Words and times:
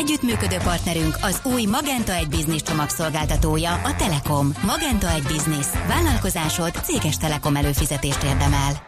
Együttműködő 0.00 0.56
partnerünk 0.56 1.16
az 1.22 1.40
új 1.44 1.64
Magenta 1.64 2.14
egy 2.14 2.28
Business 2.28 2.62
csomagszolgáltatója, 2.62 3.72
a 3.72 3.96
Telekom. 3.96 4.52
Magenta 4.66 5.12
egy 5.12 5.22
Business. 5.22 5.66
Vállalkozásod 5.88 6.72
céges 6.82 7.16
Telekom 7.16 7.56
előfizetést 7.56 8.22
érdemel. 8.22 8.82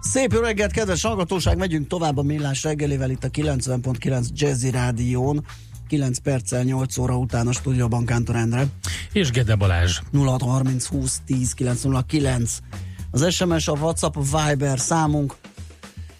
Szép 0.00 0.32
jó 0.32 0.40
reggelt, 0.40 0.72
kedves 0.72 1.02
hallgatóság! 1.02 1.56
Megyünk 1.56 1.86
tovább 1.86 2.16
a 2.16 2.22
millás 2.22 2.62
reggelével 2.62 3.10
itt 3.10 3.24
a 3.24 3.28
90.9 3.28 4.26
Jazzy 4.32 4.70
Rádión. 4.70 5.44
9 5.88 6.18
perccel 6.18 6.62
8 6.62 6.98
óra 6.98 7.16
után 7.16 7.46
a 7.46 7.52
stúdióban 7.52 8.04
Kántor 8.04 8.36
Endre. 8.36 8.66
És 9.12 9.30
Gede 9.30 9.54
Balázs. 9.54 10.00
0630 10.12 10.86
20 10.86 11.20
10 11.26 11.52
909. 11.52 12.58
Az 13.10 13.32
SMS, 13.32 13.68
a 13.68 13.72
WhatsApp, 13.72 14.16
a 14.16 14.20
Viber 14.20 14.78
számunk, 14.78 15.34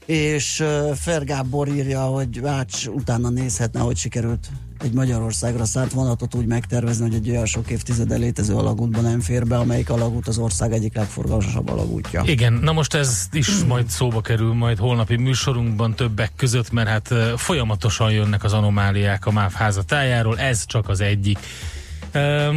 és 0.07 0.61
uh, 0.61 0.95
Fergábor 0.95 1.69
írja, 1.69 2.01
hogy 2.01 2.41
Vács 2.41 2.87
utána 2.87 3.29
nézhetne, 3.29 3.81
hogy 3.81 3.97
sikerült 3.97 4.49
egy 4.83 4.93
Magyarországra 4.93 5.65
szállt 5.65 5.93
vonatot 5.93 6.35
úgy 6.35 6.47
megtervezni, 6.47 7.05
hogy 7.05 7.15
egy 7.15 7.31
olyan 7.31 7.47
sok 7.47 7.71
évtizede 7.71 8.17
létező 8.17 8.55
alagútban 8.55 9.03
nem 9.03 9.21
fér 9.21 9.47
be, 9.47 9.57
amelyik 9.57 9.91
alagút 9.91 10.29
az 10.29 10.39
ország 10.39 10.73
egyik 10.73 10.95
legforgalmasabb 10.95 11.71
alagútja. 11.71 12.23
Igen, 12.27 12.53
na 12.53 12.73
most 12.73 12.95
ez 12.95 13.29
is 13.33 13.65
majd 13.67 13.89
szóba 13.89 14.21
kerül 14.21 14.53
majd 14.53 14.79
holnapi 14.79 15.17
műsorunkban 15.17 15.95
többek 15.95 16.33
között, 16.37 16.71
mert 16.71 16.89
hát 16.89 17.15
folyamatosan 17.37 18.11
jönnek 18.11 18.45
az 18.45 18.53
anomáliák 18.53 19.27
a 19.27 19.31
MÁV 19.31 19.53
házatájáról, 19.53 20.39
ez 20.39 20.67
csak 20.67 20.89
az 20.89 21.01
egyik. 21.01 21.39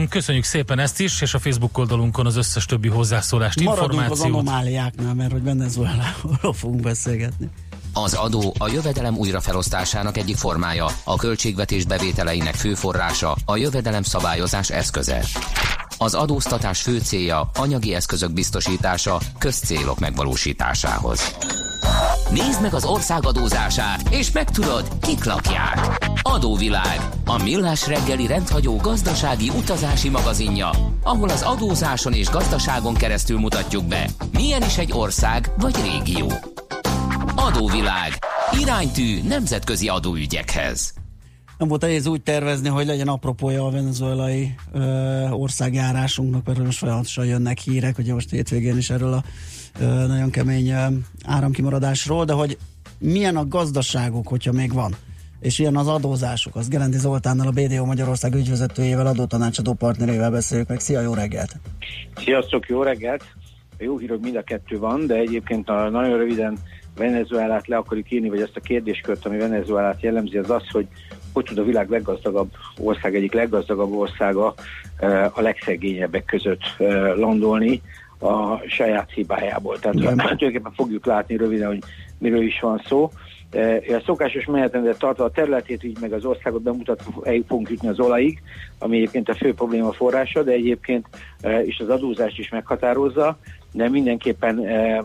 Köszönjük 0.09 0.43
szépen 0.43 0.79
ezt 0.79 0.99
is, 0.99 1.21
és 1.21 1.33
a 1.33 1.39
Facebook 1.39 1.77
oldalunkon 1.77 2.25
az 2.25 2.35
összes 2.35 2.65
többi 2.65 2.87
hozzászólást, 2.87 3.63
Maradunk 3.63 3.91
információt. 3.91 4.27
az 4.27 4.33
anomáliáknál, 4.33 5.13
mert 5.13 5.31
hogy 5.31 5.43
Venezueláról 5.43 6.53
fogunk 6.53 6.81
beszélgetni. 6.81 7.49
Az 7.93 8.13
adó 8.13 8.53
a 8.57 8.67
jövedelem 8.67 9.17
újrafelosztásának 9.17 10.17
egyik 10.17 10.37
formája, 10.37 10.87
a 11.03 11.15
költségvetés 11.15 11.85
bevételeinek 11.85 12.55
fő 12.55 12.73
forrása, 12.73 13.35
a 13.45 13.55
jövedelem 13.57 14.03
szabályozás 14.03 14.69
eszköze. 14.69 15.25
Az 15.97 16.13
adóztatás 16.13 16.81
fő 16.81 16.99
célja 16.99 17.49
anyagi 17.53 17.93
eszközök 17.93 18.33
biztosítása 18.33 19.19
közcélok 19.37 19.99
megvalósításához. 19.99 21.35
Nézd 22.31 22.61
meg 22.61 22.73
az 22.73 22.85
ország 22.85 23.25
adózását, 23.25 24.09
és 24.09 24.31
megtudod, 24.31 24.87
kik 25.01 25.23
lakják. 25.23 26.09
Adóvilág, 26.21 26.99
a 27.25 27.43
millás 27.43 27.87
reggeli 27.87 28.27
rendhagyó 28.27 28.75
gazdasági 28.75 29.49
utazási 29.49 30.09
magazinja, 30.09 30.69
ahol 31.03 31.29
az 31.29 31.41
adózáson 31.41 32.13
és 32.13 32.29
gazdaságon 32.29 32.93
keresztül 32.93 33.39
mutatjuk 33.39 33.85
be, 33.85 34.09
milyen 34.31 34.61
is 34.61 34.77
egy 34.77 34.91
ország 34.93 35.51
vagy 35.57 35.75
régió. 35.75 36.31
Adóvilág. 37.35 38.11
Iránytű 38.59 39.21
nemzetközi 39.27 39.87
adóügyekhez. 39.87 40.93
Nem 41.57 41.67
volt 41.67 41.81
nehéz 41.81 42.07
úgy 42.07 42.21
tervezni, 42.21 42.69
hogy 42.69 42.85
legyen 42.85 43.07
apropója 43.07 43.65
a 43.65 43.71
venezuelai 43.71 44.55
ö, 44.71 44.81
országjárásunknak, 45.29 46.45
mert 46.45 46.63
most 46.63 46.77
folyamatosan 46.77 47.25
jönnek 47.25 47.57
hírek, 47.57 47.97
ugye 47.97 48.13
most 48.13 48.29
hétvégén 48.29 48.77
is 48.77 48.89
erről 48.89 49.13
a 49.13 49.23
nagyon 49.79 50.29
kemény 50.29 50.73
áramkimaradásról, 51.25 52.25
de 52.25 52.33
hogy 52.33 52.57
milyen 52.99 53.35
a 53.35 53.47
gazdaságuk, 53.47 54.27
hogyha 54.27 54.51
még 54.51 54.73
van, 54.73 54.95
és 55.39 55.59
ilyen 55.59 55.75
az 55.75 55.87
adózásuk, 55.87 56.55
az 56.55 56.67
Gerendi 56.67 56.97
Zoltánnal, 56.97 57.47
a 57.47 57.51
BDO 57.51 57.85
Magyarország 57.85 58.33
ügyvezetőjével, 58.33 59.07
adótanácsadó 59.07 59.73
partnerével 59.73 60.31
beszéljük 60.31 60.67
meg. 60.67 60.79
Szia, 60.79 61.01
jó 61.01 61.13
reggelt! 61.13 61.55
Sziasztok, 62.15 62.67
jó 62.67 62.83
reggelt! 62.83 63.23
Jó 63.77 63.97
hír, 63.97 64.09
hogy 64.09 64.19
mind 64.19 64.35
a 64.35 64.41
kettő 64.41 64.79
van, 64.79 65.07
de 65.07 65.15
egyébként 65.15 65.69
a, 65.69 65.89
nagyon 65.89 66.17
röviden 66.17 66.57
Venezuelát 66.95 67.67
le 67.67 67.75
akarjuk 67.77 68.11
írni, 68.11 68.29
vagy 68.29 68.41
ezt 68.41 68.55
a 68.55 68.59
kérdéskört, 68.59 69.25
ami 69.25 69.37
Venezuelát 69.37 70.01
jellemzi, 70.01 70.37
az 70.37 70.49
az, 70.49 70.69
hogy 70.71 70.87
hogy 71.35 71.45
tud 71.45 71.57
a 71.57 71.63
világ 71.63 71.89
leggazdagabb 71.89 72.51
ország, 72.77 73.15
egyik 73.15 73.33
leggazdagabb 73.33 73.93
országa 73.93 74.53
a 75.33 75.41
legszegényebbek 75.41 76.25
között 76.25 76.61
landolni 77.15 77.81
a 78.25 78.61
saját 78.67 79.11
hibájából. 79.11 79.79
Tehát 79.79 79.97
tulajdonképpen 79.97 80.73
fogjuk 80.75 81.05
látni 81.05 81.35
röviden, 81.35 81.67
hogy 81.67 81.83
miről 82.17 82.41
is 82.41 82.59
van 82.59 82.81
szó. 82.87 83.09
A 83.87 84.01
szokásos 84.05 84.45
menetrendet 84.45 84.97
tartva 84.97 85.23
a 85.23 85.31
területét, 85.31 85.83
így 85.83 85.97
meg 86.01 86.13
az 86.13 86.25
országot 86.25 86.61
bemutatva 86.61 87.11
fogunk 87.47 87.69
jutni 87.69 87.87
az 87.87 87.99
olajig, 87.99 88.41
ami 88.79 88.97
egyébként 88.97 89.29
a 89.29 89.35
fő 89.35 89.53
probléma 89.53 89.91
forrása, 89.91 90.43
de 90.43 90.51
egyébként 90.51 91.07
is 91.65 91.79
az 91.79 91.89
adózást 91.89 92.39
is 92.39 92.49
meghatározza, 92.49 93.37
de 93.75 93.89
mindenképpen 93.89 94.59
e, 94.59 94.71
e, 94.71 95.03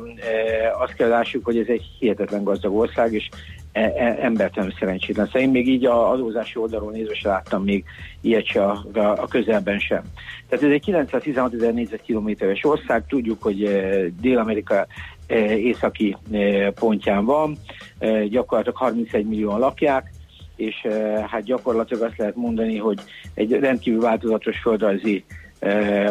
azt 0.78 0.94
kell 0.94 1.08
lássuk, 1.08 1.44
hogy 1.44 1.58
ez 1.58 1.66
egy 1.66 1.84
hihetetlen 1.98 2.44
gazdag 2.44 2.74
ország, 2.74 3.12
és 3.12 3.28
e, 3.32 3.36
e, 3.36 3.59
embertelenül 3.72 4.74
szerencsétlen. 4.78 5.26
Szóval 5.26 5.42
én 5.42 5.50
még 5.50 5.68
így 5.68 5.84
a 5.84 6.10
adózási 6.10 6.58
oldalról 6.58 6.92
nézve 6.92 7.14
se 7.14 7.28
láttam 7.28 7.62
még 7.62 7.84
ilyet 8.20 8.46
se 8.46 8.64
a, 8.64 8.84
a, 8.92 8.98
a 8.98 9.26
közelben 9.26 9.78
sem. 9.78 10.02
Tehát 10.48 10.64
ez 10.64 10.70
egy 10.70 10.80
916 10.80 11.54
ezer 11.54 11.74
négyzetkilométeres 11.74 12.64
ország, 12.64 13.06
tudjuk, 13.06 13.42
hogy 13.42 13.64
e, 13.64 14.06
Dél-Amerika 14.20 14.86
e, 15.26 15.56
északi 15.56 16.16
e, 16.32 16.70
pontján 16.70 17.24
van, 17.24 17.56
e, 17.98 18.26
gyakorlatilag 18.26 18.76
31 18.76 19.26
millióan 19.26 19.58
lakják, 19.58 20.10
és 20.56 20.84
e, 20.84 21.26
hát 21.28 21.42
gyakorlatilag 21.42 22.02
azt 22.02 22.18
lehet 22.18 22.36
mondani, 22.36 22.76
hogy 22.76 23.00
egy 23.34 23.52
rendkívül 23.52 24.00
változatos 24.00 24.58
földrajzi 24.58 25.24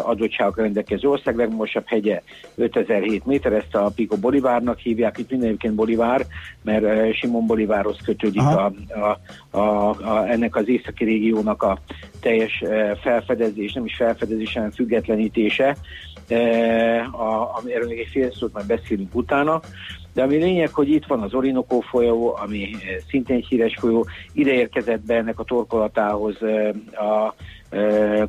adottságok 0.04 0.58
rendelkező 0.58 1.10
ország, 1.10 1.36
legmagasabb 1.36 1.84
hegye 1.86 2.22
5007 2.56 3.26
méter, 3.26 3.54
ezt 3.54 3.76
a 3.76 3.92
Pico 3.96 4.18
Bolivárnak 4.18 4.80
hívják, 4.80 5.18
itt 5.18 5.30
mindenként 5.30 5.74
Bolivár, 5.74 6.26
mert 6.62 7.14
Simon 7.16 7.46
Bolivárhoz 7.46 7.98
kötődik 8.04 8.42
a, 8.42 8.74
a, 8.90 9.20
a, 9.58 9.90
a, 9.90 10.28
ennek 10.30 10.56
az 10.56 10.68
északi 10.68 11.04
régiónak 11.04 11.64
a 11.64 11.80
teljes 12.20 12.64
felfedezés, 13.02 13.74
nem 13.74 13.86
is 13.86 13.96
felfedezés, 13.96 14.54
hanem 14.54 14.72
függetlenítése, 14.72 15.78
a, 17.12 17.62
erről 17.68 17.88
még 17.88 18.00
egy 18.00 18.10
fél 18.12 18.32
szót 18.32 18.54
majd 18.54 18.66
beszélünk 18.66 19.16
utána, 19.16 19.62
de 20.20 20.26
ami 20.26 20.36
lényeg, 20.36 20.74
hogy 20.74 20.90
itt 20.90 21.06
van 21.06 21.22
az 21.22 21.34
Orinoco 21.34 21.80
folyó, 21.80 22.38
ami 22.42 22.70
szintén 23.10 23.36
egy 23.36 23.46
híres 23.46 23.76
folyó, 23.80 24.06
ide 24.34 24.52
érkezett 24.52 25.06
be 25.06 25.16
ennek 25.16 25.40
a 25.40 25.44
torkolatához 25.44 26.38
a 26.92 27.34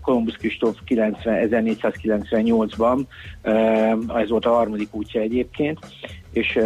Kolumbusz 0.02 0.36
Kristóf 0.36 0.76
1498-ban, 0.86 3.00
ez 4.16 4.28
volt 4.28 4.46
a 4.46 4.52
harmadik 4.52 4.94
útja 4.94 5.20
egyébként, 5.20 5.78
és 6.32 6.58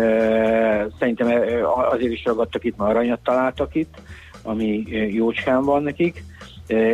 szerintem 0.99 1.43
azért 1.91 2.13
is 2.13 2.25
ragadtak 2.25 2.65
itt, 2.65 2.77
mert 2.77 2.91
aranyat 2.91 3.21
találtak 3.23 3.75
itt, 3.75 3.95
ami 4.43 4.83
jócskán 5.11 5.65
van 5.65 5.83
nekik. 5.83 6.25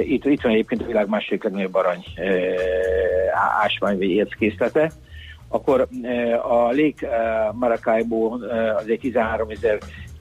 Itt, 0.02 0.24
itt 0.24 0.40
van 0.40 0.52
egyébként 0.52 0.82
a 0.82 0.86
világ 0.86 1.08
második 1.08 1.44
legnagyobb 1.44 1.74
arany 1.74 2.04
ásvány 3.62 3.98
vagy 3.98 4.10
érckészlete. 4.10 4.92
Akkor 5.52 5.88
a 6.42 6.72
Lake 6.72 7.08
Maracaibo 7.52 8.32
az 8.76 8.88
egy 8.88 8.98
13 8.98 9.48
ezer 9.50 9.78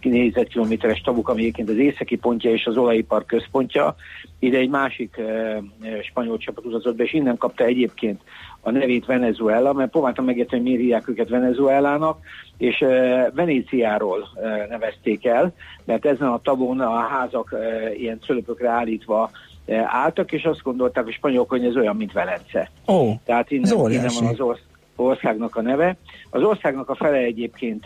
négyzetkilométeres 0.07 1.01
tavuk, 1.01 1.29
ami 1.29 1.41
egyébként 1.41 1.69
az 1.69 1.77
északi 1.77 2.15
pontja 2.15 2.51
és 2.51 2.65
az 2.65 2.77
olajipar 2.77 3.25
központja. 3.25 3.95
Ide 4.39 4.57
egy 4.57 4.69
másik 4.69 5.17
e, 5.17 5.61
spanyol 6.03 6.37
csapat 6.37 6.65
utazott 6.65 6.95
be, 6.95 7.03
és 7.03 7.13
innen 7.13 7.37
kapta 7.37 7.63
egyébként 7.63 8.21
a 8.61 8.71
nevét 8.71 9.05
Venezuela, 9.05 9.73
mert 9.73 9.91
próbáltam 9.91 10.25
megérteni, 10.25 10.61
hogy 10.61 10.69
miért 10.69 10.81
hívják 10.83 11.07
őket 11.07 11.29
Venezuelának, 11.29 12.19
és 12.57 12.81
e, 12.81 13.31
Venéciáról 13.35 14.27
e, 14.35 14.65
nevezték 14.69 15.25
el, 15.25 15.53
mert 15.85 16.05
ezen 16.05 16.27
a 16.27 16.41
tavon 16.41 16.79
a 16.79 16.99
házak 16.99 17.53
e, 17.53 17.93
ilyen 17.93 18.19
cölöpökre 18.19 18.69
állítva 18.69 19.29
e, 19.65 19.85
álltak, 19.87 20.31
és 20.31 20.43
azt 20.43 20.63
gondolták 20.63 21.07
a 21.07 21.11
spanyolok, 21.11 21.49
hogy 21.49 21.65
ez 21.65 21.75
olyan, 21.75 21.95
mint 21.95 22.11
Velence. 22.11 22.71
Ó, 22.87 23.11
Tehát 23.25 23.51
innen, 23.51 23.91
innen 23.91 24.11
van 24.19 24.27
az 24.27 24.39
ország 24.39 24.67
országnak 25.03 25.55
a 25.55 25.61
neve. 25.61 25.97
Az 26.29 26.43
országnak 26.43 26.89
a 26.89 26.95
fele 26.95 27.17
egyébként 27.17 27.85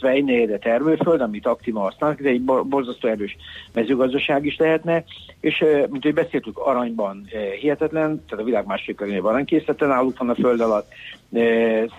egy 0.00 0.58
termőföld, 0.60 1.20
amit 1.20 1.46
aktívan 1.46 1.82
használnak, 1.82 2.20
ez 2.20 2.26
egy 2.26 2.42
borzasztó 2.42 3.08
erős 3.08 3.36
mezőgazdaság 3.74 4.46
is 4.46 4.56
lehetne, 4.56 5.04
és 5.40 5.64
mint 5.90 6.02
hogy 6.02 6.14
beszéltük, 6.14 6.58
aranyban 6.58 7.26
hihetetlen, 7.60 8.24
tehát 8.28 8.44
a 8.44 8.46
világ 8.46 8.66
második 8.66 9.00
legnagyobb 9.00 9.24
aranykészleten 9.24 9.88
náluk 9.88 10.18
van 10.18 10.28
a 10.28 10.34
föld 10.34 10.60
alatt, 10.60 10.92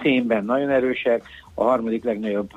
szénben 0.02 0.46
nagyon 0.46 0.70
erősek, 0.70 1.24
a 1.54 1.64
harmadik 1.64 2.04
legnagyobb, 2.04 2.50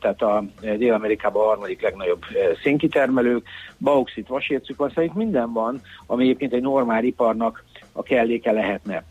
tehát 0.00 0.22
a 0.22 0.44
Dél-Amerikában 0.60 1.42
a 1.42 1.46
harmadik 1.46 1.82
legnagyobb 1.82 2.22
szénkitermelők, 2.62 3.46
bauxit, 3.78 4.28
vasércük 4.28 4.76
van, 4.76 4.92
itt 4.96 5.14
minden 5.14 5.52
van, 5.52 5.80
ami 6.06 6.22
egyébként 6.22 6.52
egy 6.52 6.62
normál 6.62 7.04
iparnak 7.04 7.64
a 7.92 8.02
kelléke 8.02 8.52
lehetne. 8.52 9.04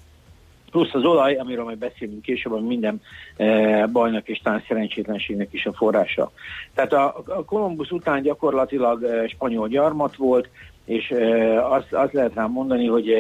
Plusz 0.77 0.93
az 0.93 1.05
olaj, 1.05 1.35
amiről 1.35 1.63
majd 1.63 1.77
beszélünk 1.77 2.21
később, 2.21 2.53
ami 2.53 2.67
minden 2.67 3.01
e, 3.37 3.87
bajnak 3.87 4.27
és 4.27 4.39
talán 4.43 4.63
szerencsétlenségnek 4.67 5.47
is 5.51 5.65
a 5.65 5.73
forrása. 5.73 6.31
Tehát 6.73 6.93
a, 6.93 7.23
a 7.25 7.45
Kolumbusz 7.45 7.91
után 7.91 8.21
gyakorlatilag 8.21 9.03
e, 9.03 9.27
spanyol 9.27 9.67
gyarmat 9.67 10.15
volt, 10.15 10.49
és 10.85 11.11
e, 11.11 11.65
azt, 11.65 11.93
azt 11.93 12.13
lehet 12.13 12.33
rám 12.33 12.51
mondani, 12.51 12.87
hogy 12.87 13.13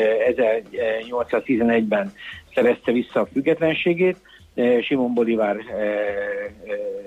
1811-ben 1.09 2.13
szerezte 2.53 2.91
vissza 2.91 3.19
a 3.19 3.25
függetlenségét, 3.25 4.17
Simon 4.81 5.13
Bolívar 5.13 5.57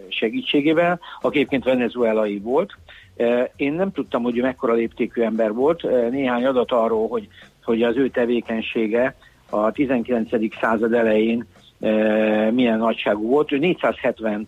segítségével, 0.08 1.00
aki 1.20 1.38
egyébként 1.38 1.64
venezuelai 1.64 2.38
volt. 2.38 2.76
Én 3.56 3.73
nem 3.73 3.93
tudtam, 3.93 4.23
hogy 4.23 4.38
ő 4.38 4.43
mekkora 4.43 4.73
léptékű 4.73 5.23
ember 5.23 5.52
volt. 5.52 5.82
Néhány 6.11 6.47
adat 6.47 6.73
arról, 6.73 7.08
hogy, 7.08 7.29
hogy 7.64 7.82
az 7.82 7.97
ő 7.97 8.08
tevékenysége 8.08 9.14
a 9.50 9.73
19. 9.73 10.31
század 10.61 10.93
elején 10.93 11.47
e, 11.81 11.91
milyen 12.50 12.79
nagyságú 12.79 13.29
volt. 13.29 13.52
Ő 13.52 13.58
472 13.58 14.47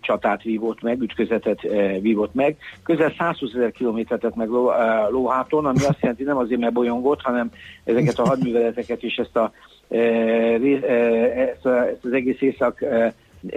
csatát 0.00 0.42
vívott 0.42 0.82
meg, 0.82 1.02
ütközetet 1.02 1.64
e, 1.64 1.98
vívott 2.00 2.34
meg, 2.34 2.56
közel 2.82 3.14
120 3.18 3.54
ezer 3.54 3.70
kilométert 3.70 4.34
meg 4.34 4.48
ló, 4.48 4.70
e, 4.70 5.08
lóháton, 5.08 5.66
ami 5.66 5.84
azt 5.84 6.00
jelenti 6.00 6.22
nem 6.22 6.36
azért, 6.36 6.60
mert 6.60 6.72
bolyongott, 6.72 7.20
hanem 7.20 7.50
ezeket 7.84 8.18
a 8.18 8.28
hadműveleteket 8.28 9.02
és 9.02 9.16
ezt, 9.16 9.36
a, 9.36 9.52
ezt, 9.88 11.66
a, 11.66 11.88
ezt 11.88 12.04
az 12.04 12.12
egész 12.12 12.40
észak, 12.40 12.84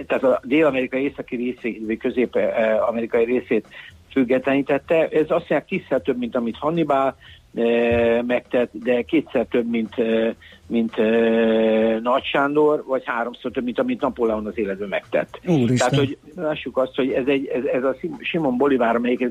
tehát 0.06 0.24
a 0.24 0.40
dél-amerikai 0.44 1.02
északi 1.02 1.36
részét, 1.36 1.86
vagy 1.86 1.98
közép-amerikai 1.98 3.24
részét 3.24 3.66
függetlenítette. 4.10 5.08
Ez 5.08 5.26
azt 5.28 5.48
jelenti 5.48 5.76
tízszer 5.76 6.00
több, 6.00 6.18
mint 6.18 6.36
amit 6.36 6.56
Hannibal 6.56 7.16
megtett, 8.26 8.70
de 8.72 9.02
kétszer 9.02 9.46
több, 9.50 9.70
mint, 9.70 9.94
mint 10.66 10.96
Nagy 12.02 12.24
Sándor, 12.24 12.84
vagy 12.86 13.02
háromszor 13.04 13.50
több, 13.50 13.64
mint 13.64 13.78
amit 13.78 14.00
Napóleon 14.00 14.46
az 14.46 14.58
életben 14.58 14.88
megtett. 14.88 15.40
Úristen. 15.46 15.76
Tehát, 15.76 15.94
hogy 15.94 16.18
lássuk 16.36 16.76
azt, 16.76 16.94
hogy 16.94 17.10
ez, 17.10 17.26
egy, 17.26 17.46
ez, 17.46 17.64
ez 17.64 17.84
a 17.84 17.96
Simon 18.20 18.56
Bolivár, 18.56 18.96
amelyik, 18.96 19.28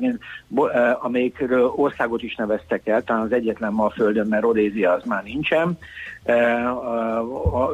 amelyikről 1.01 1.73
országot 1.75 2.23
is 2.23 2.35
neveztek 2.35 2.87
el, 2.87 3.03
talán 3.03 3.21
az 3.21 3.31
egyetlen 3.31 3.73
ma 3.73 3.85
a 3.85 3.89
Földön, 3.89 4.27
mert 4.27 4.43
Rodézia 4.43 4.91
az 4.91 5.03
már 5.05 5.23
nincsen. 5.23 5.77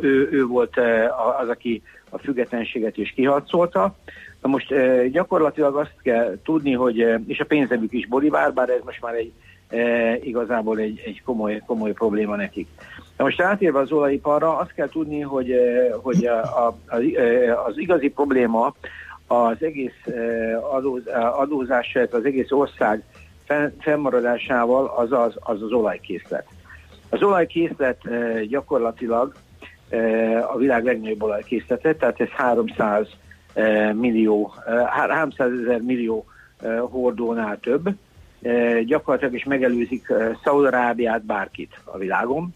Ő, 0.01 0.30
ő 0.31 0.46
volt 0.46 0.78
az, 1.42 1.50
aki 1.50 1.81
a 2.10 2.18
függetlenséget 2.18 2.98
is 2.98 3.12
kiharcolta. 3.12 3.96
Na 4.45 4.51
most 4.51 4.74
gyakorlatilag 5.12 5.75
azt 5.75 5.95
kell 6.03 6.38
tudni, 6.44 6.74
hogy, 6.74 6.97
és 7.27 7.39
a 7.39 7.45
pénzemük 7.45 7.94
is 7.94 8.07
Bolivár, 8.07 8.53
bár 8.53 8.69
ez 8.69 8.81
most 8.83 9.01
már 9.01 9.13
egy 9.13 9.33
igazából 10.24 10.77
egy, 10.80 11.01
egy 11.06 11.21
komoly, 11.24 11.62
komoly 11.65 11.92
probléma 11.92 12.36
nekik. 12.36 12.68
Na 13.18 13.24
most 13.24 13.42
átérve 13.42 13.80
az 13.80 13.92
olajiparra, 13.92 14.57
azt 14.57 14.74
kell 14.74 14.89
tudni, 14.89 15.21
hogy, 15.21 15.56
hogy 16.01 16.25
a, 16.25 16.68
a, 16.68 16.75
e, 17.18 17.62
az 17.62 17.77
igazi 17.77 18.09
probléma 18.09 18.75
az 19.27 19.57
egész 19.59 20.06
adóz, 20.71 21.01
adózás, 21.38 21.98
az 22.12 22.25
egész 22.25 22.51
ország 22.51 23.03
fennmaradásával 23.80 24.86
az 24.86 25.12
az, 25.12 25.33
az, 25.39 25.62
az 25.62 25.71
olajkészlet. 25.71 26.45
Az 27.09 27.24
olajkészlet 27.24 28.01
gyakorlatilag 28.48 29.36
a 30.53 30.57
világ 30.57 30.83
legnagyobb 30.83 31.24
olajkészlete, 31.24 31.95
tehát 31.95 32.21
ez 32.21 32.30
300 32.30 33.07
millió, 33.94 34.54
300 34.90 35.52
ezer 35.52 35.81
millió 35.81 36.25
hordónál 36.90 37.60
több, 37.60 37.90
gyakorlatilag 38.86 39.34
is 39.34 39.44
megelőzik 39.44 40.13
Szaudarábiát, 40.44 41.25
bárkit 41.25 41.81
a 41.84 41.98
világon. 41.98 42.54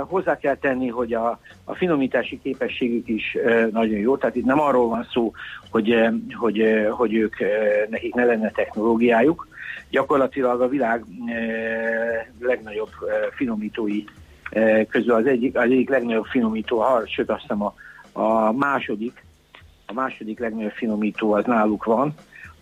Hozzá 0.00 0.38
kell 0.38 0.56
tenni, 0.56 0.88
hogy 0.88 1.14
a, 1.14 1.40
a 1.64 1.74
finomítási 1.74 2.40
képességük 2.42 3.08
is 3.08 3.36
nagyon 3.72 3.98
jó, 3.98 4.16
tehát 4.16 4.36
itt 4.36 4.44
nem 4.44 4.60
arról 4.60 4.88
van 4.88 5.06
szó, 5.12 5.32
hogy, 5.70 6.08
hogy, 6.32 6.86
hogy 6.90 7.14
ők 7.14 7.34
nekik 7.90 8.14
ne 8.14 8.24
lenne 8.24 8.50
technológiájuk. 8.50 9.48
Gyakorlatilag 9.90 10.60
a 10.60 10.68
világ 10.68 11.04
legnagyobb 12.40 12.90
finomítói 13.36 14.04
közül 14.88 15.12
az 15.12 15.26
egyik, 15.26 15.56
az 15.56 15.62
egyik 15.62 15.88
legnagyobb 15.88 16.24
finomító, 16.24 16.84
sőt 17.06 17.30
azt 17.30 17.40
hiszem 17.40 17.62
a, 17.62 17.74
a 18.12 18.52
második, 18.52 19.26
a 19.90 19.92
második 19.92 20.38
legnagyobb 20.38 20.70
finomító 20.70 21.32
az 21.32 21.44
náluk 21.44 21.84
van, 21.84 22.14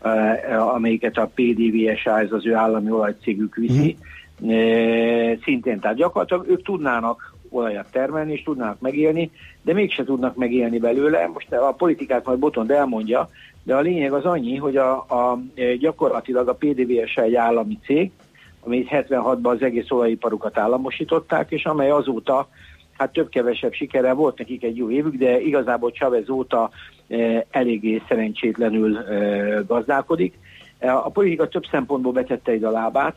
Eh, 0.07 0.75
amelyiket 0.75 1.17
a 1.17 1.31
PDVSA, 1.35 2.21
ez 2.21 2.33
az 2.33 2.47
ő 2.47 2.55
állami 2.55 2.91
olajcégük 2.91 3.55
viszi, 3.55 3.97
mm-hmm. 4.45 5.33
szintén, 5.45 5.81
tehát 5.81 5.97
gyakorlatilag 5.97 6.49
ők 6.49 6.63
tudnának 6.63 7.35
olajat 7.49 7.91
termelni, 7.91 8.33
és 8.33 8.43
tudnának 8.43 8.81
megélni, 8.81 9.31
de 9.63 9.73
mégse 9.73 10.05
tudnak 10.05 10.37
megélni 10.37 10.79
belőle. 10.79 11.31
Most 11.33 11.53
a 11.53 11.73
politikát 11.73 12.25
majd 12.25 12.39
Botond 12.39 12.71
elmondja, 12.71 13.29
de 13.63 13.75
a 13.75 13.81
lényeg 13.81 14.13
az 14.13 14.25
annyi, 14.25 14.57
hogy 14.57 14.77
a, 14.77 14.93
a, 14.97 15.39
gyakorlatilag 15.79 16.49
a 16.49 16.55
PDVSA 16.55 17.23
egy 17.23 17.35
állami 17.35 17.79
cég, 17.85 18.11
amely 18.61 18.87
76-ban 18.91 19.55
az 19.55 19.63
egész 19.63 19.91
olajiparukat 19.91 20.59
államosították, 20.59 21.51
és 21.51 21.65
amely 21.65 21.91
azóta 21.91 22.49
hát 22.99 23.13
több-kevesebb 23.13 23.73
sikere 23.73 24.13
volt 24.13 24.39
nekik 24.39 24.63
egy 24.63 24.77
jó 24.77 24.91
évük, 24.91 25.15
de 25.15 25.41
igazából 25.41 25.91
Chavez 25.91 26.29
óta 26.29 26.71
e, 26.71 26.96
eléggé 27.51 28.03
szerencsétlenül 28.09 28.99
gazdálkodik. 29.67 30.39
A 30.81 31.11
politika 31.11 31.49
több 31.49 31.65
szempontból 31.71 32.13
betette 32.13 32.55
ide 32.55 32.67
a 32.67 32.71
lábát. 32.71 33.17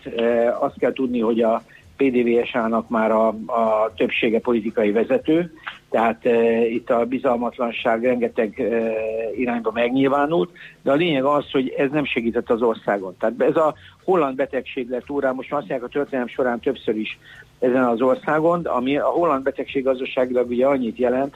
Azt 0.59 0.80
kell 0.80 0.94
tudni, 0.94 1.19
hogy 1.19 1.41
a 1.41 1.62
PDVSA-nak 2.00 2.89
már 2.89 3.12
a, 3.12 3.27
a 3.45 3.94
többsége 3.95 4.39
politikai 4.39 4.91
vezető, 4.91 5.53
tehát 5.89 6.25
e, 6.25 6.65
itt 6.65 6.89
a 6.89 7.06
bizalmatlanság 7.06 8.03
rengeteg 8.03 8.59
e, 8.59 8.94
irányba 9.38 9.71
megnyilvánult, 9.71 10.50
de 10.81 10.92
a 10.92 10.95
lényeg 10.95 11.24
az, 11.24 11.51
hogy 11.51 11.74
ez 11.77 11.92
nem 11.92 12.06
segített 12.06 12.50
az 12.50 12.62
országon. 12.62 13.15
Tehát 13.19 13.42
ez 13.42 13.56
a 13.56 13.74
holland 14.03 14.35
betegség 14.35 14.89
lett 14.89 15.09
úrá, 15.09 15.31
most 15.31 15.51
azt 15.51 15.59
mondják 15.59 15.83
a 15.83 15.88
történelem 15.88 16.27
során 16.27 16.59
többször 16.59 16.95
is 16.95 17.19
ezen 17.59 17.83
az 17.83 18.01
országon, 18.01 18.65
ami 18.65 18.97
a 18.97 19.06
holland 19.06 19.44
betegség 19.44 19.83
gazdaságilag 19.83 20.50
ugye 20.50 20.65
annyit 20.65 20.97
jelent, 20.97 21.35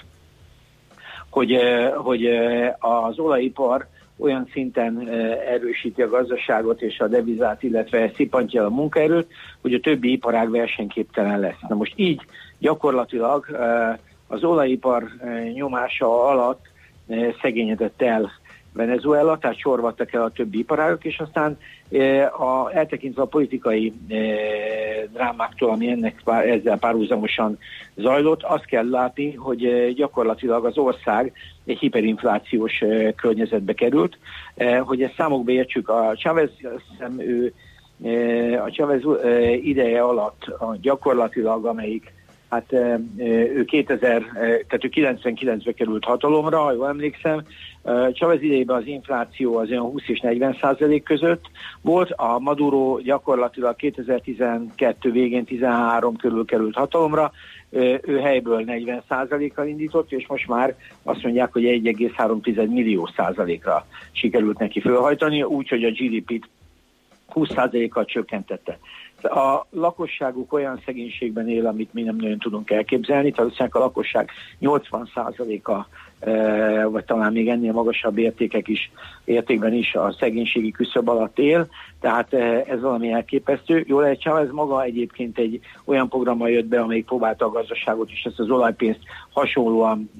hogy, 1.34 1.58
hogy 1.96 2.26
az 2.80 3.20
olajipar 3.20 3.88
olyan 4.18 4.50
szinten 4.52 5.08
erősíti 5.48 6.02
a 6.02 6.10
gazdaságot 6.10 6.82
és 6.82 7.00
a 7.00 7.08
devizát, 7.08 7.64
illetve 7.64 8.12
szipantja 8.16 8.66
a 8.66 8.70
munkaerőt, 8.70 9.28
hogy 9.62 9.74
a 9.74 9.80
többi 9.80 10.12
iparág 10.12 10.50
versenyképtelen 10.50 11.40
lesz. 11.40 11.60
Na 11.68 11.76
most 11.76 11.94
így 11.96 12.22
gyakorlatilag 12.60 13.46
az 14.28 14.44
olajipar 14.44 15.04
nyomása 15.54 16.28
alatt 16.28 16.66
szegényedett 17.42 18.02
el 18.02 18.32
Venezuela, 18.74 19.38
tehát 19.38 19.60
sorvadtak 19.60 20.14
el 20.14 20.22
a 20.22 20.30
többi 20.30 20.58
iparágok, 20.58 21.06
és 21.06 21.20
aztán 21.20 21.58
a, 22.38 22.72
eltekintve 22.74 23.22
a 23.22 23.26
politikai 23.26 23.94
e, 24.10 24.16
drámáktól, 25.14 25.70
ami 25.70 25.90
ennek 25.90 26.22
pár, 26.24 26.50
ezzel 26.50 26.78
párhuzamosan 26.78 27.58
zajlott, 27.96 28.44
azt 28.44 28.66
kell 28.66 28.90
látni, 28.90 29.34
hogy 29.34 29.94
gyakorlatilag 29.96 30.66
az 30.66 30.78
ország 30.78 31.34
egy 31.66 31.78
hiperinflációs 31.78 32.82
e, 32.82 33.14
környezetbe 33.14 33.74
került. 33.74 34.18
E, 34.56 34.78
hogy 34.78 35.02
ezt 35.02 35.16
számokba 35.16 35.52
értsük, 35.52 35.90
a 35.90 36.14
Chávez, 36.16 36.50
hiszem, 36.90 37.20
ő, 37.20 37.54
a 38.66 38.72
Chávez 38.72 39.02
ideje 39.62 40.02
alatt 40.02 40.46
gyakorlatilag, 40.82 41.66
amelyik 41.66 42.14
hát 42.54 42.74
ő 43.18 43.64
2000, 43.66 44.24
tehát 44.68 44.84
ő 44.84 44.90
99-be 44.92 45.72
került 45.72 46.04
hatalomra, 46.04 46.60
ha 46.60 46.72
jól 46.72 46.88
emlékszem, 46.88 47.44
Chavez 48.14 48.42
idejében 48.42 48.76
az 48.76 48.86
infláció 48.86 49.58
az 49.58 49.70
olyan 49.70 49.84
20 49.84 50.02
és 50.08 50.20
40 50.20 50.58
százalék 50.62 51.04
között 51.04 51.46
volt, 51.82 52.12
a 52.12 52.40
Maduro 52.40 53.00
gyakorlatilag 53.00 53.76
2012 53.76 55.12
végén 55.12 55.46
13 55.46 56.16
körül 56.16 56.46
került 56.46 56.76
hatalomra, 56.76 57.32
ő 58.02 58.20
helyből 58.22 58.64
40 58.64 59.04
százalékkal 59.08 59.68
indított, 59.68 60.12
és 60.12 60.28
most 60.28 60.48
már 60.48 60.76
azt 61.04 61.24
mondják, 61.24 61.54
hogy 61.54 61.64
1,3 61.64 62.70
millió 62.70 63.10
százalékra 63.16 63.86
sikerült 64.12 64.58
neki 64.58 64.80
fölhajtani, 64.80 65.44
úgyhogy 65.44 65.84
a 65.84 65.92
GDP-t 65.92 66.50
20 67.28 67.50
százalékkal 67.54 68.06
csökkentette. 68.06 68.80
A 69.22 69.66
lakosságuk 69.70 70.54
olyan 70.54 70.82
szegénységben 70.86 71.50
él, 71.50 71.68
amit 71.68 71.94
mi 71.94 72.02
nem 72.02 72.16
nagyon 72.16 72.40
tudunk 72.40 72.70
elképzelni, 72.70 73.32
tehát 73.32 73.76
a 73.76 73.80
lakosság 73.80 74.30
80%-a 74.62 75.72
e, 75.72 75.86
vagy 76.92 77.06
talán 77.06 77.32
még 77.32 77.50
ennél 77.50 77.72
magasabb 77.72 78.18
értékek 78.18 78.68
is, 78.68 78.92
értékben 79.24 79.74
is 79.74 79.94
a 79.96 80.16
szegénységi 80.20 80.72
küszöb 80.72 81.10
alatt 81.10 81.40
él, 81.40 81.68
tehát 82.00 82.34
ez 82.68 82.82
valami 82.82 83.12
elképesztő. 83.12 83.84
Jó 83.88 84.00
lehet, 84.00 84.26
ez 84.26 84.50
maga 84.52 84.84
egyébként 84.84 85.38
egy 85.38 85.60
olyan 85.86 86.10
programmal 86.10 86.50
jött 86.50 86.66
be, 86.66 86.80
amelyik 86.80 87.06
próbálta 87.06 87.46
a 87.46 87.52
gazdaságot 87.52 88.12
és 88.12 88.24
ezt 88.24 88.40
az 88.40 88.50
olajpénzt 88.50 89.00
hasonlóan, 89.30 90.12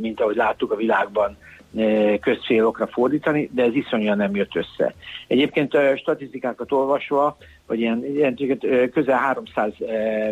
mint 0.00 0.20
ahogy 0.20 0.36
láttuk 0.36 0.72
a 0.72 0.76
világban, 0.76 1.36
közfélokra 2.20 2.86
fordítani, 2.86 3.50
de 3.52 3.62
ez 3.62 3.74
iszonyúan 3.74 4.16
nem 4.16 4.34
jött 4.34 4.56
össze. 4.56 4.94
Egyébként 5.26 5.76
statisztikákat 5.96 6.72
olvasva, 6.72 7.36
hogy 7.66 7.80
ilyen, 7.80 8.04
ilyen 8.04 8.58
közel 8.92 9.18
300 9.18 9.72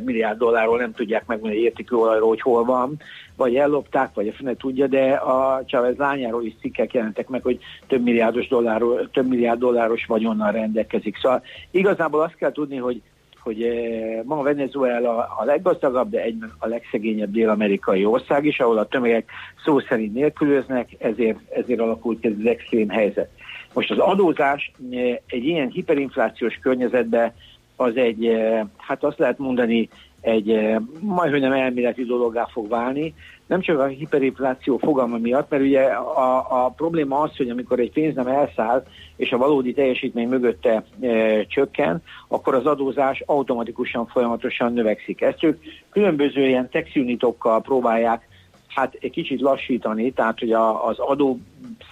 milliárd 0.04 0.38
dollárról 0.38 0.78
nem 0.78 0.92
tudják 0.92 1.26
megmondani 1.26 1.62
értékű 1.62 1.96
olajról, 1.96 2.28
hogy 2.28 2.40
hol 2.40 2.64
van, 2.64 3.00
vagy 3.36 3.56
ellopták, 3.56 4.14
vagy 4.14 4.28
a 4.28 4.32
fene 4.32 4.54
tudja, 4.54 4.86
de 4.86 5.12
a 5.12 5.64
Chávez 5.66 5.96
lányáról 5.96 6.44
is 6.44 6.54
cikkek 6.60 6.92
jelentek 6.92 7.28
meg, 7.28 7.42
hogy 7.42 7.58
több 7.86 8.02
milliárdos 8.02 8.48
dollárról, 8.48 9.10
több 9.10 9.28
milliárd 9.28 9.58
dolláros 9.58 10.06
vagyonnal 10.06 10.52
rendelkezik. 10.52 11.16
Szóval 11.16 11.42
igazából 11.70 12.20
azt 12.20 12.36
kell 12.36 12.52
tudni, 12.52 12.76
hogy 12.76 13.02
hogy 13.48 13.62
eh, 13.62 14.20
ma 14.24 14.42
Venezuela 14.42 15.16
a 15.38 15.44
leggazdagabb, 15.44 16.10
de 16.10 16.22
egyben 16.22 16.52
a 16.58 16.66
legszegényebb 16.66 17.30
dél-amerikai 17.30 18.04
ország 18.04 18.44
is, 18.44 18.60
ahol 18.60 18.78
a 18.78 18.88
tömegek 18.88 19.30
szó 19.64 19.80
szerint 19.80 20.14
nélkülöznek, 20.14 20.88
ezért, 20.98 21.38
ezért 21.50 21.80
alakult 21.80 22.24
ez 22.24 22.32
az 22.38 22.46
extrém 22.46 22.88
helyzet. 22.88 23.30
Most 23.72 23.90
az 23.90 23.98
adózás 23.98 24.72
eh, 24.90 25.16
egy 25.26 25.44
ilyen 25.44 25.68
hiperinflációs 25.68 26.58
környezetben 26.62 27.32
az 27.76 27.96
egy, 27.96 28.26
eh, 28.26 28.64
hát 28.76 29.04
azt 29.04 29.18
lehet 29.18 29.38
mondani, 29.38 29.88
egy 30.20 30.76
majdhogy 31.00 31.40
nem 31.40 31.52
elméleti 31.52 32.04
dologgá 32.04 32.46
fog 32.52 32.68
válni, 32.68 33.14
nem 33.48 33.60
csak 33.60 33.78
a 33.78 33.86
hiperinfláció 33.86 34.76
fogalma 34.76 35.16
miatt, 35.16 35.50
mert 35.50 35.62
ugye 35.62 35.82
a, 35.82 36.64
a 36.64 36.68
probléma 36.68 37.20
az, 37.20 37.36
hogy 37.36 37.50
amikor 37.50 37.78
egy 37.78 37.92
pénz 37.92 38.14
nem 38.14 38.26
elszáll, 38.26 38.84
és 39.16 39.32
a 39.32 39.36
valódi 39.36 39.72
teljesítmény 39.72 40.28
mögötte 40.28 40.84
e, 41.00 41.44
csökken, 41.46 42.02
akkor 42.28 42.54
az 42.54 42.66
adózás 42.66 43.22
automatikusan 43.26 44.06
folyamatosan 44.06 44.72
növekszik. 44.72 45.20
Ezt 45.20 45.44
ők 45.44 45.62
különböző 45.90 46.46
ilyen 46.46 46.68
tax 46.70 46.96
unitokkal 46.96 47.60
próbálják 47.60 48.28
hát 48.68 48.96
egy 49.00 49.10
kicsit 49.10 49.40
lassítani, 49.40 50.12
tehát 50.12 50.38
hogy 50.38 50.52
a, 50.52 50.86
az 50.86 50.98
adó 50.98 51.38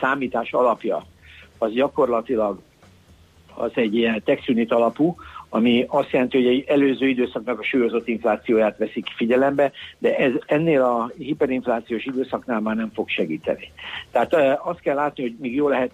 számítás 0.01 0.53
alapja 0.53 1.05
az 1.59 1.73
gyakorlatilag 1.73 2.59
az 3.55 3.71
egy 3.75 3.95
ilyen 3.95 4.23
tax 4.25 4.49
unit 4.49 4.73
alapú, 4.73 5.17
ami 5.57 5.85
azt 5.89 6.11
jelenti, 6.11 6.37
hogy 6.37 6.55
egy 6.55 6.65
előző 6.69 7.09
időszaknak 7.09 7.61
a 7.61 7.65
súlyozott 7.65 8.09
inflációját 8.09 8.79
veszik 8.79 9.07
figyelembe, 9.17 9.73
de 9.99 10.17
ez 10.17 10.33
ennél 10.47 10.83
a 10.83 11.11
hiperinflációs 11.19 12.05
időszaknál 12.05 12.61
már 12.61 12.77
nem 12.77 12.91
fog 12.95 13.09
segíteni. 13.09 13.73
Tehát 14.11 14.59
azt 14.65 14.81
kell 14.81 14.95
látni, 14.95 15.23
hogy 15.23 15.35
még 15.41 15.55
jó 15.55 15.69
lehet 15.69 15.91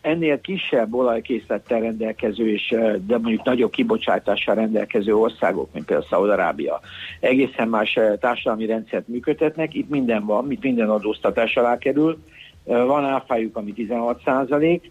ennél 0.00 0.40
kisebb 0.40 0.94
olajkészlettel 0.94 1.80
rendelkező 1.80 2.52
és 2.52 2.68
de 3.06 3.18
mondjuk 3.18 3.44
nagyobb 3.44 3.70
kibocsátással 3.70 4.54
rendelkező 4.54 5.14
országok, 5.14 5.72
mint 5.72 5.84
például 5.84 6.08
Szaudarábia, 6.10 6.80
egészen 7.20 7.68
más 7.68 7.98
társadalmi 8.20 8.66
rendszert 8.66 9.08
működtetnek, 9.08 9.74
itt 9.74 9.88
minden 9.88 10.24
van, 10.24 10.50
itt 10.50 10.62
minden 10.62 10.90
adóztatás 10.90 11.56
alá 11.56 11.78
kerül, 11.78 12.18
van 12.64 13.04
áfájuk, 13.04 13.56
ami 13.56 13.72
16 13.72 14.20
százalék, 14.24 14.90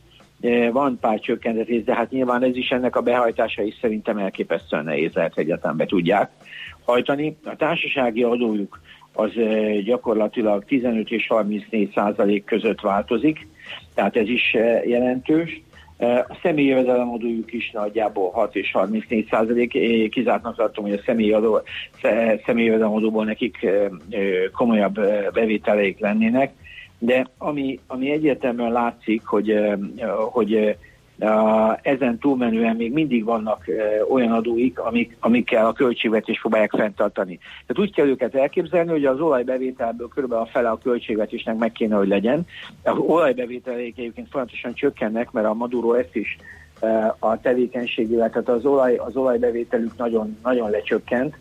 van 0.71 0.97
pár 0.99 1.19
csökkentetés, 1.19 1.83
de 1.83 1.95
hát 1.95 2.11
nyilván 2.11 2.43
ez 2.43 2.55
is 2.55 2.69
ennek 2.69 2.95
a 2.95 3.01
behajtása 3.01 3.61
is 3.61 3.77
szerintem 3.81 4.17
elképesztően 4.17 4.83
nehéz 4.83 5.13
lehet 5.13 5.37
egyáltalán 5.37 5.87
tudják 5.87 6.31
hajtani. 6.85 7.37
A 7.45 7.55
társasági 7.55 8.23
adójuk 8.23 8.79
az 9.13 9.31
gyakorlatilag 9.83 10.65
15 10.65 11.11
és 11.11 11.27
34 11.27 11.91
százalék 11.95 12.43
között 12.43 12.81
változik, 12.81 13.47
tehát 13.93 14.15
ez 14.15 14.27
is 14.27 14.53
jelentős. 14.85 15.61
A 16.27 16.37
személyi 16.41 16.67
jövedelemadójuk 16.67 17.53
is 17.53 17.71
nagyjából 17.71 18.31
6 18.31 18.55
és 18.55 18.71
34 18.71 19.27
százalék. 19.29 19.71
Kizártnak 20.09 20.55
tartom, 20.55 20.83
hogy 20.85 20.93
a 20.93 21.01
személyi, 21.05 21.31
adó, 21.31 21.61
személyi 22.45 22.67
jövedelemadóból 22.67 23.25
nekik 23.25 23.67
komolyabb 24.53 24.93
bevételeik 25.33 25.99
lennének 25.99 26.51
de 26.99 27.27
ami, 27.37 27.79
ami 27.87 28.11
egyértelműen 28.11 28.71
látszik, 28.71 29.25
hogy, 29.25 29.53
hogy 30.31 30.77
ezen 31.81 32.17
túlmenően 32.17 32.75
még 32.75 32.93
mindig 32.93 33.23
vannak 33.23 33.65
olyan 34.09 34.31
adóik, 34.31 34.79
amik, 34.79 35.17
amikkel 35.19 35.65
a 35.65 35.73
költségvetés 35.73 36.39
próbálják 36.39 36.71
fenntartani. 36.71 37.39
Tehát 37.65 37.89
úgy 37.89 37.95
kell 37.95 38.07
őket 38.07 38.35
elképzelni, 38.35 38.91
hogy 38.91 39.05
az 39.05 39.19
olajbevételből 39.19 40.07
körülbelül 40.07 40.43
a 40.43 40.49
fele 40.51 40.69
a 40.69 40.79
költségvetésnek 40.83 41.57
meg 41.57 41.71
kéne, 41.71 41.95
hogy 41.95 42.07
legyen. 42.07 42.45
Az 42.83 42.97
olajbevételék 42.97 43.97
egyébként 43.97 44.27
folyamatosan 44.29 44.73
csökkennek, 44.73 45.31
mert 45.31 45.47
a 45.47 45.53
Maduro 45.53 45.93
ezt 45.93 46.15
is 46.15 46.37
a 47.19 47.39
tevékenységével, 47.41 48.29
tehát 48.29 48.49
az, 48.49 48.65
olaj, 48.65 48.95
az 48.95 49.15
olajbevételük 49.15 49.97
nagyon, 49.97 50.37
nagyon 50.43 50.69
lecsökkent, 50.69 51.35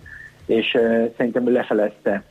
és 0.46 0.78
szerintem 1.16 1.52
lefelezte 1.52 2.24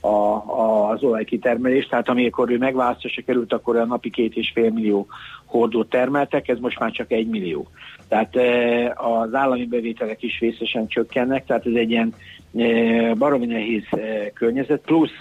a, 0.00 0.06
a, 0.06 0.88
az 0.88 1.02
olajkitermelés, 1.02 1.86
tehát 1.86 2.08
amikor 2.08 2.50
ő 2.50 2.58
megválasztásra 2.58 3.22
került, 3.26 3.52
akkor 3.52 3.76
a 3.76 3.84
napi 3.84 4.10
két 4.10 4.36
és 4.36 4.50
fél 4.54 4.70
millió 4.70 5.06
hordót 5.44 5.88
termeltek, 5.88 6.48
ez 6.48 6.58
most 6.58 6.78
már 6.78 6.90
csak 6.90 7.12
egy 7.12 7.26
millió. 7.26 7.68
Tehát 8.08 8.36
e, 8.36 8.92
az 8.96 9.34
állami 9.34 9.66
bevételek 9.66 10.22
is 10.22 10.38
vészesen 10.38 10.86
csökkennek, 10.86 11.46
tehát 11.46 11.66
ez 11.66 11.74
egy 11.74 11.90
ilyen 11.90 12.14
e, 12.56 13.14
baromi 13.14 13.46
nehéz 13.46 13.84
e, 13.90 14.30
környezet, 14.30 14.80
plusz 14.80 15.18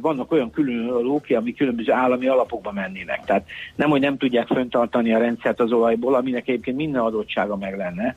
vannak 0.00 0.32
olyan 0.32 0.50
különölők, 0.50 1.26
ami 1.30 1.54
különböző 1.54 1.92
állami 1.92 2.26
alapokba 2.26 2.72
mennének. 2.72 3.24
Tehát 3.24 3.46
nem, 3.74 3.90
hogy 3.90 4.00
nem 4.00 4.16
tudják 4.16 4.46
föntartani 4.46 5.14
a 5.14 5.18
rendszert 5.18 5.60
az 5.60 5.72
olajból, 5.72 6.14
aminek 6.14 6.48
egyébként 6.48 6.76
minden 6.76 7.02
adottsága 7.02 7.56
meg 7.56 7.76
lenne, 7.76 8.16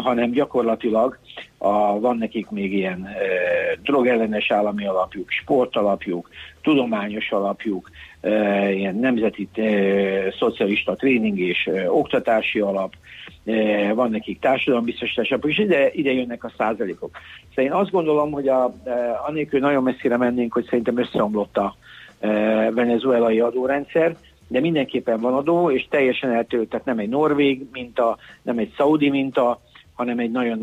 hanem 0.00 0.30
gyakorlatilag 0.30 1.18
a, 1.58 2.00
van 2.00 2.16
nekik 2.16 2.50
még 2.50 2.72
ilyen 2.72 3.04
e, 3.06 3.18
drogellenes 3.82 4.50
állami 4.50 4.86
alapjuk, 4.86 5.30
sportalapjuk, 5.30 6.28
tudományos 6.62 7.30
alapjuk, 7.30 7.90
ilyen 8.74 8.96
nemzeti 8.96 9.48
szocialista 10.38 10.94
tréning 10.94 11.38
és 11.38 11.70
oktatási 11.88 12.60
alap, 12.60 12.94
van 13.94 14.10
nekik 14.10 14.40
társadalombiztosítás 14.40 15.34
és 15.46 15.58
ide, 15.58 15.90
ide 15.92 16.12
jönnek 16.12 16.44
a 16.44 16.52
százalékok. 16.56 17.10
Szóval 17.48 17.64
én 17.64 17.72
azt 17.72 17.90
gondolom, 17.90 18.30
hogy 18.30 18.48
a, 18.48 18.72
anélkül 19.26 19.60
nagyon 19.60 19.82
messzire 19.82 20.16
mennénk, 20.16 20.52
hogy 20.52 20.64
szerintem 20.64 20.98
összeomlott 20.98 21.56
a 21.56 21.76
venezuelai 22.70 23.40
adórendszer, 23.40 24.16
de 24.48 24.60
mindenképpen 24.60 25.20
van 25.20 25.34
adó, 25.34 25.70
és 25.70 25.86
teljesen 25.90 26.30
eltölt, 26.30 26.68
tehát 26.68 26.86
nem 26.86 26.98
egy 26.98 27.08
norvég 27.08 27.66
minta, 27.72 28.18
nem 28.42 28.58
egy 28.58 28.72
szaudi 28.76 29.10
minta, 29.10 29.60
hanem 29.94 30.18
egy 30.18 30.30
nagyon, 30.30 30.58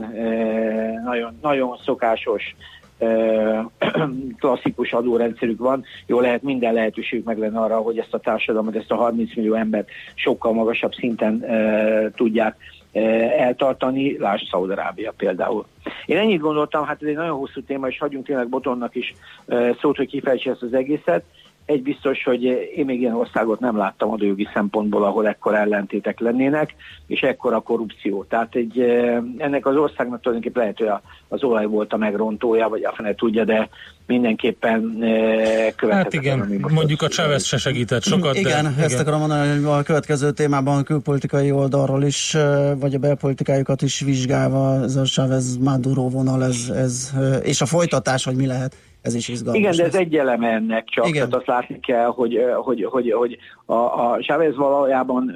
nagyon, 1.05 1.37
nagyon 1.41 1.77
szokásos 1.83 2.55
klasszikus 4.39 4.93
adórendszerük 4.93 5.59
van, 5.59 5.83
jó 6.05 6.19
lehet 6.19 6.41
minden 6.41 6.73
lehetőség 6.73 7.23
meg 7.25 7.37
lenne 7.37 7.59
arra, 7.59 7.77
hogy 7.77 7.97
ezt 7.97 8.13
a 8.13 8.19
társadalmat, 8.19 8.75
ezt 8.75 8.91
a 8.91 8.95
30 8.95 9.35
millió 9.35 9.53
embert 9.53 9.89
sokkal 10.15 10.53
magasabb 10.53 10.93
szinten 10.93 11.43
e, 11.43 12.11
tudják 12.11 12.55
e, 12.91 12.99
eltartani, 13.39 14.17
lásd 14.17 14.47
Szaudarábia 14.47 15.13
például. 15.17 15.65
Én 16.05 16.17
ennyit 16.17 16.39
gondoltam, 16.39 16.85
hát 16.85 17.01
ez 17.01 17.07
egy 17.07 17.15
nagyon 17.15 17.37
hosszú 17.37 17.61
téma, 17.61 17.87
és 17.87 17.97
hagyjunk 17.97 18.25
tényleg 18.25 18.49
Botonnak 18.49 18.95
is 18.95 19.15
e, 19.47 19.75
szót, 19.81 19.97
hogy 19.97 20.07
kifejtse 20.07 20.51
ezt 20.51 20.61
az 20.61 20.73
egészet. 20.73 21.23
Egy 21.65 21.81
biztos, 21.81 22.23
hogy 22.23 22.43
én 22.75 22.85
még 22.85 22.99
ilyen 22.99 23.15
országot 23.15 23.59
nem 23.59 23.77
láttam 23.77 24.11
adójogi 24.11 24.47
szempontból, 24.53 25.03
ahol 25.03 25.27
ekkor 25.27 25.55
ellentétek 25.55 26.19
lennének, 26.19 26.75
és 27.07 27.21
ekkora 27.21 27.59
korrupció. 27.59 28.23
Tehát 28.23 28.55
egy, 28.55 28.79
eh, 28.79 29.17
ennek 29.37 29.65
az 29.65 29.75
országnak 29.75 30.21
tulajdonképpen 30.21 30.61
lehet, 30.61 30.77
hogy 30.77 30.87
az 31.27 31.43
olaj 31.43 31.65
volt 31.65 31.93
a 31.93 31.97
megrontója, 31.97 32.69
vagy 32.69 32.83
a 32.83 32.93
fene 32.95 33.15
tudja, 33.15 33.43
de 33.43 33.69
mindenképpen 34.07 34.97
eh, 35.01 35.73
következik. 35.75 35.93
Hát 35.93 36.13
igen, 36.13 36.61
mondjuk 36.73 37.01
a 37.01 37.07
Chávez 37.07 37.45
se 37.45 37.57
segített 37.57 38.03
sokat. 38.03 38.35
Igen, 38.35 38.63
de, 38.63 38.83
ezt 38.83 38.93
igen. 38.93 39.01
akarom 39.01 39.19
mondani, 39.19 39.49
hogy 39.49 39.65
a 39.65 39.83
következő 39.83 40.31
témában 40.31 40.77
a 40.77 40.83
külpolitikai 40.83 41.51
oldalról 41.51 42.03
is, 42.03 42.33
eh, 42.33 42.71
vagy 42.79 42.93
a 42.93 42.99
belpolitikájukat 42.99 43.81
is 43.81 43.99
vizsgálva, 43.99 44.83
ez 44.83 44.95
a 44.95 45.03
Chávez 45.03 45.57
Maduro 45.57 46.09
vonal, 46.09 46.43
ez, 46.43 46.69
ez, 46.75 47.13
és 47.43 47.61
a 47.61 47.65
folytatás, 47.65 48.23
hogy 48.23 48.35
mi 48.35 48.45
lehet 48.45 48.75
ez 49.05 49.15
is 49.15 49.27
izgalmas. 49.27 49.61
Igen, 49.61 49.75
de 49.75 49.83
ez 49.83 49.95
egy 49.95 50.15
eleme 50.15 50.49
ennek 50.49 50.89
csak, 50.89 51.07
Igen. 51.07 51.15
tehát 51.29 51.35
azt 51.35 51.47
látni 51.47 51.79
kell, 51.79 52.05
hogy, 52.05 52.39
hogy, 52.55 52.83
hogy, 52.83 53.11
hogy 53.11 53.37
a, 53.65 53.73
a 53.73 54.17
Chávez 54.21 54.55
valójában 54.55 55.31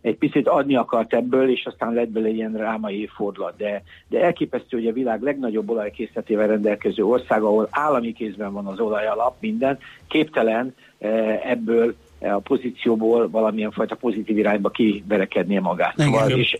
egy 0.00 0.16
picit 0.16 0.48
adni 0.48 0.76
akart 0.76 1.14
ebből, 1.14 1.50
és 1.50 1.64
aztán 1.64 1.92
lett 1.92 2.08
bele 2.08 2.28
ilyen 2.28 2.52
rámai 2.52 3.06
fordulat. 3.06 3.56
De, 3.56 3.82
de 4.08 4.22
elképesztő, 4.22 4.76
hogy 4.76 4.86
a 4.86 4.92
világ 4.92 5.22
legnagyobb 5.22 5.70
olajkészletével 5.70 6.46
rendelkező 6.46 7.04
ország, 7.04 7.42
ahol 7.42 7.68
állami 7.70 8.12
kézben 8.12 8.52
van 8.52 8.66
az 8.66 8.80
olaj 8.80 9.06
alap, 9.06 9.36
minden, 9.40 9.78
képtelen 10.08 10.74
ebből 11.44 11.94
a 12.20 12.38
pozícióból 12.38 13.30
valamilyen 13.30 13.70
fajta 13.70 13.94
pozitív 13.94 14.38
irányba 14.38 14.68
kiverekednie 14.68 15.60
magát. 15.60 15.94
Szóval, 15.96 16.30
és 16.30 16.58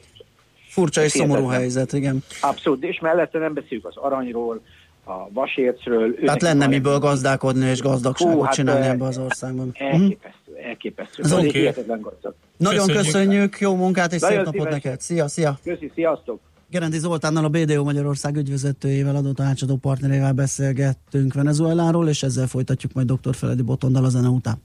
Furcsa 0.68 1.02
és 1.02 1.10
szomorú 1.10 1.46
helyzet, 1.46 1.92
igen. 1.92 2.22
Abszolút, 2.40 2.84
és 2.84 3.00
mellette 3.00 3.38
nem 3.38 3.54
beszéljük 3.54 3.86
az 3.86 3.96
aranyról, 3.96 4.60
a 5.08 5.32
vasércről. 5.32 6.14
Tehát 6.14 6.42
lenne 6.42 6.66
miből 6.66 6.98
gazdálkodni 6.98 7.66
és 7.66 7.80
gazdagságot 7.80 8.34
Hú, 8.34 8.40
hát 8.40 8.54
csinálni 8.54 8.86
ebbe 8.86 9.04
az 9.04 9.18
országban. 9.18 9.72
Elképesztő, 9.74 10.56
elképesztő. 10.62 11.22
Ez 11.22 11.32
okay. 11.32 11.50
hihetetlen 11.50 12.00
gazdag. 12.00 12.34
Nagyon 12.56 12.86
köszönjük, 12.86 13.04
köszönjük 13.04 13.58
jó 13.60 13.74
munkát 13.74 14.12
és 14.12 14.20
Nagyon 14.20 14.44
szép 14.44 14.54
napot 14.54 14.70
neked. 14.70 15.00
Szia, 15.00 15.28
szia. 15.28 15.58
Köszi, 15.64 15.90
sziasztok. 15.94 16.40
Gerendi 16.70 16.98
Zoltánnal 16.98 17.44
a 17.44 17.48
BDO 17.48 17.84
Magyarország 17.84 18.36
ügyvezetőjével, 18.36 19.16
adó 19.16 19.32
tanácsadó 19.32 19.76
partnerével 19.76 20.32
beszélgettünk 20.32 21.34
Venezueláról, 21.34 22.08
és 22.08 22.22
ezzel 22.22 22.46
folytatjuk 22.46 22.92
majd 22.92 23.12
dr. 23.12 23.34
Feledi 23.34 23.62
Botondal 23.62 24.04
a 24.04 24.08
zene 24.08 24.28
után. 24.28 24.62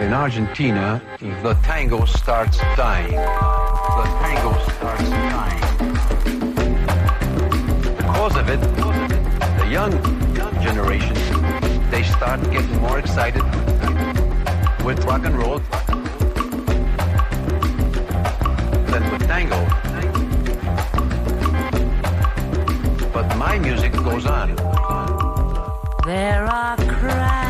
In 0.00 0.12
Argentina, 0.12 1.00
the 1.42 1.56
tango 1.66 2.04
starts 2.04 2.58
dying. 2.76 3.20
The 3.96 4.08
tango 4.20 4.52
starts 4.70 5.08
dying. 5.08 5.25
Young 9.92 10.62
generation, 10.62 11.14
they 11.90 12.02
start 12.02 12.42
getting 12.50 12.80
more 12.80 12.98
excited 12.98 13.42
with 14.84 15.04
rock 15.04 15.24
and 15.24 15.38
roll 15.38 15.58
than 18.90 19.10
with 19.12 19.26
tango. 19.26 19.64
But 23.12 23.36
my 23.36 23.58
music 23.58 23.92
goes 23.92 24.26
on. 24.26 24.56
There 26.04 26.44
are 26.44 26.76
cracks 26.76 27.45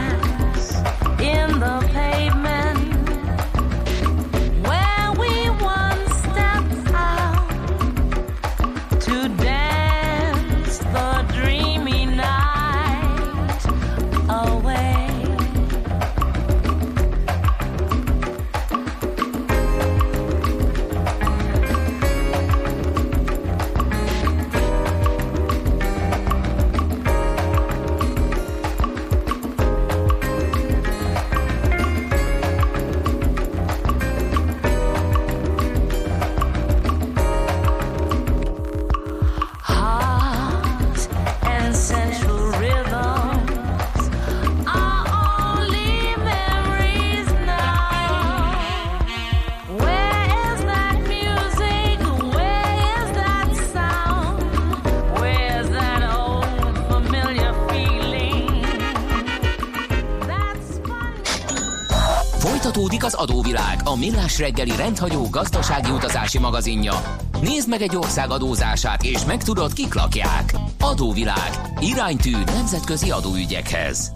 a 63.88 63.97
millás 63.97 64.38
reggeli 64.38 64.76
rendhagyó 64.76 65.28
gazdasági 65.31 65.90
utazási 65.90 66.38
magazinja. 66.38 66.95
Nézd 67.40 67.69
meg 67.69 67.81
egy 67.81 67.97
ország 67.97 68.31
adózását, 68.31 69.02
és 69.02 69.25
megtudod, 69.25 69.73
kik 69.73 69.95
lakják. 69.95 70.55
Adóvilág. 70.81 71.50
Iránytű 71.81 72.31
nemzetközi 72.31 73.11
adóügyekhez. 73.11 74.12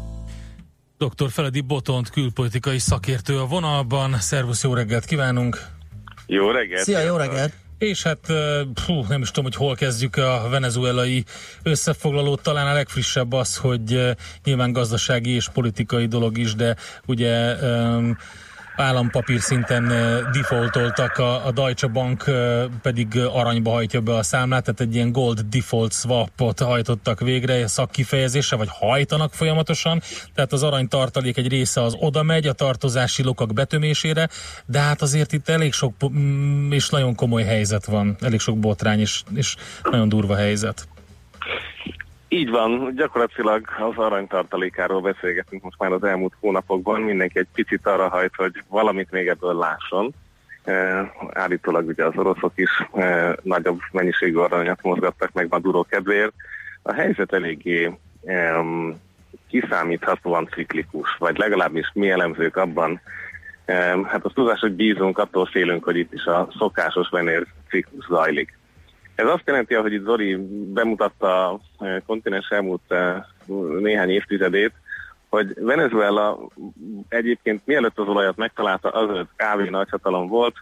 Dr. 0.98 1.30
Feledi 1.30 1.60
Botont 1.60 2.10
külpolitikai 2.10 2.78
szakértő 2.78 3.38
a 3.38 3.46
vonalban. 3.46 4.16
Szervusz, 4.18 4.62
jó 4.62 4.74
reggelt 4.74 5.04
kívánunk! 5.04 5.66
Jó 6.26 6.50
reggelt! 6.50 6.82
Szia, 6.82 7.00
jó 7.00 7.16
reggelt! 7.16 7.52
És 7.78 8.02
hát 8.02 8.18
pfú, 8.74 9.04
nem 9.08 9.20
is 9.20 9.28
tudom, 9.28 9.44
hogy 9.44 9.54
hol 9.54 9.74
kezdjük 9.74 10.16
a 10.16 10.46
venezuelai 10.50 11.24
összefoglalót. 11.62 12.42
Talán 12.42 12.66
a 12.66 12.72
legfrissebb 12.72 13.32
az, 13.32 13.56
hogy 13.56 14.16
nyilván 14.44 14.72
gazdasági 14.72 15.30
és 15.30 15.48
politikai 15.48 16.06
dolog 16.06 16.38
is, 16.38 16.54
de 16.54 16.76
ugye 17.06 17.54
um, 17.54 18.16
állampapír 18.76 19.40
szinten 19.40 19.88
defaultoltak, 20.32 21.18
a, 21.18 21.50
Deutsche 21.54 21.86
Bank 21.86 22.24
pedig 22.82 23.18
aranyba 23.18 23.70
hajtja 23.70 24.00
be 24.00 24.14
a 24.14 24.22
számlát, 24.22 24.64
tehát 24.64 24.80
egy 24.80 24.94
ilyen 24.94 25.12
gold 25.12 25.40
default 25.40 25.92
swapot 25.92 26.60
hajtottak 26.60 27.20
végre, 27.20 27.66
szakkifejezése, 27.66 28.56
vagy 28.56 28.68
hajtanak 28.70 29.34
folyamatosan, 29.34 30.02
tehát 30.34 30.52
az 30.52 30.62
aranytartalék 30.62 31.36
egy 31.36 31.48
része 31.48 31.82
az 31.82 31.96
oda 31.98 32.22
megy 32.22 32.46
a 32.46 32.52
tartozási 32.52 33.22
lokak 33.22 33.52
betömésére, 33.52 34.28
de 34.66 34.78
hát 34.78 35.02
azért 35.02 35.32
itt 35.32 35.48
elég 35.48 35.72
sok 35.72 35.94
mm, 36.12 36.72
és 36.72 36.88
nagyon 36.88 37.14
komoly 37.14 37.44
helyzet 37.44 37.84
van, 37.84 38.16
elég 38.20 38.40
sok 38.40 38.58
botrány 38.58 39.00
és, 39.00 39.22
és 39.34 39.56
nagyon 39.90 40.08
durva 40.08 40.36
helyzet. 40.36 40.88
Így 42.32 42.50
van, 42.50 42.94
gyakorlatilag 42.94 43.64
az 43.78 43.96
aranytartalékáról 43.96 45.00
beszélgetünk 45.00 45.62
most 45.62 45.78
már 45.78 45.92
az 45.92 46.04
elmúlt 46.04 46.32
hónapokban. 46.40 47.00
Mindenki 47.00 47.38
egy 47.38 47.46
picit 47.54 47.86
arra 47.86 48.08
hajt, 48.08 48.34
hogy 48.36 48.62
valamit 48.68 49.10
még 49.10 49.28
ebből 49.28 49.54
lásson. 49.54 50.14
E, 50.64 51.12
állítólag 51.32 51.86
ugye 51.86 52.04
az 52.04 52.12
oroszok 52.16 52.52
is 52.54 52.70
e, 52.94 53.36
nagyobb 53.42 53.80
mennyiségű 53.92 54.36
aranyat 54.36 54.82
mozgattak 54.82 55.32
meg 55.32 55.46
Maduro 55.50 55.82
kedvéért. 55.82 56.32
A 56.82 56.92
helyzet 56.92 57.32
eléggé 57.32 57.98
e, 58.24 58.64
kiszámíthatóan 59.48 60.48
ciklikus, 60.54 61.16
vagy 61.18 61.38
legalábbis 61.38 61.90
mi 61.94 62.10
elemzők 62.10 62.56
abban, 62.56 63.00
e, 63.64 63.74
hát 64.04 64.24
az 64.24 64.32
tudás, 64.34 64.60
hogy 64.60 64.72
bízunk, 64.72 65.18
attól 65.18 65.46
félünk, 65.46 65.84
hogy 65.84 65.96
itt 65.96 66.12
is 66.12 66.24
a 66.24 66.48
szokásos 66.58 67.08
venér 67.08 67.46
ciklus 67.68 68.06
zajlik. 68.06 68.58
Ez 69.20 69.26
azt 69.26 69.46
jelenti, 69.46 69.74
hogy 69.74 69.92
itt 69.92 70.04
Zoli 70.04 70.36
bemutatta 70.72 71.48
a 71.50 71.60
kontinens 72.06 72.48
elmúlt 72.48 72.94
néhány 73.80 74.10
évtizedét, 74.10 74.72
hogy 75.28 75.54
Venezuela 75.58 76.48
egyébként 77.08 77.66
mielőtt 77.66 77.98
az 77.98 78.08
olajat 78.08 78.36
megtalálta, 78.36 78.88
az 78.88 79.26
kávé 79.36 79.68
nagyhatalom 79.68 80.28
volt, 80.28 80.54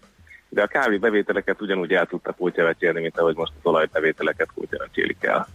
de 0.48 0.62
a 0.62 0.66
kávé 0.66 0.96
bevételeket 0.96 1.60
ugyanúgy 1.60 1.92
el 1.92 2.06
tudta 2.06 2.32
kótyavetélni, 2.32 3.00
mint 3.00 3.18
ahogy 3.18 3.36
most 3.36 3.52
az 3.56 3.70
olajbevételeket 3.70 4.48
kótyavetélik 4.54 5.24
el. 5.24 5.48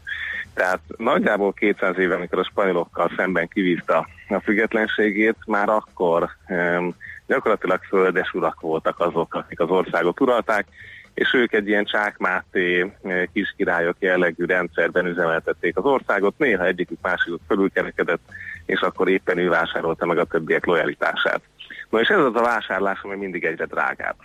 Tehát 0.54 0.80
nagyjából 0.98 1.54
200 1.54 1.98
éve, 1.98 2.16
amikor 2.16 2.39
a 2.39 2.44
spanyolokkal 2.44 3.12
szemben 3.16 3.48
kivívta 3.48 4.08
a 4.30 4.39
függetlenségét, 4.39 5.38
már 5.46 5.70
akkor 5.70 6.30
um, 6.50 6.96
gyakorlatilag 7.28 7.84
földes 7.84 8.34
urak 8.34 8.62
voltak 8.62 9.00
azok, 9.00 9.34
akik 9.34 9.60
az 9.60 9.70
országot 9.70 10.22
uralták, 10.22 10.66
és 11.13 11.34
ők 11.34 11.54
egy 11.54 11.67
ilyen 11.67 11.86
csákmáté 11.86 12.93
kiskirályok 13.34 13.95
jellegű 13.99 14.45
rendszerben 14.45 15.06
üzemeltették 15.06 15.78
az 15.78 15.84
országot, 15.84 16.38
néha 16.38 16.65
egyikük 16.65 16.97
másikuk 17.02 17.41
fölülkerekedett, 17.47 18.21
és 18.65 18.80
akkor 18.80 19.10
éppen 19.10 19.38
ő 19.38 19.49
vásárolta 19.49 20.06
meg 20.06 20.17
a 20.17 20.26
többiek 20.26 20.65
lojalitását. 20.65 21.41
Na 21.89 21.99
és 21.99 22.08
ez 22.08 22.19
az 22.19 22.36
a 22.36 22.41
vásárlás, 22.41 23.02
ami 23.02 23.15
mindig 23.15 23.43
egyre 23.43 23.65
drágább. 23.65 24.15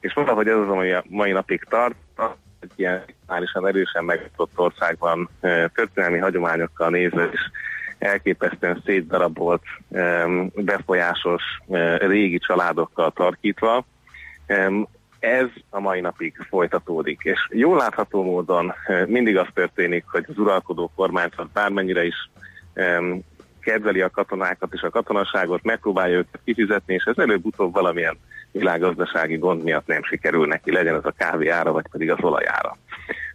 És 0.00 0.12
valahogy 0.12 0.48
ez 0.48 0.56
az, 0.56 0.68
ami 0.68 0.92
a 0.92 1.04
mai 1.08 1.32
napig 1.32 1.64
tart, 1.68 1.94
egy 2.60 2.72
ilyen 2.76 3.04
reálisan 3.26 3.66
erősen 3.66 4.04
megosztott 4.04 4.58
országban 4.58 5.28
történelmi 5.74 6.18
hagyományokkal 6.18 6.90
nézve 6.90 7.28
is 7.32 7.40
elképesztően 7.98 8.82
szétdarabolt, 8.84 9.62
befolyásos 10.54 11.42
régi 11.98 12.38
családokkal 12.38 13.12
tarkítva, 13.12 13.84
ez 15.24 15.48
a 15.70 15.80
mai 15.80 16.00
napig 16.00 16.36
folytatódik, 16.48 17.20
és 17.22 17.48
jól 17.50 17.76
látható 17.76 18.22
módon 18.22 18.72
mindig 19.06 19.36
az 19.36 19.46
történik, 19.54 20.04
hogy 20.10 20.24
az 20.28 20.38
uralkodó 20.38 20.90
kormányzat 20.96 21.52
bármennyire 21.52 22.04
is 22.04 22.30
um, 22.74 23.24
kedveli 23.60 24.00
a 24.00 24.10
katonákat 24.10 24.72
és 24.72 24.80
a 24.80 24.90
katonaságot, 24.90 25.62
megpróbálja 25.62 26.16
őket 26.16 26.40
kifizetni, 26.44 26.94
és 26.94 27.04
ez 27.04 27.18
előbb-utóbb 27.18 27.72
valamilyen 27.72 28.16
világgazdasági 28.52 29.36
gond 29.36 29.62
miatt 29.62 29.86
nem 29.86 30.02
sikerül 30.02 30.46
neki, 30.46 30.72
legyen 30.72 30.94
az 30.94 31.04
a 31.04 31.14
kávé 31.16 31.48
ára, 31.48 31.72
vagy 31.72 31.88
pedig 31.90 32.10
az 32.10 32.18
olajára. 32.20 32.76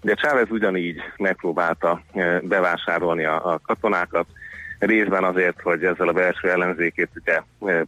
De 0.01 0.13
Chávez 0.13 0.51
ugyanígy 0.51 1.01
megpróbálta 1.17 2.01
bevásárolni 2.41 3.25
a, 3.25 3.53
a 3.53 3.59
katonákat, 3.63 4.25
részben 4.79 5.23
azért, 5.23 5.61
hogy 5.61 5.83
ezzel 5.83 6.07
a 6.07 6.13
belső 6.13 6.49
ellenzékét 6.49 7.09
ugye 7.15 7.41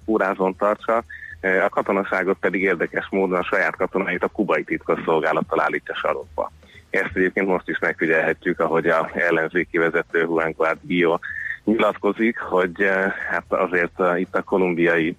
púrázon 0.06 0.56
tartsa, 0.56 1.04
a 1.42 1.70
katonaságot 1.70 2.38
pedig 2.40 2.62
érdekes 2.62 3.08
módon 3.10 3.40
a 3.40 3.44
saját 3.44 3.76
katonáit 3.76 4.24
a 4.24 4.28
kubai 4.28 4.64
titkosszolgálattal 4.64 5.62
állítja 5.62 5.96
sarokba. 5.96 6.52
Ezt 6.90 7.12
egyébként 7.14 7.48
most 7.48 7.70
is 7.70 7.80
megfigyelhetjük, 7.80 8.60
ahogy 8.60 8.88
a 8.88 9.10
ellenzéki 9.14 9.78
vezető 9.78 10.20
Juan 10.20 10.54
Guardio 10.58 11.20
nyilatkozik, 11.64 12.40
hogy 12.40 12.90
hát 13.30 13.46
azért 13.48 14.02
itt 14.18 14.36
a 14.36 14.42
kolumbiai 14.42 15.18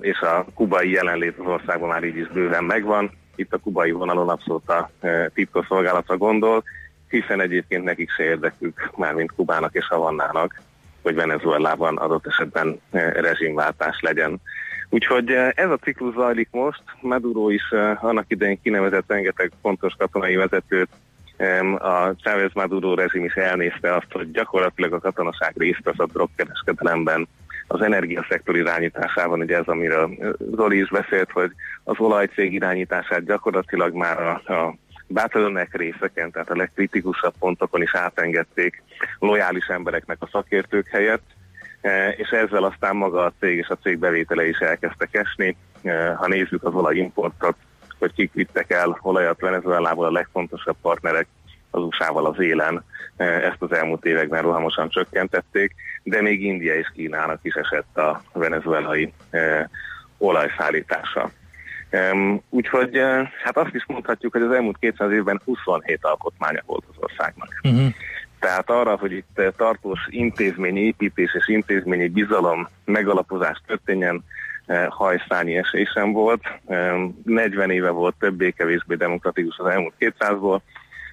és 0.00 0.20
a 0.20 0.44
kubai 0.54 0.90
jelenlét 0.90 1.38
az 1.38 1.46
országban 1.46 1.88
már 1.88 2.04
így 2.04 2.16
is 2.16 2.28
bőven 2.28 2.64
megvan. 2.64 3.10
Itt 3.36 3.52
a 3.52 3.58
kubai 3.58 3.90
vonalon 3.90 4.28
abszolút 4.28 4.68
a 4.68 4.90
titkosszolgálatra 5.34 6.16
gondol, 6.16 6.62
hiszen 7.08 7.40
egyébként 7.40 7.84
nekik 7.84 8.10
se 8.10 8.22
érdekük, 8.22 8.90
mármint 8.96 9.32
Kubának 9.32 9.74
és 9.74 9.86
Havannának, 9.86 10.60
hogy 11.02 11.14
Venezuelában 11.14 11.96
adott 11.96 12.26
esetben 12.26 12.80
rezsimváltás 13.14 14.00
legyen. 14.00 14.40
Úgyhogy 14.94 15.30
ez 15.54 15.70
a 15.70 15.76
ciklus 15.76 16.14
zajlik 16.14 16.48
most, 16.50 16.82
Maduro 17.00 17.48
is 17.50 17.72
annak 18.00 18.24
idején 18.28 18.60
kinevezett 18.62 19.04
rengeteg 19.06 19.52
fontos 19.62 19.94
katonai 19.98 20.34
vezetőt, 20.34 20.88
a 21.78 22.14
Chávez 22.22 22.50
Maduro 22.52 22.94
rezsim 22.94 23.24
is 23.24 23.34
elnézte 23.34 23.94
azt, 23.94 24.12
hogy 24.12 24.30
gyakorlatilag 24.30 24.92
a 24.92 24.98
katonaság 24.98 25.52
részt 25.56 25.80
vesz 25.82 25.98
a 25.98 26.06
drogkereskedelemben, 26.06 27.28
az 27.66 27.82
energiaszektor 27.82 28.56
irányításában, 28.56 29.40
ugye 29.40 29.56
ez, 29.56 29.66
amiről 29.66 30.10
Zoli 30.54 30.78
is 30.78 30.88
beszélt, 30.88 31.30
hogy 31.30 31.50
az 31.84 31.98
olajcég 31.98 32.52
irányítását 32.52 33.24
gyakorlatilag 33.24 33.94
már 33.94 34.22
a, 34.22 34.52
a 34.52 34.74
bátladonek 35.06 35.76
részeken, 35.76 36.30
tehát 36.30 36.50
a 36.50 36.56
legkritikusabb 36.56 37.34
pontokon 37.38 37.82
is 37.82 37.94
átengedték 37.94 38.82
lojális 39.18 39.66
embereknek 39.66 40.16
a 40.20 40.28
szakértők 40.32 40.88
helyett, 40.88 41.33
és 42.16 42.28
ezzel 42.28 42.64
aztán 42.64 42.96
maga 42.96 43.24
a 43.24 43.32
cég 43.40 43.56
és 43.56 43.68
a 43.68 43.78
cég 43.82 43.98
bevétele 43.98 44.48
is 44.48 44.58
elkezdtek 44.58 45.14
esni. 45.14 45.56
E, 45.82 46.14
Ha 46.14 46.28
nézzük 46.28 46.64
az 46.64 46.74
olajimportot, 46.74 47.56
hogy 47.98 48.12
kik 48.12 48.32
vittek 48.32 48.70
el 48.70 48.98
olajat 49.02 49.40
Venezuelából, 49.40 50.04
a 50.04 50.10
legfontosabb 50.10 50.76
partnerek 50.82 51.26
az 51.70 51.82
USA-val 51.82 52.26
az 52.26 52.40
élen, 52.40 52.84
e, 53.16 53.24
ezt 53.24 53.62
az 53.62 53.72
elmúlt 53.72 54.04
években 54.04 54.42
rohamosan 54.42 54.88
csökkentették, 54.88 55.74
de 56.02 56.22
még 56.22 56.42
India 56.42 56.74
és 56.74 56.90
Kínának 56.94 57.38
is 57.42 57.54
esett 57.54 57.96
a 57.96 58.22
venezuelai 58.32 59.12
e, 59.30 59.70
olajszállítása. 60.18 61.30
Úgyhogy 62.48 63.00
hát 63.44 63.56
azt 63.56 63.74
is 63.74 63.84
mondhatjuk, 63.86 64.32
hogy 64.32 64.42
az 64.42 64.52
elmúlt 64.52 64.78
200 64.78 65.12
évben 65.12 65.40
27 65.44 65.98
alkotmánya 66.00 66.62
volt 66.66 66.84
az 66.90 66.96
országnak. 66.98 67.48
Uh-huh. 67.62 67.92
Tehát 68.44 68.70
arra, 68.70 68.96
hogy 68.96 69.12
itt 69.12 69.40
tartós 69.56 70.00
intézményi 70.10 70.80
építés 70.80 71.34
és 71.34 71.48
intézményi 71.48 72.08
bizalom 72.08 72.68
megalapozás 72.84 73.60
történjen, 73.66 74.24
uh, 74.66 74.86
hajszányi 74.88 75.56
esély 75.56 75.84
sem 75.94 76.12
volt. 76.12 76.42
Um, 76.64 77.20
40 77.24 77.70
éve 77.70 77.90
volt 77.90 78.14
többé-kevésbé 78.18 78.94
demokratikus 78.94 79.58
az 79.58 79.66
elmúlt 79.66 79.94
200-ból. 79.98 80.60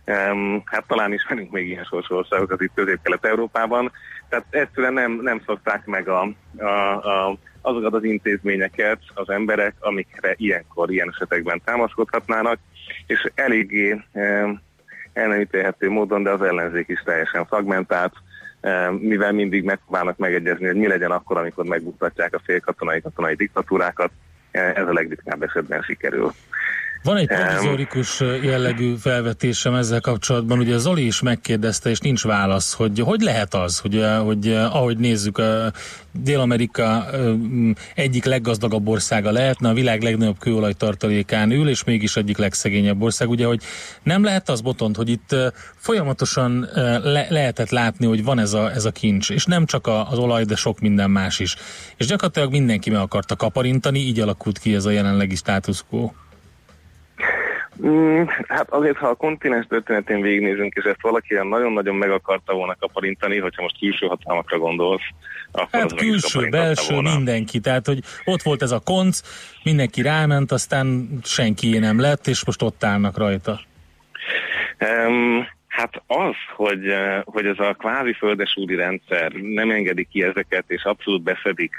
Um, 0.05 0.61
hát 0.65 0.83
talán 0.87 1.13
ismerünk 1.13 1.51
még 1.51 1.67
ilyen 1.67 1.83
sorsú 1.83 2.15
országokat 2.15 2.61
itt 2.61 2.71
Közép-Kelet-Európában. 2.75 3.91
Tehát 4.29 4.45
egyszerűen 4.49 4.93
nem, 4.93 5.19
nem 5.21 5.41
szokták 5.45 5.85
meg 5.85 6.07
a, 6.07 6.27
a, 6.57 6.65
a 7.09 7.37
azokat 7.61 7.93
az 7.93 8.03
intézményeket 8.03 8.99
az 9.13 9.29
emberek, 9.29 9.73
amikre 9.79 10.33
ilyenkor, 10.37 10.91
ilyen 10.91 11.09
esetekben 11.09 11.61
támaszkodhatnának, 11.65 12.59
és 13.07 13.31
eléggé 13.35 14.01
eh, 14.11 14.49
el 15.13 15.27
nem 15.27 15.39
ítélhető 15.39 15.89
módon, 15.89 16.23
de 16.23 16.29
az 16.29 16.41
ellenzék 16.41 16.87
is 16.87 17.01
teljesen 17.05 17.45
fragmentált, 17.45 18.13
eh, 18.61 18.91
mivel 18.91 19.31
mindig 19.31 19.63
megpróbálnak 19.63 20.17
megegyezni, 20.17 20.65
hogy 20.65 20.75
mi 20.75 20.87
legyen 20.87 21.11
akkor, 21.11 21.37
amikor 21.37 21.65
megbuktatják 21.65 22.35
a 22.35 22.41
félkatonai 22.43 23.01
katonai 23.01 23.35
diktatúrákat, 23.35 24.11
eh, 24.51 24.73
ez 24.75 24.87
a 24.87 24.93
legritkább 24.93 25.43
esetben 25.43 25.81
sikerül. 25.81 26.31
Van 27.03 27.17
egy 27.17 27.27
provizorikus 27.27 28.19
jellegű 28.41 28.95
felvetésem 28.95 29.73
ezzel 29.75 30.01
kapcsolatban, 30.01 30.59
ugye 30.59 30.77
Zoli 30.77 31.05
is 31.05 31.21
megkérdezte, 31.21 31.89
és 31.89 31.99
nincs 31.99 32.23
válasz, 32.23 32.73
hogy 32.73 32.99
hogy 32.99 33.21
lehet 33.21 33.53
az, 33.53 33.79
hogy, 33.79 34.05
hogy 34.23 34.53
ahogy 34.53 34.97
nézzük, 34.97 35.37
a 35.37 35.71
Dél-Amerika 36.11 37.05
egyik 37.95 38.25
leggazdagabb 38.25 38.87
országa 38.87 39.31
lehetne, 39.31 39.69
a 39.69 39.73
világ 39.73 40.01
legnagyobb 40.01 40.39
kőolajtartalékán 40.39 41.51
ül, 41.51 41.69
és 41.69 41.83
mégis 41.83 42.15
egyik 42.15 42.37
legszegényebb 42.37 43.01
ország. 43.01 43.29
Ugye, 43.29 43.45
hogy 43.45 43.61
nem 44.03 44.23
lehet 44.23 44.49
az 44.49 44.61
botont, 44.61 44.95
hogy 44.95 45.09
itt 45.09 45.35
folyamatosan 45.75 46.67
le- 47.03 47.27
lehetett 47.29 47.69
látni, 47.69 48.05
hogy 48.05 48.23
van 48.23 48.39
ez 48.39 48.53
a, 48.53 48.71
ez 48.71 48.85
a 48.85 48.91
kincs, 48.91 49.29
és 49.29 49.45
nem 49.45 49.65
csak 49.65 49.87
az 49.87 50.17
olaj, 50.17 50.43
de 50.43 50.55
sok 50.55 50.79
minden 50.79 51.11
más 51.11 51.39
is. 51.39 51.55
És 51.97 52.05
gyakorlatilag 52.05 52.51
mindenki 52.51 52.89
meg 52.89 53.01
akarta 53.01 53.35
kaparintani, 53.35 53.99
így 53.99 54.19
alakult 54.19 54.59
ki 54.59 54.75
ez 54.75 54.85
a 54.85 54.89
jelenlegi 54.89 55.35
status 55.35 55.83
quo. 55.89 56.11
Mm, 57.85 58.23
hát 58.47 58.69
azért, 58.69 58.97
ha 58.97 59.07
a 59.07 59.15
kontinens 59.15 59.65
történetén 59.67 60.21
végignézünk, 60.21 60.73
és 60.73 60.83
ezt 60.83 61.01
valaki 61.01 61.27
ilyen 61.29 61.47
nagyon-nagyon 61.47 61.95
meg 61.95 62.11
akarta 62.11 62.53
volna 62.53 62.75
kaparintani, 62.79 63.37
hogyha 63.39 63.61
most 63.61 63.79
külső 63.79 64.05
hatalmakra 64.05 64.57
gondolsz, 64.57 65.01
akkor 65.51 65.67
Hát 65.71 65.91
az 65.91 65.93
külső, 65.93 66.49
belső, 66.49 66.93
volna. 66.93 67.15
mindenki. 67.15 67.59
Tehát, 67.59 67.85
hogy 67.85 67.99
ott 68.25 68.41
volt 68.41 68.61
ez 68.61 68.71
a 68.71 68.79
konc, 68.79 69.21
mindenki 69.63 70.01
ráment, 70.01 70.51
aztán 70.51 71.09
senki 71.23 71.77
nem 71.77 71.99
lett, 71.99 72.27
és 72.27 72.45
most 72.45 72.61
ott 72.61 72.83
állnak 72.83 73.17
rajta. 73.17 73.59
Um, 74.79 75.47
hát 75.67 76.03
az, 76.07 76.35
hogy, 76.55 76.87
eh, 76.87 77.21
hogy 77.25 77.45
ez 77.45 77.59
a 77.59 77.73
kvázi 77.73 78.13
földesúri 78.13 78.75
rendszer 78.75 79.31
nem 79.31 79.71
engedi 79.71 80.07
ki 80.11 80.23
ezeket, 80.23 80.63
és 80.67 80.83
abszolút 80.83 81.23
beszedik 81.23 81.75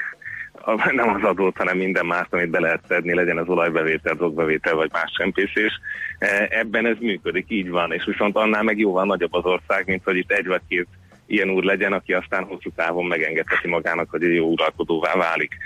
a- 0.64 0.92
nem 1.00 1.08
az 1.08 1.22
adót, 1.22 1.56
hanem 1.56 1.76
minden 1.76 2.06
más, 2.06 2.26
amit 2.30 2.50
be 2.50 2.60
lehet 2.60 2.82
szedni, 2.88 3.14
legyen 3.14 3.38
az 3.38 3.48
olajbevétel, 3.48 4.14
drogbevétel 4.14 4.74
vagy 4.74 4.90
más 4.92 5.12
csempészés. 5.16 5.80
Eh, 6.18 6.46
Ebben 6.50 6.86
ez 6.86 6.96
működik, 7.00 7.46
így 7.48 7.70
van, 7.70 7.92
és 7.92 8.04
viszont 8.04 8.36
annál 8.36 8.62
meg 8.62 8.78
jóval 8.78 9.04
nagyobb 9.04 9.34
az 9.34 9.44
ország, 9.44 9.86
mint 9.86 10.04
hogy 10.04 10.16
itt 10.16 10.30
egy 10.32 10.46
vagy 10.46 10.62
két 10.68 10.86
ilyen 11.26 11.50
úr 11.50 11.64
legyen, 11.64 11.92
aki 11.92 12.12
aztán 12.12 12.44
hosszú 12.44 12.70
távon 12.76 13.04
megengedheti 13.04 13.68
magának, 13.68 14.10
hogy 14.10 14.24
egy 14.24 14.34
jó 14.34 14.46
uralkodóvá 14.46 15.14
válik. 15.14 15.56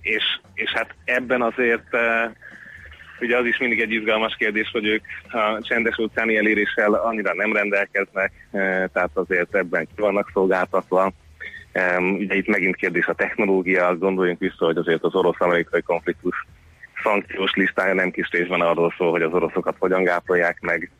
És, 0.00 0.24
és 0.54 0.70
hát 0.70 0.94
ebben 1.04 1.42
azért 1.42 1.86
uh, 1.92 2.30
ugye 3.20 3.36
az 3.36 3.44
is 3.46 3.58
mindig 3.58 3.80
egy 3.80 3.92
izgalmas 3.92 4.34
kérdés, 4.38 4.70
hogy 4.72 4.86
ők 4.86 5.04
a 5.30 5.58
csendes 5.62 5.98
óceáni 5.98 6.36
eléréssel 6.36 6.92
annyira 6.94 7.34
nem 7.34 7.52
rendelkeznek, 7.52 8.32
uh, 8.50 8.60
tehát 8.92 9.10
azért 9.14 9.54
ebben 9.54 9.86
ki 9.86 10.00
vannak 10.00 10.30
szolgáltatva. 10.32 11.12
Um, 11.74 12.14
ugye 12.14 12.34
itt 12.34 12.46
megint 12.46 12.76
kérdés 12.76 13.06
a 13.06 13.14
technológia, 13.14 13.96
gondoljunk 13.96 14.38
vissza, 14.38 14.64
hogy 14.64 14.76
azért 14.76 15.02
az 15.02 15.14
orosz-amerikai 15.14 15.82
konfliktus 15.82 16.46
szankciós 17.02 17.52
listája 17.54 17.94
nem 17.94 18.10
kis 18.10 18.30
részben 18.30 18.60
arról 18.60 18.94
szól, 18.96 19.10
hogy 19.10 19.22
az 19.22 19.32
oroszokat 19.32 19.76
hogyan 19.78 20.02
gápolják 20.02 20.60
meg 20.60 20.90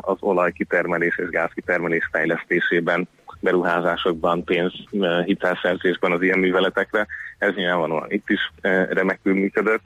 az 0.00 0.16
olajkitermelés 0.20 1.18
és 1.18 1.28
gázkitermelés 1.28 2.08
fejlesztésében, 2.12 3.08
beruházásokban, 3.40 4.44
pénz, 4.44 4.72
eh, 5.00 5.24
hitelszerzésben 5.24 6.12
az 6.12 6.22
ilyen 6.22 6.38
műveletekre. 6.38 7.06
Ez 7.38 7.54
nyilvánvalóan 7.54 8.10
itt 8.10 8.28
is 8.28 8.50
eh, 8.60 8.86
remekül 8.90 9.34
működött. 9.34 9.82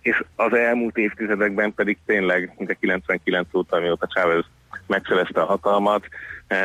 És 0.00 0.22
az 0.36 0.52
elmúlt 0.52 0.96
évtizedekben 0.96 1.74
pedig 1.74 1.98
tényleg, 2.06 2.52
mint 2.58 2.70
a 2.70 2.74
99 2.74 3.54
óta, 3.54 3.76
amióta 3.76 4.06
Chávez 4.06 4.44
megszerezte 4.86 5.40
a 5.40 5.46
hatalmat, 5.46 6.08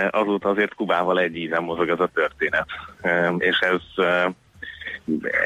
azóta 0.09 0.49
azért 0.49 0.73
Kubával 0.73 1.19
egy 1.19 1.35
ízen 1.35 1.63
mozog 1.63 1.89
ez 1.89 1.99
a 1.99 2.09
történet. 2.13 2.65
És 3.37 3.59
ez 3.59 4.05
eh, 4.05 4.25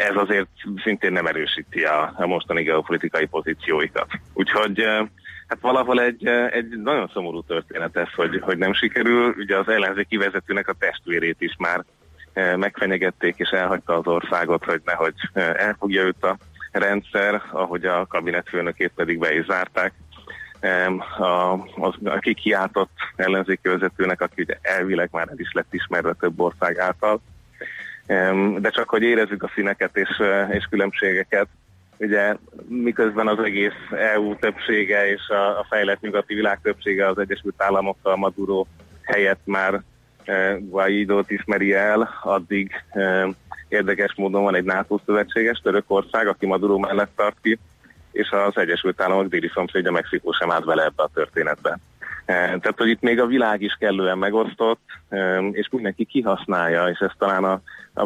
ez 0.10 0.15
azért 0.15 0.47
szintén 0.84 1.12
nem 1.12 1.26
erősíti 1.26 1.84
a, 1.84 2.13
a 2.15 2.28
mostani 2.28 2.63
geopolitikai 2.63 3.26
pozícióikat. 3.26 4.08
Úgyhogy 4.34 4.80
eh, 4.80 5.08
hát 5.47 5.60
valahol 5.62 6.02
egy, 6.02 6.26
eh, 6.26 6.52
egy 6.52 6.67
nagyon 6.67 7.10
szomorú 7.13 7.41
történet 7.41 7.97
ez, 7.97 8.13
hogy, 8.15 8.39
hogy 8.41 8.58
nem 8.58 8.73
sikerül. 8.73 9.36
Ugye 9.38 9.58
az 9.58 9.67
ellenzéki 9.67 10.17
vezetőnek 10.17 10.67
a 10.67 10.76
testvérét 10.80 11.41
is 11.41 11.56
már 11.58 11.84
eh, 12.34 12.56
megfenyegették 12.56 13.36
és 13.38 13.50
elhagyta 13.50 13.97
az 13.97 14.08
országot, 14.08 14.63
hogy 14.63 14.82
nehogy 14.86 15.13
eh, 15.34 15.54
elfogja 15.54 16.04
őt 16.04 16.23
a 16.23 16.38
rendszer, 16.71 17.41
ahogy 17.52 17.86
a 17.86 18.06
kabinetfőnökét 18.06 18.91
pedig 18.95 19.19
be 19.19 19.36
is 19.36 19.45
zárták. 19.45 19.93
A, 21.19 21.53
az, 21.75 21.93
aki 22.03 22.33
kiáltott 22.33 22.91
ellenzéki 23.15 23.67
vezetőnek, 23.67 24.21
aki 24.21 24.41
ugye 24.41 24.57
elvileg 24.61 25.09
már 25.11 25.27
el 25.29 25.39
is 25.39 25.51
lett 25.51 25.73
ismerve 25.73 26.13
több 26.13 26.39
ország 26.39 26.79
által, 26.79 27.21
de 28.57 28.69
csak 28.69 28.89
hogy 28.89 29.01
érezzük 29.01 29.43
a 29.43 29.51
színeket 29.55 29.97
és, 29.97 30.09
eh, 30.19 30.49
és 30.51 30.65
különbségeket, 30.69 31.47
ugye 31.97 32.35
miközben 32.67 33.27
az 33.27 33.39
egész 33.39 33.91
EU 33.91 34.35
többsége 34.35 35.11
és 35.11 35.27
a, 35.27 35.59
a 35.59 35.65
fejlett 35.69 36.01
nyugati 36.01 36.33
világ 36.33 36.59
többsége 36.61 37.07
az 37.07 37.17
Egyesült 37.17 37.61
Államokkal 37.63 38.15
Maduro 38.15 38.65
helyett 39.03 39.41
már 39.43 39.81
eh, 40.23 40.57
Guaidót 40.59 41.31
ismeri 41.31 41.73
el, 41.73 42.19
addig 42.23 42.71
eh, 42.89 43.27
érdekes 43.67 44.13
módon 44.15 44.43
van 44.43 44.55
egy 44.55 44.63
NATO 44.63 44.99
szövetséges 45.05 45.59
Törökország, 45.59 46.27
aki 46.27 46.45
Maduro 46.45 46.77
mellett 46.77 47.11
tart 47.15 47.37
ki, 47.41 47.59
és 48.17 48.30
az 48.30 48.58
Egyesült 48.58 49.01
Államok 49.01 49.27
déli 49.27 49.51
szomszédja 49.53 49.91
Mexikó 49.91 50.32
sem 50.32 50.51
állt 50.51 50.65
bele 50.65 50.84
ebbe 50.84 51.03
a 51.03 51.10
történetbe. 51.13 51.80
Eh, 52.25 52.36
Tehát, 52.36 52.77
hogy 52.77 52.89
itt 52.89 53.01
még 53.01 53.19
a 53.19 53.25
világ 53.25 53.62
is 53.62 53.75
kellően 53.80 54.17
megosztott, 54.17 54.82
eh, 55.10 55.43
és 55.51 55.67
mindenki 55.71 56.06
kihasználja, 56.06 56.88
és 56.88 56.99
ez 56.99 57.12
talán 57.17 57.43
a, 57.43 57.62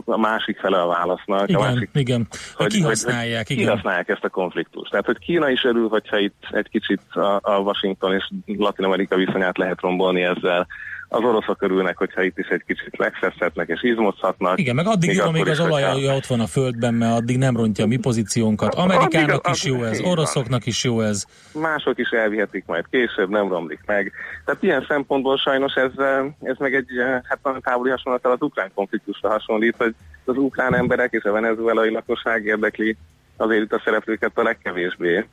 a 0.06 0.17
másik 0.17 0.60
fele 0.60 0.82
a 0.82 0.88
válasznak. 0.88 1.39
a 1.39 1.45
Igen, 1.47 1.62
másik, 1.62 1.89
igen. 1.93 2.28
Hogy 2.56 2.67
kihasználják, 2.67 3.47
hogy 3.47 3.56
igen. 3.56 3.67
kihasználják 3.69 4.10
ezt 4.10 4.24
a 4.24 4.30
konfliktust. 4.30 4.91
Tehát, 4.91 5.06
hogy 5.06 5.19
Kína 5.19 5.50
is 5.50 5.63
örül, 5.63 5.88
hogyha 5.88 6.17
itt 6.17 6.47
egy 6.50 6.69
kicsit 6.69 7.02
a, 7.10 7.39
a 7.41 7.60
Washington 7.60 8.13
és 8.13 8.30
Latin 8.45 8.86
Amerika 8.86 9.15
viszonyát 9.15 9.58
lehet 9.58 9.82
rombolni 9.82 10.21
ezzel. 10.21 10.67
Az 11.13 11.24
oroszok 11.24 11.62
örülnek, 11.62 11.97
hogyha 11.97 12.21
itt 12.21 12.38
is 12.38 12.47
egy 12.47 12.63
kicsit 12.67 12.97
megszeszhetnek 12.97 13.67
és 13.67 13.84
izmozhatnak. 13.84 14.60
Igen, 14.60 14.76
meg 14.76 14.88
addig 14.88 15.13
jó, 15.13 15.26
amíg 15.26 15.47
az 15.47 15.60
olaj 15.60 16.15
ott 16.15 16.26
van 16.26 16.39
a 16.39 16.47
földben, 16.47 16.93
mert 16.93 17.15
addig 17.17 17.38
nem 17.38 17.56
rontja 17.58 17.84
a 17.84 17.88
mi 17.88 17.97
pozíciónkat. 17.97 18.74
Amerikának 18.74 19.45
Addig- 19.45 19.56
is 19.56 19.63
jó 19.63 19.84
ez, 19.84 20.00
oroszoknak 20.00 20.65
is 20.65 20.84
jó 20.84 21.02
ez. 21.02 21.26
mások 21.54 21.97
is 22.00 22.10
elvihetik 22.10 22.63
majd 22.65 22.86
később, 22.89 23.30
nem 23.30 23.47
romlik 23.47 23.80
meg. 23.86 24.12
Tehát 24.45 24.63
ilyen 24.63 24.86
szempontból 24.88 25.38
sajnos 25.38 25.74
ez, 25.74 25.91
eh, 25.97 26.26
ez 26.41 26.56
meg 26.60 26.76
egy 26.76 26.97
eh, 26.97 27.19
hát 27.24 27.39
nagyon 27.43 27.62
távoli 27.62 27.89
hasonlattal 27.89 28.32
az 28.32 28.41
ukrán 28.41 28.71
konfliktusra 28.74 29.30
hasonlít, 29.30 29.76
hogy 29.78 29.95
az 30.26 30.38
ukrán 30.38 30.76
emberek 30.76 31.12
és 31.12 31.24
a 31.24 31.32
venezuelai 31.32 31.91
lakosság 31.91 32.45
érdekli 32.45 32.97
azért 33.38 33.63
itt 33.63 33.74
a 33.74 33.82
szereplőket 33.84 34.38
a 34.38 34.43
legkevésbé. 34.43 35.26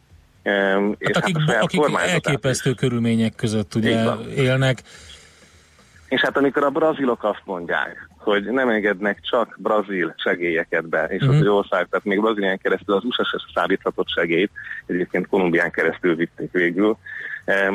Em, 0.43 0.95
És 0.99 1.11
Hát 1.15 1.17
akik, 1.23 1.37
a 1.37 1.41
saját 1.47 1.63
akik 1.63 1.81
elképesztő 2.13 2.73
körülmények 2.73 3.35
között 3.35 3.75
ugye 3.75 4.05
élnek. 4.37 4.83
És 6.09 6.21
hát 6.21 6.37
amikor 6.37 6.65
a 6.65 6.71
brazilok 6.71 7.25
azt 7.25 7.43
mondják, 7.45 8.09
hogy 8.19 8.45
nem 8.45 8.69
engednek 8.69 9.21
csak 9.21 9.57
brazil 9.59 10.15
segélyeket 10.17 10.89
be, 10.89 11.05
és 11.05 11.23
Mhm. 11.23 11.31
az, 11.31 11.37
hogy 11.39 11.49
ország, 11.49 11.87
tehát 11.91 12.05
még 12.05 12.21
Brazílián 12.21 12.59
keresztül 12.59 12.95
az 12.95 13.05
USA 13.05 13.25
se 13.25 13.39
szállíthatott 13.55 14.09
segélyt, 14.09 14.51
egyébként 14.87 15.27
Kolumbián 15.27 15.71
keresztül 15.71 16.15
vitték 16.15 16.53
végül. 16.53 16.97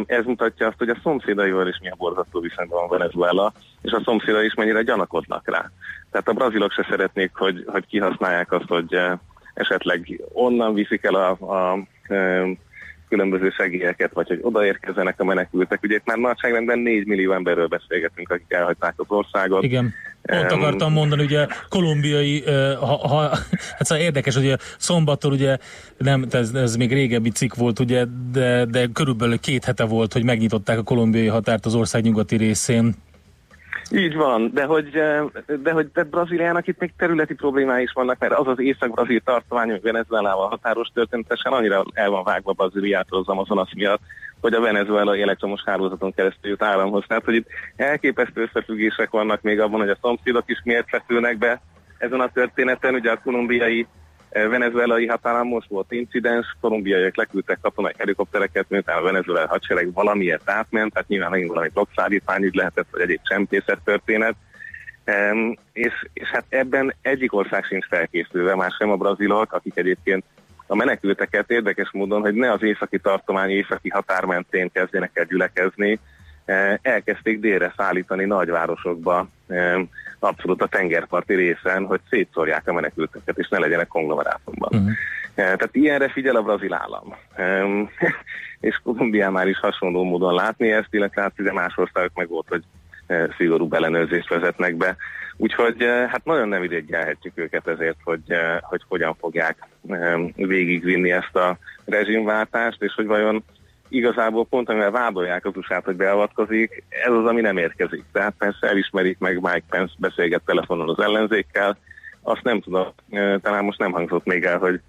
Ez 0.05 0.25
mutatja 0.25 0.67
azt, 0.67 0.77
hogy 0.77 0.89
a 0.89 0.99
szomszédaival 1.03 1.67
is 1.67 1.77
milyen 1.79 1.95
borzasztó 1.97 2.39
viszonyban 2.39 2.87
van 2.87 2.97
Venezuela, 2.97 3.53
és 3.81 3.91
a 3.91 4.01
szomszédai 4.05 4.45
is 4.45 4.53
mennyire 4.53 4.81
gyanakodnak 4.81 5.49
rá. 5.49 5.71
Tehát 6.11 6.27
a 6.27 6.33
brazilok 6.33 6.71
se 6.71 6.85
szeretnék, 6.89 7.31
hogy, 7.33 7.63
hogy 7.67 7.85
kihasználják 7.85 8.51
azt, 8.51 8.67
hogy 8.67 8.93
eh, 8.93 9.11
esetleg 9.53 10.21
onnan 10.33 10.73
viszik 10.73 11.03
el 11.03 11.15
a, 11.15 11.29
a 11.29 11.77
em, 12.07 12.57
különböző 13.13 13.49
segélyeket, 13.49 14.13
vagy 14.13 14.27
hogy 14.27 14.39
odaérkezzenek 14.41 15.19
a 15.19 15.23
menekültek. 15.23 15.83
Ugye 15.83 15.95
itt 15.95 16.05
már 16.05 16.17
nagyságrendben 16.17 16.79
4 16.79 17.05
millió 17.05 17.33
emberről 17.33 17.67
beszélgetünk, 17.67 18.29
akik 18.29 18.45
elhagyták 18.53 18.93
az 18.95 19.05
országot. 19.07 19.63
Igen. 19.63 19.93
Pont 20.21 20.51
akartam 20.51 20.91
mondani, 20.91 21.23
ugye 21.23 21.47
kolumbiai, 21.69 22.43
ha, 22.79 23.07
ha, 23.07 23.19
hát 23.77 23.85
szóval 23.85 24.03
érdekes, 24.03 24.35
hogy 24.35 24.55
szombattól 24.77 25.31
ugye, 25.31 25.57
nem, 25.97 26.25
ez, 26.31 26.53
ez 26.53 26.75
még 26.75 26.93
régebbi 26.93 27.29
cikk 27.29 27.53
volt, 27.53 27.79
ugye, 27.79 28.05
de, 28.31 28.65
de 28.65 28.87
körülbelül 28.93 29.39
két 29.39 29.65
hete 29.65 29.83
volt, 29.83 30.13
hogy 30.13 30.23
megnyitották 30.23 30.77
a 30.77 30.83
kolumbiai 30.83 31.27
határt 31.27 31.65
az 31.65 31.75
ország 31.75 32.03
nyugati 32.03 32.35
részén. 32.35 32.95
Így 33.95 34.15
van, 34.15 34.51
de 34.53 34.63
hogy, 34.63 34.95
eh, 34.95 35.23
de 35.61 35.71
hogy 35.71 35.91
de 35.91 36.03
Brazíliának 36.03 36.67
itt 36.67 36.79
még 36.79 36.93
területi 36.97 37.33
problémái 37.33 37.83
is 37.83 37.91
vannak, 37.91 38.19
mert 38.19 38.33
az 38.33 38.47
az 38.47 38.59
észak-brazil 38.59 39.19
tartomány, 39.19 39.69
hogy 39.69 39.81
Venezuelával 39.81 40.47
határos 40.47 40.87
történetesen 40.93 41.51
annyira 41.51 41.83
el 41.93 42.09
van 42.09 42.23
vágva 42.23 42.51
Brazíliától 42.51 43.19
az 43.19 43.27
Amazonas 43.27 43.71
miatt, 43.75 44.01
hogy 44.41 44.53
a 44.53 44.61
venezuelai 44.61 45.21
elektromos 45.21 45.61
hálózaton 45.65 46.13
keresztül 46.13 46.49
jut 46.49 46.63
áramhoz. 46.63 47.03
Tehát, 47.07 47.23
hogy 47.23 47.35
itt 47.35 47.47
elképesztő 47.75 48.41
összefüggések 48.41 49.09
vannak 49.09 49.41
még 49.41 49.59
abban, 49.59 49.79
hogy 49.79 49.89
a 49.89 49.97
szomszédok 50.01 50.43
is 50.45 50.61
miért 50.63 50.89
feszülnek 50.89 51.37
be 51.37 51.61
ezen 51.97 52.19
a 52.19 52.31
történeten. 52.31 52.93
Ugye 52.93 53.11
a 53.11 53.21
kolumbiai 53.23 53.87
venezuelai 54.33 55.07
határon 55.07 55.47
most 55.47 55.67
volt 55.67 55.91
incidens, 55.91 56.55
kolumbiaiak 56.61 57.15
leküldtek 57.15 57.59
katonai 57.61 57.93
helikoptereket, 57.97 58.65
miután 58.69 58.97
a 58.97 59.01
venezuelai 59.01 59.45
hadsereg 59.47 59.93
valamiért 59.93 60.49
átment, 60.49 60.93
tehát 60.93 61.07
nyilván 61.07 61.29
megint 61.29 61.49
valami 61.49 61.69
blokkszállítmány 61.73 62.43
ügy 62.43 62.55
lehetett, 62.55 62.87
vagy 62.91 63.01
egyéb 63.01 63.19
csempészet 63.23 63.79
történet. 63.83 64.35
Um, 65.05 65.57
és, 65.73 65.93
és 66.13 66.27
hát 66.27 66.45
ebben 66.49 66.95
egyik 67.01 67.33
ország 67.33 67.63
sincs 67.63 67.85
felkészülve, 67.85 68.55
már 68.55 68.71
sem 68.77 68.91
a 68.91 68.95
brazilok, 68.95 69.53
akik 69.53 69.77
egyébként 69.77 70.23
a 70.67 70.75
menekülteket 70.75 71.51
érdekes 71.51 71.89
módon, 71.91 72.21
hogy 72.21 72.33
ne 72.33 72.51
az 72.51 72.63
északi 72.63 72.99
tartomány, 72.99 73.49
északi 73.49 73.89
határ 73.89 74.23
mentén 74.23 74.71
kezdjenek 74.73 75.11
el 75.13 75.25
gyülekezni, 75.25 75.99
elkezdték 76.81 77.39
délre 77.39 77.73
szállítani 77.77 78.25
nagyvárosokba, 78.25 79.27
eh, 79.47 79.81
abszolút 80.19 80.61
a 80.61 80.67
tengerparti 80.67 81.35
részen, 81.35 81.85
hogy 81.85 81.99
szétszórják 82.09 82.67
a 82.67 82.73
menekülteket, 82.73 83.37
és 83.37 83.47
ne 83.47 83.59
legyenek 83.59 83.87
konglomerátumban. 83.87 84.69
Uh-huh. 84.73 84.89
Eh, 85.35 85.45
Tehát 85.45 85.75
ilyenre 85.75 86.09
figyel 86.09 86.35
a 86.35 86.41
brazil 86.41 86.73
állam. 86.73 87.15
És 88.59 88.79
Kolumbián 88.83 89.31
már 89.31 89.47
is 89.47 89.59
hasonló 89.59 90.03
módon 90.03 90.33
látni 90.33 90.71
ezt, 90.71 90.87
illetve 90.91 91.21
hát 91.21 91.53
más 91.53 91.77
országok 91.77 92.11
meg 92.15 92.27
volt, 92.27 92.47
hogy 92.49 92.63
eh, 93.07 93.25
szigorú 93.37 93.67
ellenőrzést 93.71 94.29
vezetnek 94.29 94.75
be. 94.75 94.95
Úgyhogy 95.37 95.81
eh, 95.81 96.09
hát 96.09 96.25
nagyon 96.25 96.47
nem 96.47 96.63
idégyelhetjük 96.63 97.37
őket 97.37 97.67
ezért, 97.67 97.97
hogy, 98.03 98.21
eh, 98.27 98.57
hogy 98.61 98.81
hogyan 98.87 99.15
fogják 99.19 99.57
végigvinni 100.35 101.11
ezt 101.11 101.35
a 101.35 101.57
rezsimváltást, 101.85 102.83
és 102.83 102.93
hogy 102.93 103.05
vajon 103.05 103.43
igazából 103.93 104.45
pont 104.45 104.69
amivel 104.69 104.91
vádolják 104.91 105.45
az 105.45 105.55
usa 105.55 105.81
hogy 105.83 105.95
beavatkozik, 105.95 106.83
ez 106.89 107.13
az, 107.13 107.25
ami 107.25 107.41
nem 107.41 107.57
érkezik. 107.57 108.03
Tehát 108.11 108.33
persze 108.37 108.67
elismerik 108.67 109.17
meg, 109.19 109.41
Mike 109.41 109.63
Pence 109.69 109.93
beszélget 109.97 110.41
telefonon 110.45 110.89
az 110.89 110.99
ellenzékkel, 111.03 111.77
azt 112.21 112.43
nem 112.43 112.61
tudom, 112.61 112.93
talán 113.41 113.63
most 113.63 113.79
nem 113.79 113.91
hangzott 113.91 114.25
még 114.25 114.43
el, 114.43 114.57
hogy 114.57 114.79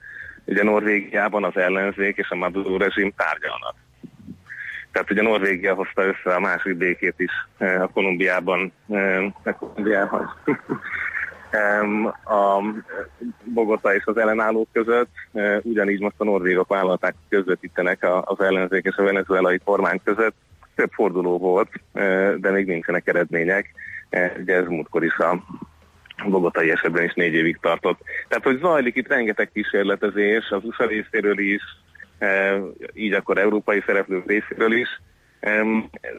ugye 0.44 0.62
Norvégiában 0.62 1.44
az 1.44 1.56
ellenzék 1.56 2.16
és 2.16 2.30
a 2.30 2.34
Maduro 2.34 2.76
rezsim 2.76 3.12
tárgyalnak. 3.16 3.74
Tehát 4.92 5.10
ugye 5.10 5.22
Norvégia 5.22 5.74
hozta 5.74 6.02
össze 6.02 6.34
a 6.34 6.40
másik 6.40 6.76
békét 6.76 7.14
is 7.16 7.32
a 7.58 7.90
Kolumbiában, 7.92 8.72
a 9.42 9.52
Kolumbiában. 9.58 10.34
A 12.24 12.62
Bogota 13.44 13.94
és 13.94 14.02
az 14.04 14.16
ellenállók 14.16 14.68
között, 14.72 15.10
eh, 15.32 15.58
ugyanígy 15.62 16.00
most 16.00 16.14
a 16.18 16.24
norvégok 16.24 16.68
vállalták, 16.68 17.14
közvetítenek 17.28 18.06
az 18.24 18.40
ellenzék 18.40 18.84
és 18.84 18.96
a 18.96 19.02
venezuelai 19.02 19.58
kormány 19.64 20.00
között. 20.04 20.34
Több 20.74 20.90
forduló 20.92 21.38
volt, 21.38 21.68
eh, 21.92 22.34
de 22.34 22.50
még 22.50 22.66
nincsenek 22.66 23.06
eredmények. 23.06 23.74
Eh, 24.08 24.32
Ugye 24.40 24.54
ez 24.54 24.66
múltkor 24.66 25.04
is 25.04 25.16
a 25.16 25.44
bogotai 26.28 26.70
esetben 26.70 27.04
is 27.04 27.14
négy 27.14 27.34
évig 27.34 27.58
tartott. 27.60 28.00
Tehát, 28.28 28.44
hogy 28.44 28.58
zajlik 28.58 28.96
itt 28.96 29.08
rengeteg 29.08 29.50
kísérletezés, 29.52 30.50
az 30.50 30.64
USA 30.64 30.86
részéről 30.86 31.38
is, 31.38 31.62
így 32.92 33.12
akkor 33.12 33.38
európai 33.38 33.82
szereplők 33.86 34.26
részéről 34.26 34.72
is, 34.72 34.88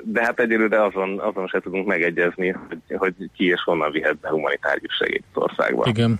de 0.03 0.21
hát 0.21 0.39
egyelőre 0.39 0.83
azon, 0.83 1.19
azon 1.19 1.47
se 1.47 1.59
tudunk 1.59 1.87
megegyezni, 1.87 2.49
hogy, 2.49 2.97
hogy 2.97 3.13
ki 3.35 3.45
és 3.45 3.63
honnan 3.63 3.91
vihet 3.91 4.17
be 4.17 4.29
humanitárius 4.29 4.95
segélyt 4.95 5.23
az 5.33 5.41
országba. 5.41 5.83
Igen. 5.87 6.19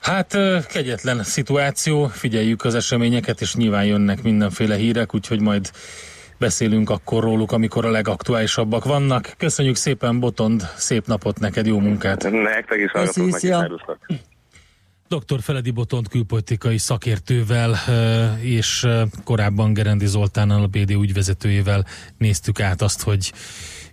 Hát 0.00 0.36
kegyetlen 0.68 1.22
szituáció, 1.22 2.06
figyeljük 2.06 2.64
az 2.64 2.74
eseményeket, 2.74 3.40
és 3.40 3.54
nyilván 3.54 3.84
jönnek 3.84 4.22
mindenféle 4.22 4.76
hírek, 4.76 5.14
úgyhogy 5.14 5.40
majd 5.40 5.70
beszélünk 6.38 6.90
akkor 6.90 7.22
róluk, 7.22 7.52
amikor 7.52 7.84
a 7.84 7.90
legaktuálisabbak 7.90 8.84
vannak. 8.84 9.34
Köszönjük 9.38 9.76
szépen, 9.76 10.20
Botond, 10.20 10.62
szép 10.76 11.06
napot 11.06 11.40
neked, 11.40 11.66
jó 11.66 11.78
munkát! 11.78 12.30
Nektek 12.30 12.78
is 12.78 12.90
hallgatóknak 12.90 13.38
szia. 13.38 13.80
is. 14.06 14.16
Dr. 15.18 15.42
Feledi 15.42 15.70
Botont 15.70 16.08
külpolitikai 16.08 16.78
szakértővel 16.78 17.78
és 18.40 18.86
korábban 19.24 19.72
Gerendi 19.72 20.06
Zoltánnal, 20.06 20.62
a 20.62 20.66
BD 20.66 20.90
ügyvezetőjével 20.90 21.86
néztük 22.18 22.60
át 22.60 22.82
azt, 22.82 23.02
hogy 23.02 23.32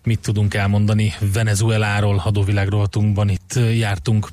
mit 0.03 0.19
tudunk 0.19 0.53
elmondani 0.53 1.13
Venezueláról, 1.33 2.21
adóvilágrovatunkban 2.25 3.29
itt 3.29 3.59
jártunk. 3.77 4.27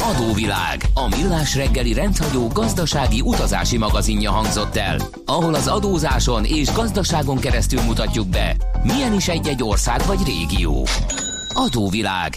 Adóvilág, 0.00 0.82
a 0.94 1.08
millás 1.16 1.54
reggeli 1.54 1.92
rendhagyó 1.92 2.48
gazdasági 2.48 3.20
utazási 3.20 3.76
magazinja 3.78 4.30
hangzott 4.30 4.76
el, 4.76 4.98
ahol 5.24 5.54
az 5.54 5.66
adózáson 5.66 6.44
és 6.44 6.72
gazdaságon 6.72 7.38
keresztül 7.38 7.82
mutatjuk 7.82 8.28
be, 8.28 8.56
milyen 8.82 9.14
is 9.14 9.28
egy-egy 9.28 9.62
ország 9.62 10.06
vagy 10.06 10.24
régió. 10.24 10.86
Adóvilág, 11.48 12.36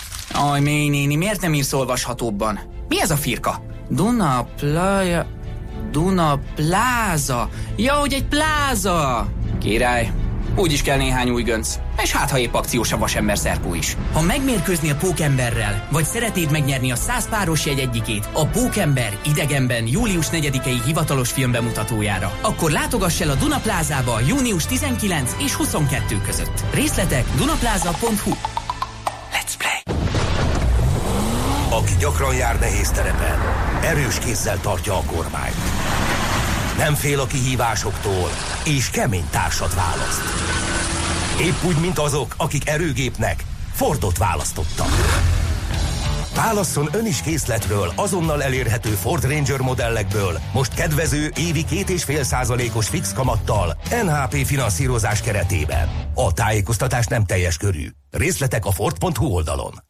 Aj, 0.33 0.61
mély 0.61 0.89
néni, 0.89 1.15
miért 1.15 1.41
nem 1.41 1.53
írsz 1.53 1.73
olvashatóbban? 1.73 2.59
Mi 2.87 3.01
ez 3.01 3.11
a 3.11 3.15
firka? 3.15 3.63
Duna 3.89 4.47
Playa... 4.59 5.25
Duna 5.91 6.39
Pláza. 6.55 7.49
Ja, 7.75 7.93
hogy 7.93 8.13
egy 8.13 8.25
pláza. 8.25 9.27
Király, 9.59 10.11
úgy 10.55 10.71
is 10.71 10.81
kell 10.81 10.97
néhány 10.97 11.29
új 11.29 11.43
gönc. 11.43 11.75
És 12.03 12.11
hát, 12.11 12.29
ha 12.29 12.37
épp 12.37 12.53
akciós 12.53 12.91
a 12.91 12.97
vasember 12.97 13.37
szerkó 13.37 13.73
is. 13.73 13.97
Ha 14.13 14.21
megmérkőzni 14.21 14.89
a 14.89 14.95
pókemberrel, 14.95 15.87
vagy 15.91 16.05
szeretnéd 16.05 16.51
megnyerni 16.51 16.91
a 16.91 16.95
100 16.95 17.29
páros 17.29 17.65
jegy 17.65 17.79
egyikét 17.79 18.29
a 18.33 18.45
Pókember 18.45 19.17
idegenben 19.25 19.87
július 19.87 20.27
4-i 20.31 20.81
hivatalos 20.85 21.31
filmbemutatójára, 21.31 22.37
akkor 22.41 22.71
látogass 22.71 23.21
el 23.21 23.29
a 23.29 23.35
Duna 23.35 23.59
Plázába 23.59 24.19
június 24.27 24.65
19 24.65 25.35
és 25.39 25.53
22 25.53 26.21
között. 26.25 26.63
Részletek 26.73 27.25
dunapláza.hu 27.37 28.60
Aki 31.81 31.95
gyakran 31.95 32.35
jár 32.35 32.59
nehéz 32.59 32.89
terepen, 32.89 33.39
erős 33.83 34.19
kézzel 34.19 34.59
tartja 34.59 34.97
a 34.97 35.03
kormányt. 35.03 35.55
Nem 36.77 36.95
fél 36.95 37.19
a 37.19 37.25
kihívásoktól, 37.25 38.29
és 38.65 38.89
kemény 38.89 39.27
társat 39.29 39.73
választ. 39.73 40.21
Épp 41.39 41.63
úgy, 41.63 41.81
mint 41.81 41.99
azok, 41.99 42.33
akik 42.37 42.69
erőgépnek 42.69 43.43
Fordot 43.73 44.17
választottak. 44.17 44.87
Válasszon 46.35 46.89
ön 46.91 47.05
is 47.05 47.21
készletről 47.21 47.91
azonnal 47.95 48.43
elérhető 48.43 48.89
Ford 48.89 49.23
Ranger 49.23 49.59
modellekből, 49.59 50.39
most 50.53 50.73
kedvező 50.73 51.31
évi 51.35 51.65
2,5 51.69 52.23
százalékos 52.23 52.87
fix 52.87 53.13
kamattal 53.13 53.77
NHP 54.03 54.45
finanszírozás 54.45 55.21
keretében. 55.21 55.89
A 56.13 56.33
tájékoztatás 56.33 57.05
nem 57.05 57.25
teljes 57.25 57.57
körű. 57.57 57.87
Részletek 58.11 58.65
a 58.65 58.71
Ford.hu 58.71 59.25
oldalon. 59.25 59.89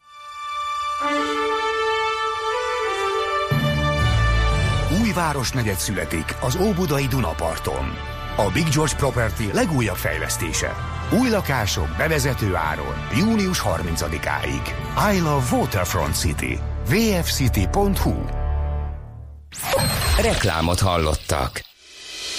Új 5.11 5.17
városnegyed 5.17 5.75
születik 5.75 6.35
az 6.41 6.55
Óbudai 6.55 7.07
Dunaparton. 7.07 7.93
A 8.37 8.49
Big 8.53 8.69
George 8.69 8.95
Property 8.95 9.53
legújabb 9.53 9.95
fejlesztése. 9.95 10.75
Új 11.19 11.29
lakások 11.29 11.87
bevezető 11.97 12.55
áron 12.55 13.07
június 13.17 13.61
30-áig. 13.65 14.67
I 15.13 15.19
love 15.19 15.55
Waterfront 15.55 16.15
City. 16.15 16.59
vfcity.hu 16.85 18.13
Reklámot 20.21 20.79
hallottak. 20.79 21.61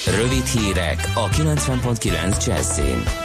Rövid 0.06 0.46
hírek 0.46 1.10
a 1.14 1.28
90.9 1.28 2.46
Jazzin. 2.46 3.21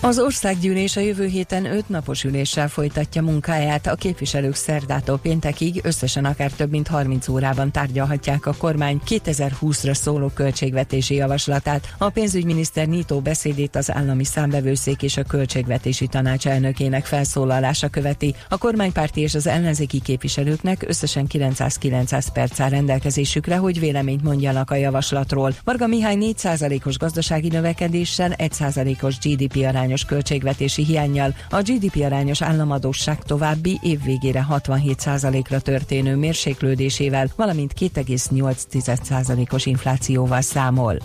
Az 0.00 0.18
országgyűlés 0.18 0.96
a 0.96 1.00
jövő 1.00 1.26
héten 1.26 1.64
öt 1.64 1.88
napos 1.88 2.24
üléssel 2.24 2.68
folytatja 2.68 3.22
munkáját. 3.22 3.86
A 3.86 3.94
képviselők 3.94 4.54
szerdától 4.54 5.18
péntekig 5.18 5.80
összesen 5.82 6.24
akár 6.24 6.50
több 6.50 6.70
mint 6.70 6.88
30 6.88 7.28
órában 7.28 7.72
tárgyalhatják 7.72 8.46
a 8.46 8.54
kormány 8.58 9.00
2020-ra 9.08 9.94
szóló 9.94 10.30
költségvetési 10.34 11.14
javaslatát. 11.14 11.94
A 11.98 12.10
pénzügyminiszter 12.10 12.86
nyitó 12.86 13.20
beszédét 13.20 13.76
az 13.76 13.92
állami 13.92 14.24
számbevőszék 14.24 15.02
és 15.02 15.16
a 15.16 15.22
költségvetési 15.22 16.06
tanács 16.06 16.46
elnökének 16.46 17.04
felszólalása 17.04 17.88
követi. 17.88 18.34
A 18.48 18.58
kormánypárti 18.58 19.20
és 19.20 19.34
az 19.34 19.46
ellenzéki 19.46 20.00
képviselőknek 20.00 20.84
összesen 20.88 21.26
900-900 21.32 22.26
perc 22.32 22.60
áll 22.60 22.68
rendelkezésükre, 22.68 23.56
hogy 23.56 23.80
véleményt 23.80 24.22
mondjanak 24.22 24.70
a 24.70 24.74
javaslatról. 24.74 25.54
Marga 25.64 25.86
Mihály 25.86 26.16
4%-os 26.20 26.98
gazdasági 26.98 27.48
növekedéssel, 27.48 28.34
1%-os 28.38 29.18
GDP 29.18 29.64
arányos 29.66 29.95
költségvetési 30.04 30.84
hiányjal, 30.84 31.34
a 31.50 31.60
GDP 31.60 32.02
arányos 32.04 32.42
államadóság 32.42 33.22
további 33.22 33.78
évvégére 33.82 34.46
67%-ra 34.50 35.60
történő 35.60 36.16
mérséklődésével, 36.16 37.28
valamint 37.36 37.72
2,8%-os 37.80 39.66
inflációval 39.66 40.40
számol. 40.40 40.98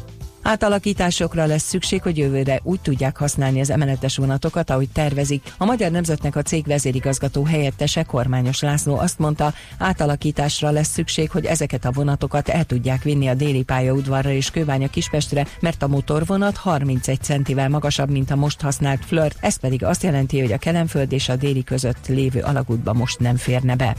Átalakításokra 0.43 1.45
lesz 1.45 1.63
szükség, 1.63 2.01
hogy 2.01 2.17
jövőre 2.17 2.60
úgy 2.63 2.80
tudják 2.80 3.17
használni 3.17 3.60
az 3.60 3.69
emeletes 3.69 4.17
vonatokat, 4.17 4.69
ahogy 4.69 4.89
tervezik. 4.89 5.54
A 5.58 5.65
Magyar 5.65 5.91
Nemzetnek 5.91 6.36
a 6.36 6.41
cég 6.41 6.65
vezérigazgató 6.65 7.43
helyettese 7.43 8.04
Kormányos 8.04 8.62
László 8.62 8.97
azt 8.97 9.19
mondta, 9.19 9.54
átalakításra 9.77 10.69
lesz 10.69 10.91
szükség, 10.91 11.32
hogy 11.32 11.45
ezeket 11.45 11.86
a 11.86 11.91
vonatokat 11.91 12.49
el 12.49 12.63
tudják 12.63 13.04
vinni 13.04 13.27
a 13.27 13.34
déli 13.34 13.63
pályaudvarra 13.63 14.32
és 14.32 14.51
Kőbánya 14.51 14.88
Kispestre, 14.88 15.47
mert 15.60 15.84
a 15.84 15.88
motorvonat 15.88 16.58
31 16.58 17.21
centivel 17.21 17.69
magasabb, 17.69 18.10
mint 18.10 18.32
a 18.32 18.36
most 18.36 18.62
használt 18.62 19.06
Flirt, 19.06 19.38
ez 19.39 19.56
pedig 19.56 19.84
azt 19.84 20.04
jelenti, 20.04 20.39
hogy 20.39 20.51
a 20.51 20.58
Kelenföld 20.58 21.12
és 21.12 21.30
a 21.30 21.36
déli 21.36 21.63
között 21.63 22.08
lévő 22.08 22.39
alagútba 22.39 22.93
most 22.93 23.19
nem 23.19 23.36
férne 23.36 23.75
be. 23.75 23.95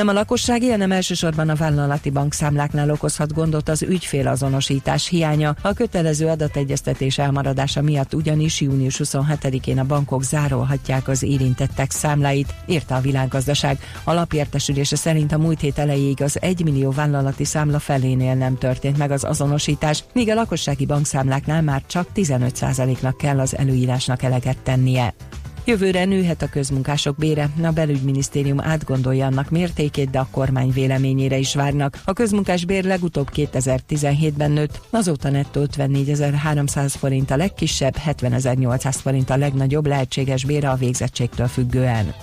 Nem 0.00 0.08
a 0.08 0.12
lakossági, 0.12 0.70
hanem 0.70 0.92
elsősorban 0.92 1.48
a 1.48 1.54
vállalati 1.54 2.10
bankszámláknál 2.10 2.90
okozhat 2.90 3.34
gondot 3.34 3.68
az 3.68 3.82
ügyfélazonosítás 3.82 5.08
hiánya. 5.08 5.54
A 5.62 5.72
kötelező 5.72 6.26
adategyeztetés 6.26 7.18
elmaradása 7.18 7.82
miatt 7.82 8.14
ugyanis 8.14 8.60
június 8.60 9.00
27-én 9.04 9.78
a 9.78 9.84
bankok 9.84 10.22
zárolhatják 10.22 11.08
az 11.08 11.22
érintettek 11.22 11.90
számláit, 11.90 12.54
írta 12.66 12.94
a 12.94 13.00
világgazdaság. 13.00 13.78
A 14.04 14.12
lapértesülése 14.12 14.96
szerint 14.96 15.32
a 15.32 15.38
múlt 15.38 15.60
hét 15.60 15.78
elejéig 15.78 16.22
az 16.22 16.40
1 16.40 16.64
millió 16.64 16.90
vállalati 16.90 17.44
számla 17.44 17.78
felénél 17.78 18.34
nem 18.34 18.58
történt 18.58 18.98
meg 18.98 19.10
az 19.10 19.24
azonosítás, 19.24 20.04
míg 20.12 20.30
a 20.30 20.34
lakossági 20.34 20.86
bankszámláknál 20.86 21.62
már 21.62 21.82
csak 21.86 22.08
15%-nak 22.14 23.16
kell 23.16 23.40
az 23.40 23.56
előírásnak 23.56 24.22
eleget 24.22 24.58
tennie. 24.58 25.14
Jövőre 25.64 26.04
nőhet 26.04 26.42
a 26.42 26.48
közmunkások 26.48 27.16
bére, 27.16 27.50
a 27.62 27.70
belügyminisztérium 27.70 28.60
átgondolja 28.60 29.26
annak 29.26 29.50
mértékét, 29.50 30.10
de 30.10 30.18
a 30.18 30.28
kormány 30.30 30.70
véleményére 30.70 31.36
is 31.36 31.54
várnak. 31.54 32.00
A 32.04 32.12
közmunkás 32.12 32.64
bér 32.64 32.84
legutóbb 32.84 33.28
2017-ben 33.34 34.50
nőtt, 34.50 34.80
azóta 34.90 35.30
nettó 35.30 35.64
54.300 35.64 36.94
forint 36.98 37.30
a 37.30 37.36
legkisebb, 37.36 37.96
70.800 38.06 38.96
forint 39.02 39.30
a 39.30 39.36
legnagyobb 39.36 39.86
lehetséges 39.86 40.44
bére 40.44 40.70
a 40.70 40.76
végzettségtől 40.76 41.46
függően. 41.46 42.14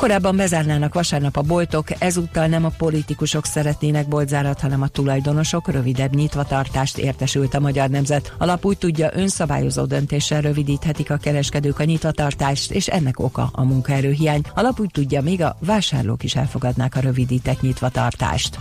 Korábban 0.00 0.36
bezárnának 0.36 0.94
vasárnap 0.94 1.36
a 1.36 1.42
boltok, 1.42 1.86
ezúttal 1.98 2.46
nem 2.46 2.64
a 2.64 2.68
politikusok 2.68 3.44
szeretnének 3.44 4.08
boltzárat, 4.08 4.60
hanem 4.60 4.82
a 4.82 4.88
tulajdonosok 4.88 5.70
rövidebb 5.70 6.14
nyitvatartást 6.14 6.98
értesült 6.98 7.54
a 7.54 7.60
Magyar 7.60 7.88
Nemzet. 7.88 8.34
Lap 8.38 8.64
úgy 8.64 8.78
tudja, 8.78 9.10
önszabályozó 9.14 9.84
döntéssel 9.84 10.40
rövidíthetik 10.40 11.10
a 11.10 11.16
kereskedők 11.16 11.78
a 11.78 11.84
nyitvatartást, 11.84 12.70
és 12.70 12.86
ennek 12.86 13.18
oka 13.18 13.50
a 13.52 13.64
munkaerőhiány. 13.64 14.42
Lap 14.54 14.80
úgy 14.80 14.90
tudja, 14.90 15.22
még 15.22 15.42
a 15.42 15.56
vásárlók 15.60 16.22
is 16.22 16.36
elfogadnák 16.36 16.96
a 16.96 17.00
rövidített 17.00 17.60
nyitvatartást. 17.60 18.58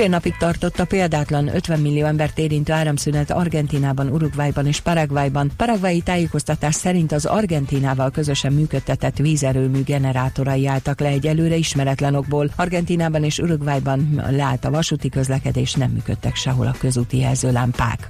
Fél 0.00 0.08
napig 0.08 0.36
tartott 0.36 0.78
a 0.78 0.84
példátlan 0.84 1.54
50 1.54 1.80
millió 1.80 2.06
embert 2.06 2.38
érintő 2.38 2.72
áramszünet 2.72 3.30
Argentinában, 3.30 4.08
Uruguayban 4.08 4.66
és 4.66 4.80
Paraguayban. 4.80 5.50
Paraguayi 5.56 6.00
tájékoztatás 6.00 6.74
szerint 6.74 7.12
az 7.12 7.24
Argentinával 7.24 8.10
közösen 8.10 8.52
működtetett 8.52 9.16
vízerőmű 9.16 9.82
generátorai 9.82 10.66
álltak 10.66 11.00
le 11.00 11.08
egy 11.08 11.26
előre 11.26 11.54
ismeretlen 11.54 12.14
okból. 12.14 12.50
Argentinában 12.56 13.24
és 13.24 13.38
Uruguayban 13.38 14.22
leállt 14.30 14.64
a 14.64 14.70
vasúti 14.70 15.08
közlekedés, 15.08 15.74
nem 15.74 15.90
működtek 15.90 16.36
sehol 16.36 16.66
a 16.66 16.74
közúti 16.78 17.18
jelzőlámpák. 17.18 18.08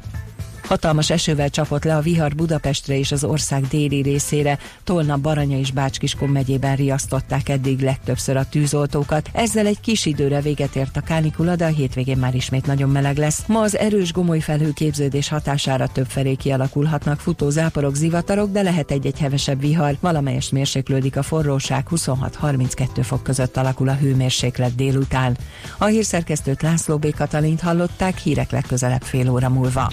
Hatalmas 0.70 1.10
esővel 1.10 1.50
csapott 1.50 1.84
le 1.84 1.96
a 1.96 2.00
vihar 2.00 2.34
Budapestre 2.34 2.98
és 2.98 3.12
az 3.12 3.24
ország 3.24 3.66
déli 3.68 4.02
részére. 4.02 4.58
Tolna, 4.84 5.16
Baranya 5.16 5.58
és 5.58 5.72
Bácskiskon 5.72 6.28
megyében 6.28 6.76
riasztották 6.76 7.48
eddig 7.48 7.80
legtöbbször 7.80 8.36
a 8.36 8.48
tűzoltókat. 8.48 9.28
Ezzel 9.32 9.66
egy 9.66 9.80
kis 9.80 10.06
időre 10.06 10.40
véget 10.40 10.76
ért 10.76 10.96
a 10.96 11.00
kánikula, 11.00 11.56
de 11.56 11.64
a 11.64 11.68
hétvégén 11.68 12.16
már 12.16 12.34
ismét 12.34 12.66
nagyon 12.66 12.90
meleg 12.90 13.16
lesz. 13.16 13.42
Ma 13.46 13.60
az 13.60 13.76
erős 13.76 14.12
gomoly 14.12 14.40
felhőképződés 14.40 15.28
hatására 15.28 15.86
több 15.86 16.06
felé 16.06 16.34
kialakulhatnak 16.34 17.20
futó 17.20 17.50
záporok, 17.50 17.94
zivatarok, 17.94 18.50
de 18.50 18.62
lehet 18.62 18.90
egy-egy 18.90 19.18
hevesebb 19.18 19.60
vihar. 19.60 19.96
Valamelyest 20.00 20.52
mérséklődik 20.52 21.16
a 21.16 21.22
forróság, 21.22 21.86
26-32 21.90 23.00
fok 23.02 23.22
között 23.22 23.56
alakul 23.56 23.88
a 23.88 23.94
hőmérséklet 23.94 24.74
délután. 24.74 25.36
A 25.78 25.84
hírszerkesztőt 25.84 26.62
László 26.62 26.98
B. 26.98 27.14
Katalint 27.14 27.60
hallották, 27.60 28.18
hírek 28.18 28.50
legközelebb 28.50 29.02
fél 29.02 29.30
óra 29.30 29.48
múlva. 29.48 29.92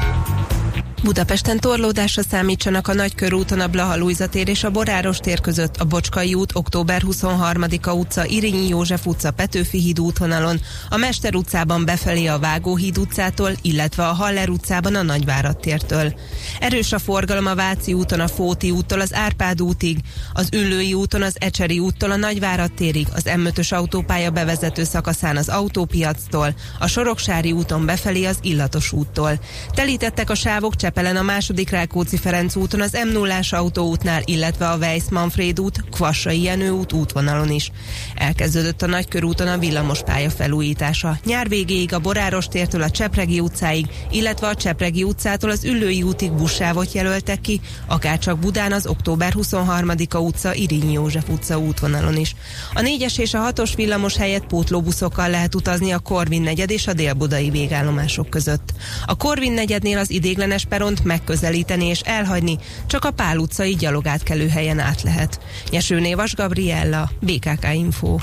Budapesten 1.03 1.59
torlódásra 1.59 2.21
számítsanak 2.29 2.87
a 2.87 2.93
Nagykörúton 2.93 3.59
a 3.59 3.67
Blaha 3.67 4.27
tér 4.29 4.49
és 4.49 4.63
a 4.63 4.69
Boráros 4.69 5.17
tér 5.17 5.41
között, 5.41 5.77
a 5.77 5.85
Bocskai 5.85 6.33
út, 6.33 6.55
október 6.55 7.01
23-a 7.05 7.91
utca, 7.91 8.25
Irinyi 8.25 8.67
József 8.67 9.05
utca, 9.05 9.31
Petőfi 9.31 9.79
híd 9.79 9.99
útvonalon, 9.99 10.61
a 10.89 10.97
Mester 10.97 11.35
utcában 11.35 11.85
befelé 11.85 12.25
a 12.25 12.39
Vágóhíd 12.39 12.97
utcától, 12.97 13.51
illetve 13.61 14.07
a 14.07 14.13
Haller 14.13 14.49
utcában 14.49 14.95
a 14.95 15.01
Nagyvárad 15.01 15.57
tértől. 15.57 16.13
Erős 16.59 16.91
a 16.91 16.99
forgalom 16.99 17.45
a 17.45 17.55
Váci 17.55 17.93
úton 17.93 18.19
a 18.19 18.27
Fóti 18.27 18.71
úttól 18.71 18.99
az 18.99 19.13
Árpád 19.13 19.61
útig, 19.61 19.97
az 20.33 20.49
Üllői 20.53 20.93
úton 20.93 21.21
az 21.21 21.35
Ecseri 21.39 21.79
úttól 21.79 22.11
a 22.11 22.15
Nagyvárad 22.15 22.71
térig, 22.71 23.07
az 23.13 23.23
M5-ös 23.25 23.73
autópálya 23.73 24.29
bevezető 24.29 24.83
szakaszán 24.83 25.37
az 25.37 25.49
autópiactól, 25.49 26.53
a 26.79 26.87
Soroksári 26.87 27.51
úton 27.51 27.85
befelé 27.85 28.25
az 28.25 28.37
Illatos 28.41 28.91
úttól. 28.91 29.39
Telítettek 29.73 30.29
a 30.29 30.35
sávok 30.35 30.75
Csepelen 30.93 31.15
a 31.15 31.21
második 31.21 31.69
Rákóczi 31.69 32.17
Ferenc 32.17 32.55
úton, 32.55 32.81
az 32.81 32.97
m 33.05 33.11
0 33.11 33.39
autóútnál, 33.49 34.21
illetve 34.25 34.69
a 34.69 34.77
Weiss 34.77 35.03
Manfred 35.09 35.59
út, 35.59 35.83
Kvassai 35.91 36.41
Jenő 36.41 36.69
út 36.69 36.93
útvonalon 36.93 37.51
is. 37.51 37.71
Elkezdődött 38.15 38.81
a 38.81 38.85
Nagykörúton 38.85 39.47
a 39.47 39.57
villamos 39.57 40.01
pálya 40.03 40.29
felújítása. 40.29 41.17
Nyár 41.25 41.49
végéig 41.49 41.93
a 41.93 41.99
Boráros 41.99 42.47
tértől 42.47 42.81
a 42.81 42.89
Csepregi 42.89 43.39
utcáig, 43.39 43.87
illetve 44.11 44.47
a 44.47 44.55
Csepregi 44.55 45.03
utcától 45.03 45.49
az 45.49 45.63
Üllői 45.63 46.03
útig 46.03 46.31
buszsávot 46.31 46.91
jelöltek 46.91 47.41
ki, 47.41 47.61
akárcsak 47.87 48.39
Budán 48.39 48.71
az 48.71 48.87
október 48.87 49.33
23-a 49.37 50.17
utca, 50.17 50.53
Irinyi 50.53 50.91
József 50.91 51.29
utca 51.29 51.59
útvonalon 51.59 52.17
is. 52.17 52.35
A 52.73 52.79
4-es 52.79 53.19
és 53.19 53.33
a 53.33 53.51
6-os 53.53 53.71
villamos 53.75 54.17
helyett 54.17 54.45
pótlóbuszokkal 54.45 55.29
lehet 55.29 55.55
utazni 55.55 55.91
a 55.91 55.99
Korvin 55.99 56.41
negyed 56.41 56.71
és 56.71 56.87
a 56.87 56.93
délbudai 56.93 57.49
végállomások 57.49 58.29
között. 58.29 58.73
A 59.05 59.15
Korvin 59.15 59.51
negyednél 59.51 59.97
az 59.97 60.11
idéglenes 60.11 60.65
peront 60.81 61.03
megközelíteni 61.03 61.85
és 61.85 61.99
elhagyni, 61.99 62.57
csak 62.85 63.05
a 63.05 63.11
Pál 63.11 63.37
utcai 63.37 63.75
gyalogátkelő 63.75 64.47
helyen 64.47 64.79
át 64.79 65.01
lehet. 65.01 65.39
Nyesőné 65.69 66.13
Vas 66.13 66.35
Gabriella, 66.35 67.09
BKK 67.19 67.73
Info. 67.73 68.17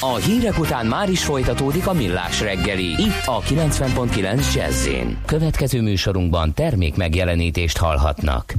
A 0.00 0.14
hírek 0.14 0.58
után 0.58 0.86
már 0.86 1.10
is 1.10 1.24
folytatódik 1.24 1.86
a 1.86 1.92
millás 1.92 2.40
reggeli, 2.40 2.84
itt 2.84 3.22
a 3.24 3.40
90.9 3.40 4.54
jazz 4.54 4.88
Következő 5.26 5.82
műsorunkban 5.82 6.54
termék 6.54 6.96
megjelenítést 6.96 7.76
hallhatnak. 7.76 8.54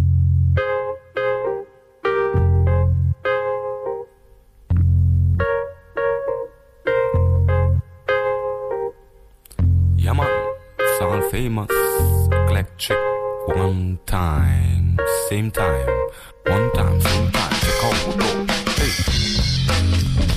Yeah 9.95 10.15
man, 10.15 10.27
sound 10.99 11.23
famous, 11.31 11.69
electric, 12.59 12.99
one 13.55 13.97
time, 14.05 14.97
same 15.29 15.49
time, 15.49 15.87
one 16.45 16.69
time, 16.73 16.99
same 16.99 17.31
time. 17.31 17.53
Hey. 18.75 20.28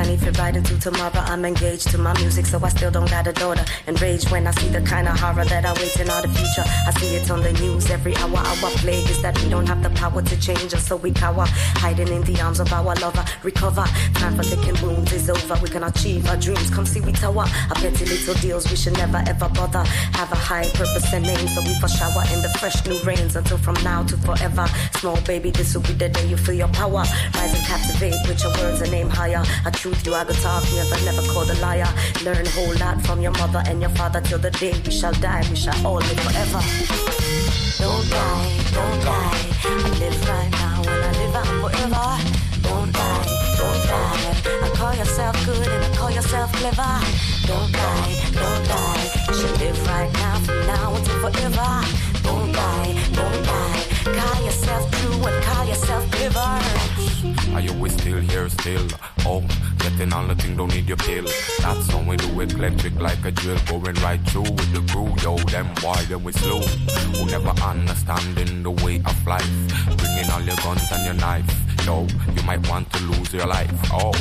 My 0.00 0.06
tiny 0.06 0.16
fit 0.16 0.38
right 0.38 0.56
into 0.56 0.78
tomorrow. 0.78 1.10
I'm 1.14 1.44
engaged 1.44 1.90
to 1.90 1.98
my 1.98 2.12
music, 2.20 2.46
so 2.46 2.58
I 2.62 2.68
still 2.68 2.90
don't 2.90 3.10
got 3.10 3.26
a 3.26 3.32
daughter. 3.32 3.64
Enraged 3.86 4.30
when 4.30 4.46
I 4.46 4.52
see 4.52 4.68
the 4.68 4.80
kind 4.80 5.06
of 5.08 5.18
horror 5.18 5.44
that 5.44 5.64
awaits 5.64 6.00
in 6.00 6.08
all 6.08 6.22
the 6.22 6.28
future. 6.28 6.64
I 6.86 6.90
see 6.98 7.16
it 7.16 7.30
on 7.30 7.42
the 7.42 7.52
news 7.54 7.90
every 7.90 8.16
hour. 8.16 8.36
Our 8.36 8.70
plague 8.80 9.08
is 9.10 9.20
that 9.22 9.40
we 9.42 9.50
don't 9.50 9.66
have 9.66 9.82
the 9.82 9.90
power 9.90 10.22
to 10.22 10.40
change 10.40 10.72
us, 10.74 10.86
so 10.86 10.96
we 10.96 11.10
cower, 11.12 11.44
hiding 11.82 12.08
in 12.08 12.22
the 12.22 12.40
arms 12.40 12.60
of 12.60 12.72
our 12.72 12.94
lover. 12.96 13.24
Recover, 13.42 13.84
time 14.14 14.36
for 14.36 14.44
licking 14.44 14.80
wounds 14.82 15.12
is 15.12 15.28
over. 15.28 15.58
We 15.62 15.68
can 15.68 15.84
achieve 15.84 16.28
our 16.28 16.36
dreams. 16.36 16.70
Come 16.70 16.86
see 16.86 17.00
we 17.00 17.12
tower. 17.12 17.44
Our 17.70 17.76
petty 17.76 18.06
little 18.06 18.34
deals 18.34 18.70
we 18.70 18.76
should 18.76 18.94
never 18.94 19.22
ever 19.26 19.48
bother. 19.50 19.84
Have 20.20 20.32
a 20.32 20.36
high 20.36 20.68
purpose 20.70 21.12
and 21.12 21.24
name, 21.24 21.48
so 21.48 21.60
we 21.62 21.74
for 21.80 21.88
shower 21.88 22.24
in 22.32 22.40
the 22.42 22.50
fresh 22.60 22.86
new 22.86 22.98
rains 23.02 23.36
until 23.36 23.58
from 23.58 23.76
now 23.84 24.02
to 24.04 24.16
forever. 24.18 24.66
Small 24.94 25.20
baby, 25.22 25.50
this 25.50 25.74
will 25.74 25.82
be 25.82 25.92
the 25.92 26.08
day 26.08 26.26
you 26.26 26.36
feel 26.36 26.54
your 26.54 26.68
power. 26.68 27.04
Rise 27.34 27.54
and 27.54 27.64
captivate 27.66 28.16
with 28.28 28.42
your 28.42 28.52
words 28.58 28.80
and 28.80 28.92
aim 28.94 29.10
higher. 29.10 29.42
A 29.66 29.70
truth 29.90 30.06
you 30.06 30.14
are 30.14 30.24
to 30.24 30.32
talk, 30.34 30.62
never 30.74 31.04
never 31.04 31.22
called 31.32 31.50
a 31.50 31.58
liar. 31.60 31.88
Learn 32.24 32.46
whole 32.54 32.74
lot 32.78 33.00
from 33.02 33.20
your 33.20 33.32
mother 33.32 33.62
and 33.66 33.80
your 33.80 33.90
father 33.90 34.20
till 34.20 34.38
the 34.38 34.50
day 34.50 34.72
we 34.84 34.90
shall 34.90 35.12
die. 35.14 35.42
We 35.50 35.56
shall 35.56 35.86
all 35.86 35.96
live 35.96 36.20
forever. 36.20 36.62
Don't 37.78 38.06
die, 38.10 38.50
don't 38.76 38.98
die. 39.04 39.38
I 39.64 39.88
live 40.02 40.28
right 40.28 40.50
now 40.50 40.82
and 40.90 41.02
I 41.06 41.12
live 41.20 41.36
on 41.40 41.46
forever. 41.62 42.08
Don't 42.66 42.92
die, 42.92 43.24
don't 43.58 43.82
die. 43.90 44.34
I 44.64 44.70
call 44.74 44.94
yourself 44.94 45.34
good 45.46 45.66
and 45.66 45.84
I 45.84 45.96
call 45.96 46.10
yourself 46.10 46.52
clever. 46.52 46.92
Don't 47.50 47.72
die, 47.72 48.12
don't 48.40 48.62
die. 48.70 49.04
You 49.28 49.34
should 49.34 49.58
live 49.60 49.80
right 49.88 50.12
now 50.12 50.36
from 50.46 50.66
now 50.66 50.94
until 50.94 51.18
forever. 51.24 51.70
Don't 52.22 52.52
die, 52.52 52.92
don't 53.18 53.42
die. 53.50 53.80
Call 54.18 54.44
yourself 54.44 54.90
true 54.98 55.26
and 55.28 55.44
call 55.44 55.64
yourself 55.66 56.10
clever. 56.12 56.50
Are 57.54 57.60
you 57.60 57.88
still 57.88 58.20
here 58.20 58.48
still? 58.48 58.86
Oh, 59.26 59.42
getting 59.78 60.12
on 60.12 60.28
the 60.28 60.34
thing, 60.34 60.56
don't 60.56 60.72
need 60.74 60.88
your 60.88 60.96
pill. 60.96 61.24
That's 61.60 61.90
how 61.90 62.02
we 62.02 62.16
do 62.16 62.40
it, 62.40 62.54
electric 62.54 62.94
like 63.00 63.24
a 63.24 63.30
drill, 63.30 63.58
going 63.66 63.94
right 63.96 64.20
through 64.28 64.42
with 64.42 64.72
the 64.72 64.82
crew. 64.92 65.12
Yo, 65.22 65.36
them 65.50 65.66
why 65.82 66.02
then 66.04 66.22
we 66.24 66.32
slow. 66.32 66.60
Who 66.60 67.26
never 67.26 67.54
understanding 67.62 68.62
the 68.62 68.70
way 68.70 69.02
of 69.04 69.26
life. 69.26 69.50
Bringing 69.98 70.30
all 70.30 70.42
your 70.42 70.56
guns 70.56 70.82
and 70.92 71.04
your 71.04 71.14
knife. 71.14 71.48
Yo, 71.86 72.06
you 72.34 72.42
might 72.42 72.66
want 72.68 72.90
to 72.92 73.02
lose 73.04 73.32
your 73.32 73.46
life. 73.46 73.72
Oh, 73.92 74.12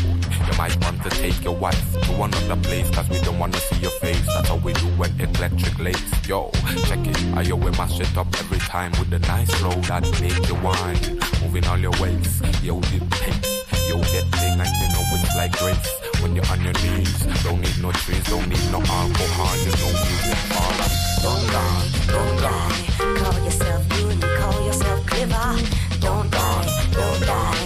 you 0.47 0.57
might 0.57 0.75
want 0.83 1.03
to 1.03 1.09
take 1.09 1.43
your 1.43 1.55
wife 1.55 2.01
to 2.03 2.23
another 2.23 2.55
place, 2.61 2.89
cause 2.91 3.09
we 3.09 3.19
don't 3.19 3.37
wanna 3.37 3.57
see 3.57 3.77
your 3.77 3.91
face. 3.91 4.25
That's 4.27 4.47
how 4.47 4.57
we 4.57 4.73
do 4.73 4.87
when 4.97 5.11
electric 5.19 5.77
lace. 5.79 6.27
Yo, 6.27 6.51
check 6.85 7.05
it. 7.05 7.17
I 7.35 7.41
yo, 7.41 7.55
we 7.55 7.71
mash 7.71 7.99
it 7.99 8.15
up 8.17 8.27
every 8.39 8.59
time 8.59 8.91
with 8.91 9.09
the 9.09 9.19
nice 9.19 9.53
flow 9.55 9.75
that 9.89 10.03
make 10.21 10.47
you 10.47 10.55
wine. 10.55 11.19
Moving 11.41 11.65
all 11.67 11.77
your 11.77 11.93
ways. 11.99 12.41
Yo, 12.63 12.79
the 12.79 13.05
pace. 13.11 13.58
Yo, 13.89 13.97
that 13.97 14.25
thing 14.37 14.59
and 14.61 14.69
you 14.77 14.87
know 14.93 15.01
it's 15.17 15.35
like 15.35 15.51
grace. 15.57 16.21
When 16.21 16.35
you're 16.35 16.45
on 16.51 16.61
your 16.61 16.73
knees, 16.73 17.25
don't 17.41 17.59
need 17.59 17.81
no 17.81 17.91
trees, 17.91 18.23
don't 18.29 18.47
need 18.47 18.61
no 18.71 18.77
alcohol, 18.77 19.57
you 19.65 19.73
know 19.81 19.91
music 20.05 20.37
all 20.53 20.77
up. 20.85 20.91
Don't 21.23 21.45
die, 21.49 21.89
don't 22.13 22.35
die. 22.37 22.69
Call 23.17 23.43
yourself 23.43 23.89
good 23.89 24.21
call 24.21 24.65
yourself 24.67 25.05
clever. 25.07 25.57
Don't 26.01 26.29
die, 26.29 26.89
don't 26.93 27.25
die. 27.25 27.58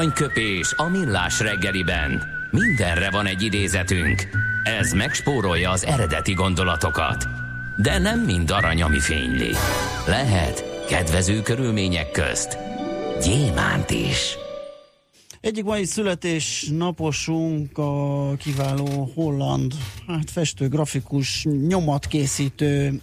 Aranyköpés 0.00 0.72
a 0.76 0.88
millás 0.88 1.40
reggeliben. 1.40 2.22
Mindenre 2.50 3.10
van 3.10 3.26
egy 3.26 3.42
idézetünk. 3.42 4.28
Ez 4.80 4.92
megspórolja 4.92 5.70
az 5.70 5.84
eredeti 5.84 6.32
gondolatokat. 6.32 7.26
De 7.76 7.98
nem 7.98 8.20
mind 8.20 8.50
arany, 8.50 8.82
ami 8.82 8.98
fényli. 8.98 9.50
Lehet 10.06 10.86
kedvező 10.88 11.42
körülmények 11.42 12.10
közt 12.10 12.58
gyémánt 13.22 13.90
is. 13.90 14.36
Egyik 15.40 15.64
mai 15.64 15.84
születésnaposunk 15.84 17.78
a 17.78 18.34
kiváló 18.36 19.10
holland, 19.14 19.74
hát 20.06 20.30
festő, 20.30 20.68
grafikus, 20.68 21.46
nyomatkészítő, 21.66 23.00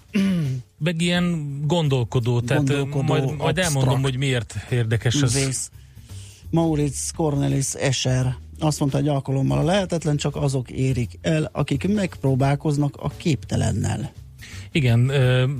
Meg 0.77 1.01
ilyen 1.01 1.57
gondolkodó, 1.67 2.41
tehát 2.41 2.63
Gondolkodó, 2.63 3.01
majd, 3.01 3.37
majd 3.37 3.57
elmondom, 3.57 4.01
hogy 4.01 4.17
miért 4.17 4.55
érdekes 4.69 5.21
az. 5.21 5.69
Maurits 6.49 7.11
Cornelis 7.15 7.73
Escher 7.73 8.35
azt 8.59 8.79
mondta 8.79 8.97
egy 8.97 9.07
alkalommal, 9.07 9.57
a 9.57 9.63
lehetetlen 9.63 10.17
csak 10.17 10.35
azok 10.35 10.71
érik 10.71 11.19
el, 11.21 11.49
akik 11.51 11.93
megpróbálkoznak 11.93 12.95
a 12.95 13.09
képtelennel. 13.17 14.11
Igen, 14.77 15.11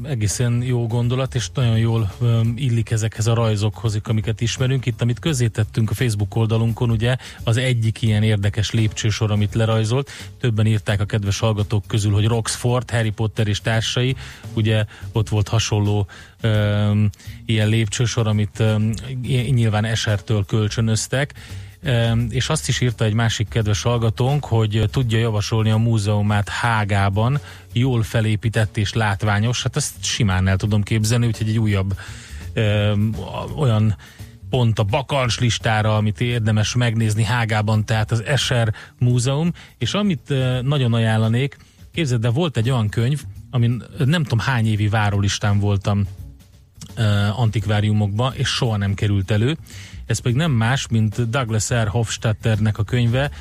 egészen 0.03 0.63
jó 0.63 0.88
gondolat, 0.88 1.36
és 1.36 1.49
nagyon 1.53 1.78
jól 1.78 2.11
illik 2.55 2.91
ezekhez 2.91 3.28
a 3.28 3.34
rajzokhoz, 3.34 3.99
amiket 4.03 4.41
ismerünk. 4.41 4.86
Itt, 4.86 5.01
amit 5.01 5.20
közzétettünk 5.20 5.89
a 5.89 5.93
Facebook 5.93 6.36
oldalunkon, 6.36 6.89
ugye, 6.89 7.15
az 7.43 7.57
egyik 7.57 8.01
ilyen 8.01 8.24
érdekes 8.24 8.72
lépcsősor, 8.72 9.32
amit 9.32 9.53
lerajzolt. 9.55 10.09
Többen 10.39 10.65
írták 10.65 11.01
a 11.01 11.05
kedves 11.05 11.39
hallgatók 11.39 11.84
közül, 11.88 12.11
hogy 12.11 12.26
Roxford, 12.26 12.89
Harry 12.89 13.09
Potter 13.09 13.47
és 13.47 13.61
társai, 13.61 14.15
ugye 14.53 14.86
ott 15.11 15.30
volt 15.30 15.47
hasonló 15.47 16.07
ö, 16.41 17.03
ilyen 17.45 17.68
lépcsősor, 17.68 18.28
amit 18.28 18.59
ö, 18.59 18.76
nyilván 19.49 19.86
Esertől 19.86 20.45
kölcsönöztek. 20.45 21.34
És 22.30 22.50
azt 22.50 22.68
is 22.68 22.82
írta 22.82 23.06
egy 23.06 23.14
másik 23.14 23.48
kedves 23.48 23.82
hallgatónk, 23.82 24.46
hogy 24.46 24.84
tudja 24.92 25.18
javasolni 25.18 25.70
a 25.70 25.78
múzeumát 25.78 26.50
Hágában, 26.50 27.40
jól 27.74 28.04
felépített 28.04 28.78
és 28.78 28.94
látványos, 28.94 29.64
hát 29.64 29.76
ezt 29.76 30.04
simán 30.04 30.48
el 30.48 30.58
tudom 30.58 30.84
képzelni, 30.84 31.26
úgyhogy 31.26 31.50
egy 31.50 31.60
újabb 31.60 32.00
olyan 33.56 33.96
pont 34.50 34.80
a 34.80 34.84
bakancs 34.84 35.40
listára, 35.40 35.96
amit 35.96 36.22
érdemes 36.22 36.76
megnézni 36.76 37.24
Hágában, 37.24 37.86
tehát 37.86 38.12
az 38.12 38.24
Escher 38.24 38.74
Múzeum, 39.00 39.52
és 39.78 39.94
amit 39.94 40.30
ö, 40.30 40.62
nagyon 40.62 40.94
ajánlanék, 40.94 41.58
képzeld, 41.94 42.22
de 42.22 42.30
volt 42.30 42.58
egy 42.58 42.70
olyan 42.70 42.90
könyv, 42.90 43.24
amin 43.52 43.84
nem 44.06 44.24
tudom 44.24 44.40
hány 44.40 44.68
évi 44.68 44.88
várólistán 44.88 45.60
voltam 45.60 46.08
uh, 46.98 47.40
antikváriumokba, 47.40 48.34
és 48.36 48.48
soha 48.48 48.78
nem 48.78 48.94
került 48.94 49.32
elő. 49.32 49.58
Ez 50.08 50.20
pedig 50.20 50.38
nem 50.38 50.51
más, 50.51 50.88
mint 50.88 51.30
Douglas 51.30 51.74
R. 51.74 51.88
Hofstadternek 51.88 52.78
a 52.78 52.84
könyve, 52.84 53.32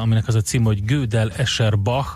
aminek 0.00 0.28
az 0.28 0.34
a 0.34 0.40
cím, 0.40 0.62
hogy 0.62 0.84
Gödel 0.84 1.30
Escher 1.36 1.78
Bach, 1.78 2.08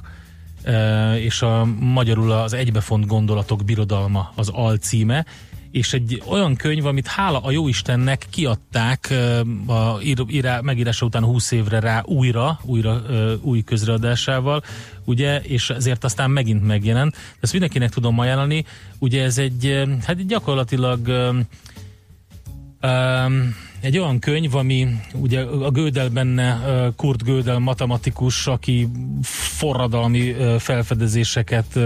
és 1.16 1.42
a 1.42 1.64
magyarul 1.80 2.32
az 2.32 2.52
egybefont 2.52 3.06
gondolatok 3.06 3.64
birodalma 3.64 4.32
az 4.34 4.48
alcíme, 4.48 5.26
és 5.70 5.92
egy 5.92 6.22
olyan 6.26 6.56
könyv, 6.56 6.86
amit 6.86 7.06
hála 7.06 7.40
a 7.40 7.50
jóistennek 7.50 8.26
kiadták 8.30 9.14
a 9.66 10.00
ír, 10.02 10.24
írá, 10.28 10.60
megírása 10.60 11.06
után 11.06 11.24
20 11.24 11.50
évre 11.50 11.80
rá 11.80 12.02
újra, 12.04 12.60
újra 12.62 13.02
új 13.40 13.62
közreadásával, 13.62 14.62
ugye, 15.04 15.40
és 15.40 15.70
ezért 15.70 16.04
aztán 16.04 16.30
megint 16.30 16.66
megjelent. 16.66 17.16
Ezt 17.40 17.52
mindenkinek 17.52 17.90
tudom 17.90 18.18
ajánlani, 18.18 18.64
ugye 18.98 19.22
ez 19.22 19.38
egy, 19.38 19.82
hát 20.06 20.26
gyakorlatilag 20.26 21.08
um, 22.82 23.54
egy 23.80 23.98
olyan 23.98 24.18
könyv, 24.18 24.54
ami 24.54 24.86
ugye 25.14 25.40
a 25.40 25.70
Gödel 25.70 26.08
benne, 26.08 26.60
Kurt 26.96 27.24
Gödel 27.24 27.58
matematikus, 27.58 28.46
aki 28.46 28.88
forradalmi 29.22 30.34
felfedezéseket 30.58 31.78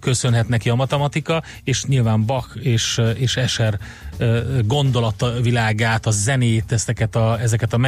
köszönhet 0.00 0.48
neki 0.48 0.68
a 0.68 0.74
matematika, 0.74 1.42
és 1.64 1.84
nyilván 1.84 2.26
Bach 2.26 2.56
és, 2.62 3.00
és 3.14 3.36
Escher 3.36 3.78
gondolatvilágát, 4.64 6.06
a 6.06 6.10
zenét, 6.10 6.72
ezeket 6.72 7.16
a, 7.16 7.40
ezeket 7.40 7.72
a 7.72 7.78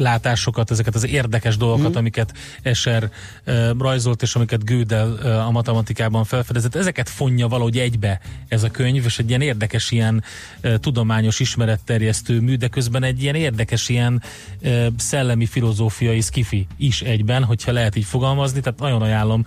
meglátásokat, 0.00 0.70
ezeket 0.70 0.94
az 0.94 1.06
érdekes 1.06 1.56
dolgokat, 1.56 1.92
mm. 1.92 1.96
amiket 1.96 2.32
Escher 2.62 3.10
uh, 3.46 3.70
rajzolt, 3.78 4.22
és 4.22 4.34
amiket 4.34 4.64
Gödel 4.64 5.08
uh, 5.12 5.46
a 5.46 5.50
matematikában 5.50 6.24
felfedezett, 6.24 6.74
ezeket 6.74 7.08
fonja 7.08 7.48
valahogy 7.48 7.78
egybe 7.78 8.20
ez 8.48 8.62
a 8.62 8.70
könyv, 8.70 9.04
és 9.04 9.18
egy 9.18 9.28
ilyen 9.28 9.40
érdekes, 9.40 9.90
ilyen 9.90 10.24
uh, 10.62 10.74
tudományos 10.74 11.40
ismeretterjesztő 11.40 12.40
mű, 12.40 12.56
de 12.56 12.68
közben 12.68 13.02
egy 13.02 13.22
ilyen 13.22 13.34
érdekes, 13.34 13.88
ilyen 13.88 14.22
uh, 14.62 14.86
szellemi, 14.96 15.46
filozófiai 15.46 16.20
skifi 16.20 16.66
is 16.76 17.02
egyben, 17.02 17.44
hogyha 17.44 17.72
lehet 17.72 17.96
így 17.96 18.04
fogalmazni, 18.04 18.60
tehát 18.60 18.78
nagyon 18.78 19.02
ajánlom 19.02 19.46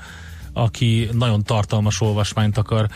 aki 0.56 1.10
nagyon 1.12 1.44
tartalmas 1.44 2.02
olvasmányt 2.02 2.58
akar 2.58 2.88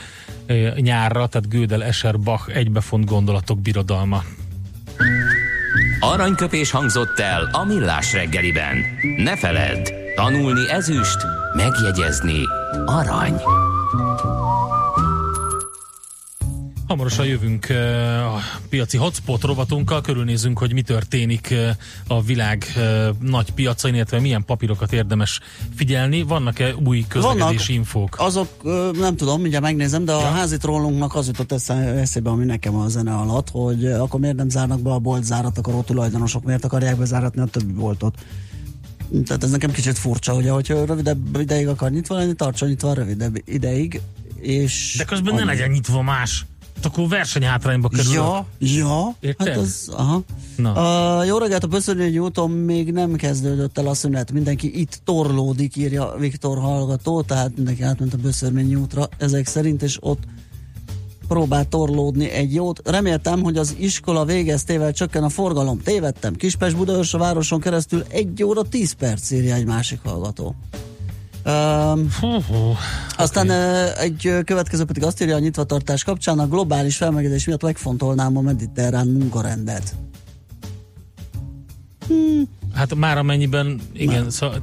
e, 0.45 0.53
nyárra, 0.75 1.27
tehát 1.27 1.49
Gödel, 1.49 1.83
Escher, 1.83 2.19
Bach, 2.19 2.55
egybefont 2.55 3.05
gondolatok 3.05 3.59
birodalma. 3.59 4.23
Aranyköpés 5.99 6.71
hangzott 6.71 7.19
el 7.19 7.49
a 7.51 7.65
millás 7.65 8.13
reggeliben. 8.13 8.77
Ne 9.17 9.37
feledd, 9.37 9.89
tanulni 10.15 10.69
ezüst, 10.69 11.17
megjegyezni 11.55 12.41
arany. 12.85 13.41
Hamarosan 16.87 17.25
jövünk 17.25 17.67
uh, 17.69 18.35
a 18.35 18.41
piaci 18.69 18.97
hotspot 18.97 19.43
rovatunkkal, 19.43 20.01
körülnézünk, 20.01 20.59
hogy 20.59 20.73
mi 20.73 20.81
történik 20.81 21.47
uh, 21.51 21.69
a 22.07 22.21
világ 22.21 22.65
uh, 22.75 23.07
nagy 23.19 23.51
piacain, 23.51 23.93
illetve 23.95 24.19
milyen 24.19 24.45
papírokat 24.45 24.93
érdemes 24.93 25.39
figyelni. 25.75 26.21
Vannak-e 26.21 26.75
új 26.85 27.05
közlekedési 27.07 27.43
Vannak. 27.43 27.69
infók? 27.69 28.15
Azok, 28.19 28.47
nem 28.99 29.15
tudom, 29.15 29.41
mindjárt 29.41 29.63
megnézem, 29.63 30.05
de 30.05 30.11
a 30.11 30.19
Ja. 30.19 30.29
házi 30.29 30.57
trollunknak 30.57 31.15
az 31.15 31.27
jutott 31.27 31.51
eszébe, 31.51 32.29
ami 32.29 32.45
nekem 32.45 32.75
a 32.75 32.87
zene 32.87 33.13
alatt, 33.15 33.49
hogy 33.49 33.85
akkor 33.85 34.19
miért 34.19 34.35
nem 34.35 34.49
zárnak 34.49 34.81
be 34.81 34.89
a 34.91 34.99
boltzárat, 34.99 35.57
akkor 35.57 35.73
a 35.73 35.83
tulajdonosok 35.83 36.43
miért 36.43 36.65
akarják 36.65 36.97
bezáratni 36.97 37.41
a 37.41 37.45
többi 37.45 37.73
boltot. 37.73 38.15
Tehát 39.25 39.43
ez 39.43 39.51
nekem 39.51 39.71
kicsit 39.71 39.97
furcsa, 39.97 40.33
ugye, 40.33 40.51
hogyha 40.51 40.85
rövidebb 40.85 41.39
ideig 41.39 41.67
akar 41.67 41.91
nyitva 41.91 42.15
lenni, 42.15 42.33
tartson 42.33 42.69
nyitva 42.69 42.93
rövidebb 42.93 43.41
ideig, 43.45 44.01
és... 44.39 44.95
De 44.97 45.03
közben 45.03 45.33
ne 45.33 45.39
annyi. 45.39 45.49
legyen 45.49 45.69
nyitva 45.69 46.01
más. 46.01 46.45
Akkor 46.83 47.07
versenyhátrányba 47.07 47.87
kerül. 47.89 48.13
Ja, 48.13 48.45
ja, 48.59 49.15
Érted? 49.19 49.47
hát 49.47 49.57
az, 49.57 49.89
aha. 49.91 50.21
Na. 50.55 50.73
A, 50.73 51.23
jó 51.23 51.37
reggelt, 51.37 51.63
a 51.63 51.67
Pöszörnyi 51.67 52.19
úton 52.19 52.51
még 52.51 52.91
nem 52.91 53.15
kezdődött 53.15 53.77
el 53.77 53.87
a 53.87 53.93
szünet. 53.93 54.31
Mindenki 54.31 54.79
itt 54.79 55.01
torlódik, 55.03 55.75
írja 55.75 56.15
Viktor 56.19 56.57
hallgató, 56.57 57.21
tehát 57.21 57.55
mindenki 57.55 57.83
átment 57.83 58.13
a 58.13 58.17
Böszörményi 58.17 58.75
útra 58.75 59.09
ezek 59.17 59.47
szerint, 59.47 59.81
és 59.81 59.97
ott 60.01 60.23
próbál 61.27 61.67
torlódni 61.67 62.29
egy 62.29 62.53
jót. 62.53 62.81
Reméltem, 62.89 63.43
hogy 63.43 63.57
az 63.57 63.75
iskola 63.79 64.25
végeztével 64.25 64.93
csökken 64.93 65.23
a 65.23 65.29
forgalom. 65.29 65.81
Tévedtem. 65.81 66.35
Kispest 66.35 66.77
Budaörs 66.77 67.13
a 67.13 67.17
városon 67.17 67.59
keresztül 67.59 68.03
1 68.09 68.43
óra 68.43 68.61
10 68.61 68.91
perc 68.91 69.31
írja 69.31 69.55
egy 69.55 69.65
másik 69.65 69.99
hallgató. 70.03 70.55
Um, 71.47 72.07
aztán 73.17 73.45
okay. 73.45 74.05
egy 74.05 74.43
következő 74.45 74.85
pedig 74.85 75.03
azt 75.03 75.21
írja 75.21 75.35
a 75.35 75.39
nyitvatartás 75.39 76.03
kapcsán, 76.03 76.39
a 76.39 76.47
globális 76.47 76.97
felmelegedés 76.97 77.45
miatt 77.45 77.61
megfontolnám 77.61 78.37
a 78.37 78.41
mediterrán 78.41 79.07
munkarendet. 79.07 79.95
Hát 82.73 82.95
már 82.95 83.17
amennyiben, 83.17 83.81
igen, 83.93 84.29
szóval, 84.29 84.61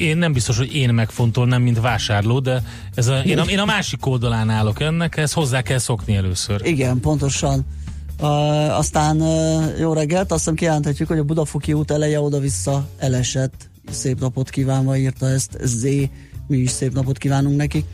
én 0.00 0.16
nem 0.18 0.32
biztos, 0.32 0.56
hogy 0.56 0.74
én 0.74 0.94
megfontolnám, 0.94 1.62
mint 1.62 1.80
vásárló, 1.80 2.38
de 2.40 2.62
ez 2.94 3.06
a, 3.06 3.18
én, 3.18 3.38
a, 3.38 3.42
én 3.42 3.58
a 3.58 3.64
másik 3.64 4.06
oldalán 4.06 4.50
állok 4.50 4.80
ennek, 4.80 5.16
ezt 5.16 5.32
hozzá 5.32 5.62
kell 5.62 5.78
szokni 5.78 6.16
először. 6.16 6.66
Igen, 6.66 7.00
pontosan. 7.00 7.66
Uh, 8.20 8.78
aztán 8.78 9.20
uh, 9.20 9.78
jó 9.78 9.92
reggelt, 9.92 10.30
azt 10.30 10.38
hiszem 10.38 10.54
kijelenthetjük, 10.54 11.08
hogy 11.08 11.18
a 11.18 11.24
Budafoki 11.24 11.72
út 11.72 11.90
eleje 11.90 12.20
oda-vissza 12.20 12.88
elesett. 12.98 13.68
Szép 13.90 14.20
napot 14.20 14.50
kívánva 14.50 14.96
írta 14.96 15.28
ezt 15.28 15.58
Z. 15.62 15.86
Mi 16.46 16.56
is 16.56 16.70
szép 16.70 16.92
napot 16.92 17.18
kívánunk 17.18 17.56
neki. 17.56 17.84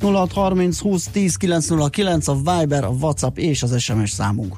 0630 0.00 0.78
20 0.78 1.06
10 1.06 1.36
909 1.36 2.28
a 2.28 2.34
Viber, 2.34 2.84
a 2.84 2.88
WhatsApp 2.88 3.38
és 3.38 3.62
az 3.62 3.80
SMS 3.80 4.10
számunk. 4.10 4.56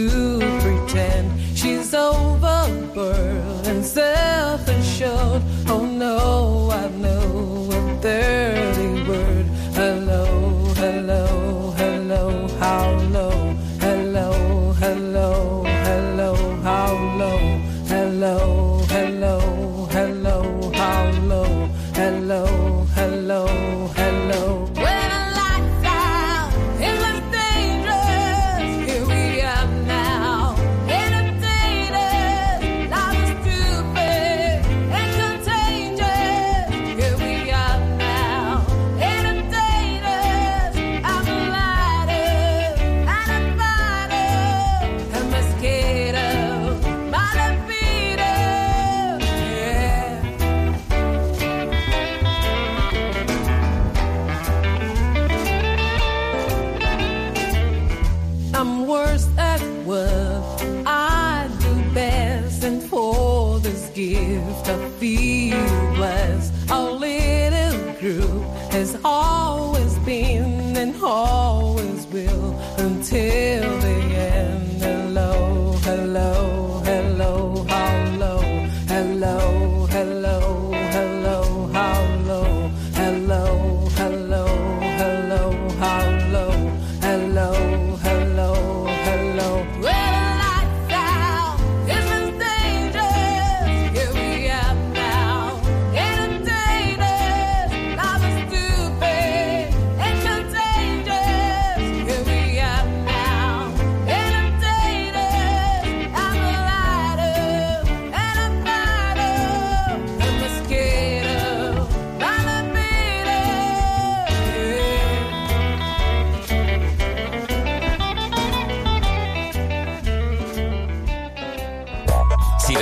you. 0.00 0.39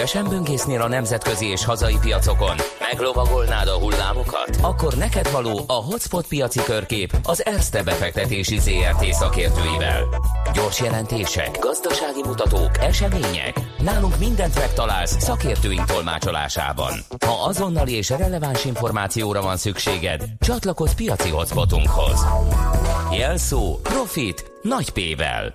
Szívesen 0.08 0.36
böngésznél 0.36 0.80
a 0.80 0.88
nemzetközi 0.88 1.46
és 1.46 1.64
hazai 1.64 1.96
piacokon? 2.00 2.56
Meglovagolnád 2.90 3.68
a 3.68 3.78
hullámokat? 3.78 4.58
Akkor 4.62 4.94
neked 4.94 5.30
való 5.30 5.60
a 5.66 5.72
Hotspot 5.72 6.26
piaci 6.26 6.60
körkép 6.62 7.12
az 7.22 7.46
Erste 7.46 7.82
befektetési 7.82 8.58
ZRT 8.58 9.12
szakértőivel. 9.12 10.04
Gyors 10.52 10.80
jelentések, 10.80 11.58
gazdasági 11.60 12.22
mutatók, 12.24 12.70
események. 12.80 13.60
Nálunk 13.78 14.18
mindent 14.18 14.54
megtalálsz 14.54 15.22
szakértőink 15.22 15.84
tolmácsolásában. 15.84 16.92
Ha 17.26 17.44
azonnali 17.46 17.92
és 17.92 18.08
releváns 18.08 18.64
információra 18.64 19.42
van 19.42 19.56
szükséged, 19.56 20.24
csatlakozz 20.40 20.92
piaci 20.92 21.28
hotspotunkhoz. 21.28 22.26
Jelszó 23.12 23.78
Profit 23.82 24.50
nagy 24.62 24.90
P-vel. 24.90 25.54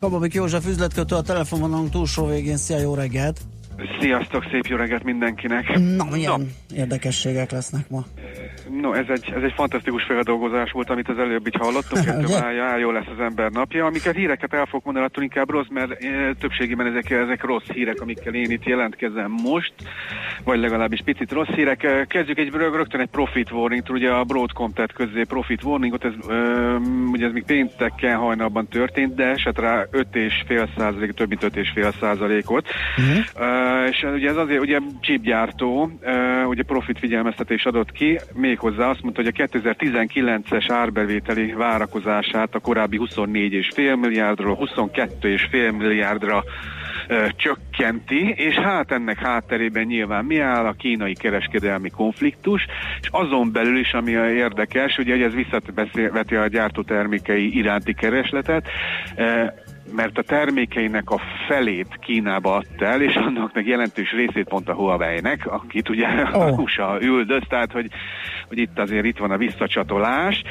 Kababik 0.00 0.34
József 0.34 0.66
üzletkötő 0.66 1.14
a 1.14 1.22
telefonvonalunk 1.22 1.90
túlsó 1.90 2.26
végén. 2.26 2.56
Szia, 2.56 2.78
jó 2.78 2.94
reggelt! 2.94 3.40
Sziasztok, 4.00 4.44
szép 4.50 4.66
jó 4.66 4.76
reggelt 4.76 5.04
mindenkinek! 5.04 5.78
Na, 5.96 6.04
milyen 6.12 6.50
érdekességek 6.74 7.50
lesznek 7.50 7.88
ma? 7.88 8.04
No, 8.80 8.92
ez 8.92 9.04
egy, 9.08 9.32
ez 9.36 9.42
egy 9.42 9.52
fantasztikus 9.56 10.02
feldolgozás 10.04 10.70
volt, 10.70 10.90
amit 10.90 11.08
az 11.08 11.18
előbb 11.18 11.46
így 11.46 11.56
hallottunk, 11.58 12.28
mája, 12.40 12.76
jó 12.76 12.90
lesz 12.90 13.06
az 13.16 13.20
ember 13.20 13.50
napja. 13.50 13.86
Amiket 13.86 14.14
híreket 14.14 14.52
el 14.52 14.64
fogok 14.66 14.84
mondani, 14.84 15.06
attól 15.06 15.22
inkább 15.22 15.50
rossz, 15.50 15.66
mert 15.70 16.04
e, 16.04 16.34
többségében 16.40 16.86
ezek, 16.86 17.10
ezek 17.10 17.44
rossz 17.44 17.66
hírek, 17.72 18.00
amikkel 18.00 18.34
én 18.34 18.50
itt 18.50 18.64
jelentkezem 18.64 19.30
most, 19.30 19.74
vagy 20.44 20.58
legalábbis 20.58 21.00
picit 21.04 21.32
rossz 21.32 21.54
hírek. 21.54 21.82
E, 21.82 22.04
Kezdjük 22.04 22.38
egy 22.38 22.50
rög- 22.52 22.74
rögtön 22.74 23.00
egy 23.00 23.10
profit 23.10 23.50
warning 23.50 23.82
ugye 23.90 24.10
a 24.10 24.24
Broadcom 24.24 24.72
tett 24.72 24.92
közzé 24.92 25.22
profit 25.22 25.62
warningot, 25.62 26.04
ez, 26.04 26.12
ö, 26.28 26.76
ugye 27.12 27.26
ez 27.26 27.32
még 27.32 27.44
pénteken 27.44 28.16
hajnalban 28.16 28.68
történt, 28.68 29.14
de 29.14 29.24
esett 29.24 29.58
rá 29.58 29.86
5,5 29.90 30.68
százalék, 30.76 31.12
több 31.12 31.28
mint 31.28 31.42
5,5 31.42 31.94
százalékot. 32.00 32.66
Uh, 33.36 33.63
és 33.88 34.06
ugye 34.14 34.28
ez 34.28 34.36
azért, 34.36 34.60
ugye 34.60 34.78
chipgyártó, 35.00 35.82
uh, 35.82 36.48
ugye 36.48 36.62
profit 36.62 36.98
figyelmeztetés 36.98 37.64
adott 37.64 37.92
ki, 37.92 38.20
méghozzá 38.34 38.88
azt 38.88 39.02
mondta, 39.02 39.22
hogy 39.22 39.32
a 39.36 39.44
2019-es 39.46 40.64
árbevételi 40.68 41.52
várakozását 41.52 42.54
a 42.54 42.58
korábbi 42.58 43.00
24,5 43.00 44.00
milliárdról 44.00 44.58
22,5 44.60 45.76
milliárdra 45.76 46.44
csökkenti, 47.36 48.34
és 48.36 48.54
hát 48.54 48.92
ennek 48.92 49.18
hátterében 49.18 49.84
nyilván 49.84 50.24
mi 50.24 50.38
áll 50.38 50.66
a 50.66 50.72
kínai 50.72 51.14
kereskedelmi 51.14 51.90
konfliktus, 51.90 52.66
és 53.00 53.08
azon 53.10 53.52
belül 53.52 53.78
is, 53.78 53.92
ami 53.92 54.10
érdekes, 54.10 54.98
ugye 54.98 55.12
hogy 55.12 55.22
ez 55.22 55.32
visszaveti 55.34 56.34
a 56.34 56.46
gyártó 56.46 56.82
termékei 56.82 57.56
iránti 57.56 57.94
keresletet, 57.94 58.68
mert 59.92 60.18
a 60.18 60.22
termékeinek 60.22 61.10
a 61.10 61.20
felét 61.48 61.98
Kínába 62.00 62.54
adta 62.54 62.84
el, 62.84 63.02
és 63.02 63.14
annak 63.14 63.54
meg 63.54 63.66
jelentős 63.66 64.12
részét 64.12 64.48
pont 64.48 64.68
a 64.68 64.74
Huawei-nek, 64.74 65.46
akit 65.46 65.88
ugye 65.88 66.06
oh. 66.08 66.34
a 66.34 66.50
USA 66.50 66.98
üldöz, 67.00 67.42
tehát 67.48 67.72
hogy, 67.72 67.90
hogy 68.48 68.58
itt 68.58 68.78
azért 68.78 69.04
itt 69.04 69.18
van 69.18 69.30
a 69.30 69.36
visszacsatolás. 69.36 70.42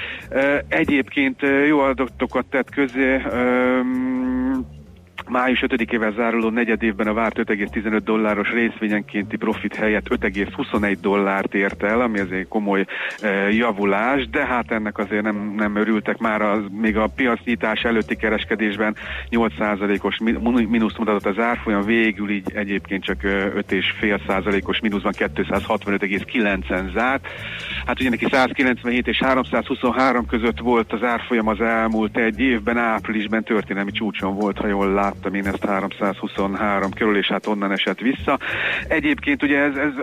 Egyébként 0.67 1.41
jó 1.67 1.79
adatokat 1.79 2.45
tett 2.45 2.69
közé, 2.69 3.21
Május 5.29 5.63
5-ével 5.67 6.15
záruló 6.15 6.49
negyed 6.49 6.83
évben 6.83 7.07
a 7.07 7.13
várt 7.13 7.37
5,15 7.37 7.99
dolláros 8.03 8.51
részvényenkénti 8.51 9.37
profit 9.37 9.75
helyett 9.75 10.09
5,21 10.09 10.97
dollárt 11.01 11.53
ért 11.53 11.83
el, 11.83 12.01
ami 12.01 12.19
azért 12.19 12.47
komoly 12.47 12.85
e, 13.21 13.51
javulás, 13.51 14.29
de 14.29 14.45
hát 14.45 14.71
ennek 14.71 14.97
azért 14.97 15.23
nem, 15.23 15.53
nem 15.57 15.75
örültek 15.75 16.17
már, 16.17 16.41
az, 16.41 16.59
még 16.71 16.97
a 16.97 17.07
piacnyitás 17.15 17.81
előtti 17.81 18.15
kereskedésben 18.15 18.95
8%-os 19.29 20.17
mi- 20.17 20.65
mínusz 20.65 20.97
mutatott 20.97 21.25
az 21.25 21.39
árfolyam, 21.39 21.85
végül 21.85 22.29
így 22.29 22.51
egyébként 22.53 23.03
csak 23.03 23.23
ö, 23.23 23.47
5,5%-os 23.67 24.79
mínuszban 24.79 25.13
265,9-en 25.17 26.91
zárt. 26.93 27.27
Hát 27.85 27.99
ugye 27.99 28.09
neki 28.09 28.25
197 28.31 29.07
és 29.07 29.17
323 29.17 30.25
között 30.25 30.59
volt 30.59 30.93
az 30.93 31.03
árfolyam 31.03 31.47
az 31.47 31.61
elmúlt 31.61 32.17
egy 32.17 32.39
évben, 32.39 32.77
áprilisban 32.77 33.43
történelmi 33.43 33.91
csúcson 33.91 34.35
volt, 34.35 34.57
ha 34.57 34.67
jól 34.67 34.87
láttam 35.13 35.33
én 35.33 35.47
ezt 35.47 35.65
323 35.65 36.91
körül, 36.91 37.17
és 37.17 37.27
hát 37.27 37.47
onnan 37.47 37.71
esett 37.71 37.99
vissza. 37.99 38.39
Egyébként 38.87 39.43
ugye 39.43 39.59
ez, 39.59 39.75
ez 39.75 39.93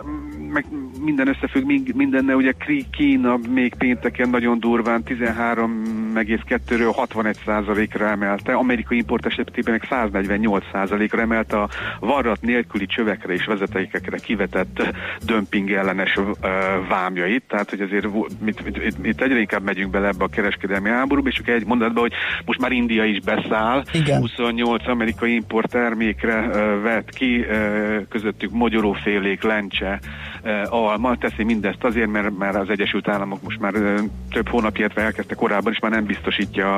meg 0.53 0.64
minden 1.05 1.28
összefügg 1.28 1.64
mind- 1.64 1.94
mindenne, 1.94 2.34
ugye 2.34 2.53
Kína 2.90 3.38
még 3.48 3.74
pénteken 3.74 4.28
nagyon 4.28 4.61
durván 4.61 5.03
13,2-ről 5.07 6.92
61 6.94 7.36
ra 7.92 8.07
emelte, 8.07 8.53
amerikai 8.53 8.96
import 8.96 9.26
esetében 9.26 9.72
meg 9.72 9.86
148 9.88 10.64
ra 11.11 11.20
emelte 11.20 11.61
a 11.61 11.68
varrat 12.01 12.40
nélküli 12.40 12.86
csövekre 12.86 13.32
és 13.32 13.44
vezetékekre 13.44 14.16
kivetett 14.16 14.82
dömping 15.24 15.70
ellenes 15.70 16.18
vámjait, 16.88 17.42
tehát 17.48 17.70
hogy 17.70 17.80
azért 17.80 18.07
mit, 18.40 18.64
mit, 18.64 18.82
mit, 18.82 18.98
mit 19.03 19.22
egyre 19.22 19.38
inkább 19.38 19.62
megyünk 19.62 19.90
bele 19.90 20.07
ebbe 20.07 20.24
a 20.24 20.28
kereskedelmi 20.28 20.88
háborúba, 20.88 21.28
és 21.28 21.34
csak 21.34 21.48
egy 21.48 21.66
mondatban, 21.66 22.03
hogy 22.03 22.12
most 22.44 22.61
már 22.61 22.72
India 22.72 23.05
is 23.05 23.20
beszáll, 23.20 23.84
Igen. 23.92 24.20
28 24.20 24.88
amerikai 24.88 25.34
import 25.34 25.70
termékre 25.70 26.46
vett 26.82 27.11
ki, 27.11 27.46
közöttük 28.09 28.51
mogyorófélék, 28.51 29.42
lencse, 29.42 30.01
alma, 30.64 31.16
teszi 31.16 31.45
mindezt 31.45 31.84
azért, 31.84 32.11
mert, 32.11 32.38
mert 32.38 32.57
az 32.57 32.70
Egyesült 32.70 33.09
Államok 33.09 33.43
most 33.43 33.61
már 33.61 33.74
ö, 33.74 33.99
több 34.30 34.49
hónap, 34.49 34.78
illetve 34.78 35.03
elkezdte 35.03 35.34
korábban, 35.34 35.72
és 35.72 35.78
már 35.78 35.91
nem 35.91 36.05
biztosítja 36.05 36.74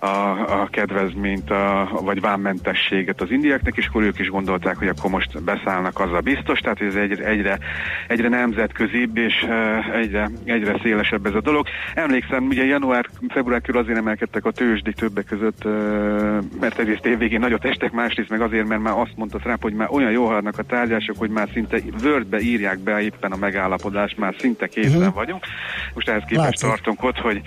a, 0.00 0.06
a, 0.06 0.60
a 0.60 0.68
kedvezményt, 0.70 1.50
a, 1.50 1.88
vagy 2.02 2.20
vámmentességet 2.20 3.20
az 3.20 3.30
indiáknak, 3.30 3.76
és 3.76 3.86
akkor 3.86 4.02
ők 4.02 4.18
is 4.18 4.28
gondolták, 4.28 4.76
hogy 4.76 4.88
akkor 4.88 5.10
most 5.10 5.42
beszállnak 5.42 6.00
az 6.00 6.12
a 6.12 6.20
biztos, 6.20 6.58
tehát 6.58 6.80
ez 6.80 6.94
egyre, 6.94 7.24
egyre, 7.24 7.58
egyre 8.06 8.28
nemzetközibb, 8.28 9.16
és 9.16 9.44
ö, 9.48 9.78
egyre, 9.92 10.30
egyre 10.44 10.78
szélesebb 10.82 11.26
ez 11.26 11.34
a 11.34 11.40
dolog. 11.40 11.66
Emlékszem, 11.94 12.46
ugye 12.46 12.64
január-február 12.64 13.60
körül 13.60 13.80
azért 13.80 13.98
emelkedtek 13.98 14.44
a 14.44 14.50
tőzsdik 14.50 14.94
többek 14.94 15.24
között, 15.24 15.64
mert 16.60 16.78
egyrészt 16.78 17.06
évvégén 17.06 17.40
nagyot 17.40 17.64
estek, 17.64 17.92
másrészt 17.92 18.28
meg 18.28 18.40
azért, 18.40 18.68
mert 18.68 18.82
már 18.82 18.98
azt 18.98 19.16
mondta 19.16 19.38
Trump, 19.38 19.62
hogy 19.62 19.74
már 19.74 19.88
olyan 19.90 20.10
jól 20.10 20.26
haladnak 20.26 20.58
a 20.58 20.62
tárgyások, 20.62 21.18
hogy 21.18 21.30
már 21.30 21.48
szinte 21.52 21.78
Wordbe 22.02 22.40
írják 22.40 22.78
be 22.78 23.01
éppen 23.02 23.32
a 23.32 23.36
megállapodást, 23.36 24.18
már 24.18 24.34
szinte 24.38 24.66
készen 24.66 25.00
Mhm. 25.00 25.14
vagyunk. 25.14 25.44
Most 25.94 26.08
ehhez 26.08 26.22
képest 26.26 26.44
Látszik. 26.44 26.68
tartunk 26.68 27.02
ott, 27.04 27.18
hogy, 27.18 27.40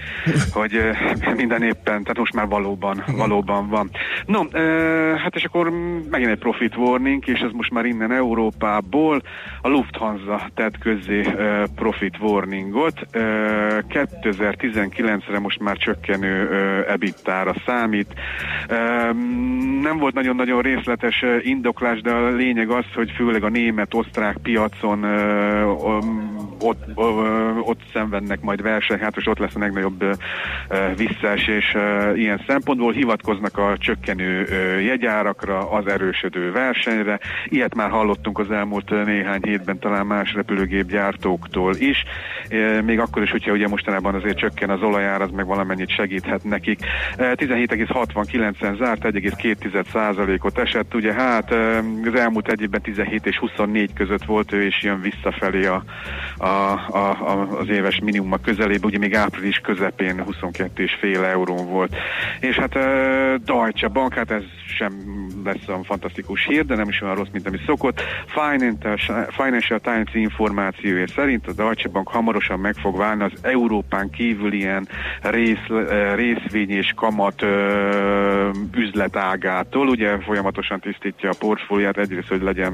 hogy 0.52 0.80
minden 1.42 1.62
éppen, 1.64 2.02
tehát 2.02 2.18
most 2.18 2.34
már 2.34 2.48
valóban, 2.48 3.04
Mhm. 3.08 3.18
valóban 3.18 3.70
van. 3.70 3.90
No, 4.26 4.42
ö, 4.52 5.14
hát 5.24 5.36
és 5.36 5.44
akkor 5.44 5.72
megint 6.10 6.30
egy 6.32 6.38
profit 6.40 6.76
warning, 6.76 7.28
és 7.28 7.40
ez 7.40 7.52
most 7.52 7.72
már 7.72 7.86
innen 7.86 8.12
Európából 8.12 9.22
a 9.62 9.68
Lufthansa 9.70 10.50
tett 10.56 10.78
közzé 10.78 11.26
ö, 11.38 11.64
profit 11.76 12.18
warningot. 12.20 13.00
Ö, 13.12 13.80
2019-re 13.90 15.40
most 15.40 15.60
már 15.60 15.78
csökkenő 15.78 16.48
ö, 16.50 16.92
ebittára 16.92 17.54
számít. 17.66 18.14
Ö, 18.68 18.76
nem 19.82 19.98
volt 19.98 20.14
nagyon-nagyon 20.14 20.62
részletes 20.62 21.24
indoklás, 21.42 22.02
de 22.02 22.12
a 22.12 22.30
lényeg 22.30 22.70
az, 22.70 22.86
hogy 22.96 23.12
főleg 23.16 23.44
a 23.44 23.50
német-osztrák 23.50 24.38
piacon 24.44 25.04
ö, 25.04 25.45
ott, 26.60 26.84
ott 27.62 27.82
szenvednek 27.94 28.42
majd 28.42 28.62
hát 29.00 29.16
most 29.16 29.28
ott 29.28 29.38
lesz 29.38 29.56
a 29.56 29.60
legnagyobb 29.60 30.04
visszaesés 30.98 31.76
ilyen 32.16 32.44
szempontból. 32.48 32.92
Hivatkoznak 32.92 33.58
a 33.58 33.78
csökkenő 33.78 34.48
jegyárakra, 34.82 35.72
az 35.72 35.88
erősödő 35.88 36.52
versenyre. 36.52 37.20
Ilyet 37.46 37.76
már 37.76 37.90
hallottunk 37.90 38.40
az 38.40 38.52
elmúlt 38.52 39.06
néhány 39.06 39.42
hétben 39.42 39.80
talán 39.80 40.06
más 40.06 40.34
repülőgépgyártóktól 40.34 41.76
is. 41.76 42.04
Ö, 42.50 42.82
Még 42.82 43.00
akkor 43.00 43.24
is, 43.24 43.32
hogyha 43.32 43.52
ugye 43.52 43.68
mostanában 43.68 44.16
azért 44.16 44.38
csökken 44.38 44.70
az 44.70 44.82
olajár, 44.82 45.22
az 45.22 45.32
meg 45.32 45.46
valamennyit 45.46 45.90
segíthet 45.90 46.44
nekik. 46.44 46.80
Ö, 47.18 47.32
17,69-en 47.36 48.78
zárt, 48.78 49.04
1,2%-ot 49.04 50.58
esett. 50.58 50.94
Ugye 50.94 51.14
hát 51.14 51.52
az 52.06 52.16
elmúlt 52.16 52.48
egy 52.48 52.62
évben 52.62 52.82
17 52.82 53.26
és 53.26 53.38
24 53.38 53.94
között 53.94 54.24
volt 54.26 54.52
ő, 54.52 54.64
és 54.66 54.84
jön 54.84 55.02
visszafelé 55.36 55.66
a, 55.66 55.84
a, 56.38 56.46
a, 56.46 57.10
a, 57.22 57.60
az 57.60 57.70
éves 57.70 58.00
minimuma 58.00 58.38
közelébe, 58.38 58.86
ugye 58.86 58.98
még 58.98 59.16
április 59.16 59.58
közepén 59.58 60.24
22,5 60.42 61.24
eurón 61.24 61.68
volt. 61.68 61.96
És 62.40 62.56
hát 62.56 62.76
uh, 62.76 63.36
Deutsche 63.36 63.88
Bank, 63.88 64.14
hát 64.14 64.32
ez 64.32 64.44
sem 64.78 64.92
lesz 65.44 65.68
olyan 65.68 65.84
fantasztikus 65.84 66.46
hír, 66.46 66.66
de 66.66 66.76
nem 66.76 66.90
is 66.90 67.02
olyan 67.02 67.16
rossz, 67.16 67.30
mint 67.32 67.48
ami 67.48 67.58
szokott. 67.66 68.02
Financial, 69.30 69.80
Times 69.80 70.14
információja 70.14 71.08
szerint 71.08 71.48
a 71.48 71.54
Deutsche 71.54 71.90
Bank 71.90 72.08
hamarosan 72.08 72.60
meg 72.60 72.76
fog 72.76 72.98
válni 72.98 73.24
az 73.24 73.32
Európán 73.42 74.10
kívül 74.10 74.54
ilyen 74.54 74.88
rész, 75.22 75.68
részvény 76.16 76.70
és 76.70 76.94
kamat 76.96 77.42
uh, 77.42 77.50
üzletágától. 78.76 79.88
Ugye 79.88 80.20
folyamatosan 80.20 80.80
tisztítja 80.80 81.30
a 81.30 81.36
portfóliát, 81.40 81.98
egyrészt, 81.98 82.28
hogy 82.28 82.42
legyen 82.42 82.74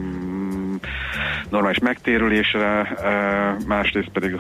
normális 1.52 1.80
megtérülésre, 1.80 2.82
e, 2.84 3.56
másrészt 3.68 4.10
pedig 4.10 4.40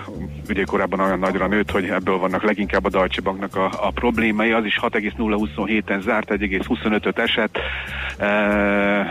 ugye 0.50 0.64
korábban 0.64 1.00
olyan 1.00 1.20
nagyra 1.20 1.48
nőtt, 1.48 1.72
hogy 1.72 1.86
ebből 1.86 2.18
vannak 2.18 2.44
leginkább 2.44 2.86
a 2.86 2.90
Deutsche 2.90 3.22
Banknak 3.22 3.56
a, 3.56 3.70
a 3.82 3.92
problémái, 3.92 4.52
az 4.52 4.66
is 4.66 4.80
6,027-en 4.82 6.02
zárt, 6.02 6.30
1,25-öt 6.30 7.20
esett, 7.20 7.58
e, 8.18 8.26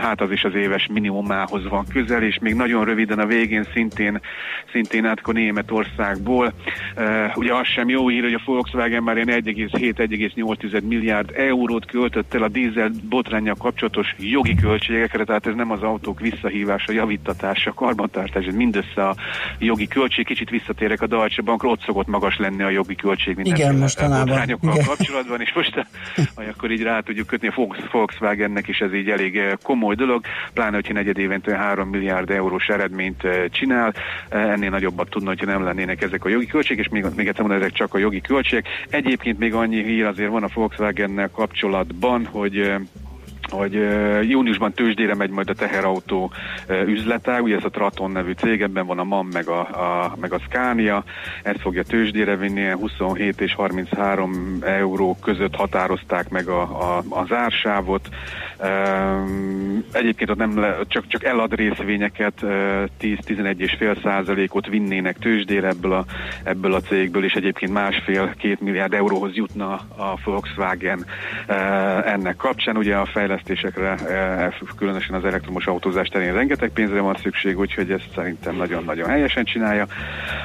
hát 0.01 0.21
az 0.21 0.31
is 0.31 0.43
az 0.43 0.55
éves 0.55 0.87
minimumához 0.93 1.67
van 1.67 1.85
közel, 1.93 2.23
és 2.23 2.39
még 2.39 2.53
nagyon 2.53 2.85
röviden 2.85 3.19
a 3.19 3.25
végén 3.25 3.67
szintén, 3.73 4.19
szintén 4.71 5.05
átkor 5.05 5.33
Németországból. 5.33 6.53
E, 6.95 7.31
ugye 7.35 7.53
az 7.53 7.67
sem 7.67 7.89
jó 7.89 8.07
hír, 8.07 8.23
hogy 8.23 8.33
a 8.33 8.41
Volkswagen 8.45 9.03
már 9.03 9.15
ilyen 9.15 9.43
1,7-1,8 9.43 10.87
milliárd 10.87 11.31
eurót 11.35 11.85
költött 11.85 12.33
el 12.33 12.43
a 12.43 12.47
dízel 12.47 12.91
botránnyal 13.09 13.55
kapcsolatos 13.55 14.15
jogi 14.19 14.55
költségekre, 14.55 15.23
tehát 15.23 15.47
ez 15.47 15.55
nem 15.55 15.71
az 15.71 15.83
autók 15.83 16.19
visszahívása, 16.19 16.91
javítatása, 16.91 17.73
karbantartás, 17.95 18.45
ez 18.45 18.55
mindössze 18.55 19.07
a 19.07 19.15
jogi 19.59 19.87
költség. 19.87 20.25
Kicsit 20.25 20.49
visszatérek 20.49 21.01
a 21.01 21.07
Deutsche 21.07 21.41
Bankra, 21.41 21.69
ott 21.69 21.81
szokott 21.81 22.07
magas 22.07 22.37
lenni 22.37 22.63
a 22.63 22.69
jogi 22.69 22.95
költség 22.95 23.35
mostanában. 23.79 24.25
botrányokkal 24.25 24.77
kapcsolatban, 24.85 25.41
és 25.41 25.53
most 25.53 25.77
a, 25.77 25.85
akkor 26.51 26.71
így 26.71 26.81
rá 26.81 26.99
tudjuk 26.99 27.27
kötni 27.27 27.47
a 27.47 27.51
Volks- 27.55 27.91
Volkswagennek 27.91 28.67
is 28.67 28.79
ez 28.79 28.93
így 28.93 29.09
elég 29.09 29.37
eh, 29.37 29.51
komoly 29.63 29.95
dolog, 29.95 30.23
pláne, 30.53 30.75
hogyha 30.75 30.93
negyed 30.93 31.17
évente 31.17 31.57
3 31.57 31.89
milliárd 31.89 32.29
eurós 32.29 32.67
eredményt 32.67 33.23
eh, 33.23 33.43
csinál, 33.49 33.93
eh, 34.29 34.51
ennél 34.51 34.69
nagyobbat 34.69 35.09
tudna, 35.09 35.29
hogyha 35.29 35.45
nem 35.45 35.63
lennének 35.63 36.01
ezek 36.01 36.25
a 36.25 36.29
jogi 36.29 36.45
költségek, 36.45 36.85
és 36.85 36.91
még, 36.91 37.05
még 37.15 37.27
egyszer 37.27 37.41
mondom, 37.41 37.61
ezek 37.61 37.73
csak 37.73 37.93
a 37.93 37.97
jogi 37.97 38.21
költségek. 38.21 38.67
Egyébként 38.89 39.39
még 39.39 39.53
annyi 39.53 39.83
hír 39.83 40.05
azért 40.05 40.29
van 40.29 40.43
a 40.43 40.49
Volkswagennel 40.53 41.29
kapcsolatban, 41.29 42.25
hogy 42.25 42.73
hogy 43.51 43.73
júniusban 44.29 44.73
tőzsdére 44.73 45.15
megy 45.15 45.29
majd 45.29 45.49
a 45.49 45.53
teherautó 45.53 46.31
üzletág, 46.85 47.43
ugye 47.43 47.55
ez 47.55 47.63
a 47.63 47.69
Traton 47.69 48.11
nevű 48.11 48.31
cég, 48.31 48.61
ebben 48.61 48.85
van 48.85 48.99
a 48.99 49.03
MAM 49.03 49.27
meg 49.33 49.47
a, 49.47 49.59
a, 49.59 50.15
meg 50.19 50.33
a 50.33 50.39
Scania, 50.39 51.03
ezt 51.43 51.61
fogja 51.61 51.83
tőzsdére 51.83 52.35
vinni, 52.35 52.59
ilyen 52.59 52.77
27 52.77 53.41
és 53.41 53.53
33 53.53 54.57
euró 54.61 55.17
között 55.23 55.55
határozták 55.55 56.29
meg 56.29 56.47
a, 56.47 56.61
a, 56.61 57.03
az 57.09 57.31
ársávot. 57.31 58.09
Egyébként 59.91 60.29
ott 60.29 60.37
nem 60.37 60.59
le, 60.59 60.77
csak, 60.87 61.07
csak 61.07 61.23
elad 61.23 61.55
részvényeket, 61.55 62.41
uh, 62.41 62.49
10-11,5 63.01 64.01
százalékot 64.03 64.67
vinnének 64.67 65.17
tőzsdére 65.17 65.67
ebből 65.67 65.93
a, 65.93 66.05
ebből 66.43 66.73
a 66.73 66.81
cégből, 66.81 67.23
és 67.23 67.33
egyébként 67.33 67.73
másfél-két 67.73 68.59
milliárd 68.59 68.93
euróhoz 68.93 69.35
jutna 69.35 69.73
a 69.97 70.19
Volkswagen 70.23 71.05
ennek 72.05 72.35
kapcsán. 72.35 72.77
Ugye 72.77 72.95
a 72.95 73.05
fejlesztésekre, 73.43 73.93
uh, 73.93 74.75
különösen 74.77 75.15
az 75.15 75.25
elektromos 75.25 75.65
autózás 75.67 76.07
terén 76.07 76.33
rengeteg 76.33 76.69
pénzre 76.69 76.99
van 76.99 77.15
szükség, 77.21 77.59
úgyhogy 77.59 77.91
ezt 77.91 78.09
szerintem 78.15 78.55
nagyon-nagyon 78.55 79.09
helyesen 79.09 79.43
csinálja. 79.43 79.87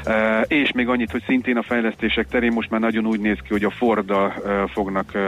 Uh, 0.06 0.44
és 0.46 0.72
még 0.72 0.88
annyit, 0.88 1.10
hogy 1.10 1.22
szintén 1.26 1.56
a 1.56 1.62
fejlesztések 1.62 2.28
terén 2.28 2.52
most 2.52 2.70
már 2.70 2.80
nagyon 2.80 3.06
úgy 3.06 3.20
néz 3.20 3.38
ki, 3.42 3.48
hogy 3.48 3.64
a 3.64 3.70
Forddal 3.70 4.34
uh, 4.38 4.70
fognak 4.70 5.12
uh, 5.14 5.22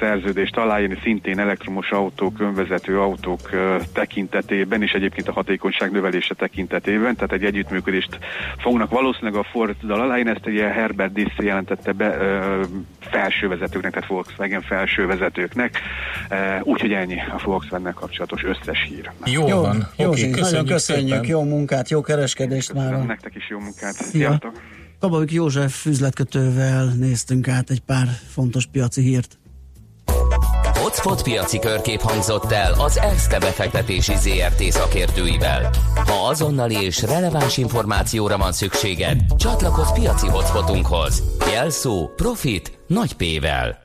szerződést 0.00 0.56
aláírni, 0.56 0.98
szintén 1.02 1.38
elektromos 1.38 1.90
autók, 1.90 2.40
önvezető 2.40 3.00
autók 3.00 3.50
tekintetében, 3.92 4.82
és 4.82 4.92
egyébként 4.92 5.28
a 5.28 5.32
hatékonyság 5.32 5.90
növelése 5.90 6.34
tekintetében, 6.34 7.14
tehát 7.14 7.32
egy 7.32 7.44
együttműködést 7.44 8.18
fognak 8.58 8.90
valószínűleg 8.90 9.34
a 9.34 9.46
Forddal 9.50 10.00
aláírni, 10.00 10.30
ezt 10.30 10.46
ugye 10.46 10.68
Herbert 10.68 11.12
Diss 11.12 11.32
jelentette 11.38 11.92
be 11.92 12.16
felsővezetőknek, 13.00 13.92
tehát 13.92 14.08
Volkswagen 14.08 14.62
felsővezetőknek, 14.62 15.78
úgyhogy 16.62 16.92
ennyi 16.92 17.18
a 17.18 17.40
Volkswagen 17.44 17.94
kapcsolatos 17.94 18.44
összes 18.44 18.86
hír. 18.88 19.10
Jó, 19.24 19.48
jó 19.48 19.60
van. 19.60 19.88
Jó, 19.96 20.08
Oké, 20.08 20.28
okay, 20.28 20.40
nagyon 20.40 20.66
köszönjük 20.66 21.00
köszönjük, 21.00 21.28
jó 21.28 21.42
munkát, 21.42 21.90
jó 21.90 22.00
kereskedést 22.00 22.72
már. 22.80 23.06
Nektek 23.06 23.34
is 23.34 23.48
jó 23.48 23.58
munkát. 23.58 23.94
Szia. 23.94 24.10
Sziasztok! 24.10 24.60
Kababik 25.00 25.30
József 25.30 25.86
üzletkötővel 25.86 26.84
néztünk 26.84 27.48
át 27.48 27.70
egy 27.70 27.80
pár 27.80 28.08
fontos 28.28 28.66
piaci 28.66 29.02
hírt. 29.02 29.38
Hotspot 30.62 31.22
piaci 31.22 31.58
körkép 31.58 32.00
hangzott 32.00 32.52
el 32.52 32.72
az 32.72 32.98
ESZTE 32.98 33.38
befektetési 33.38 34.12
ZRT 34.16 34.62
szakértőivel. 34.62 35.70
Ha 35.94 36.28
azonnali 36.28 36.74
és 36.74 37.02
releváns 37.02 37.56
információra 37.56 38.36
van 38.36 38.52
szükséged, 38.52 39.20
csatlakozz 39.36 39.90
piaci 39.90 40.28
hotspotunkhoz. 40.28 41.22
Jelszó 41.52 42.08
Profit 42.16 42.78
nagy 42.86 43.14
P-vel. 43.14 43.80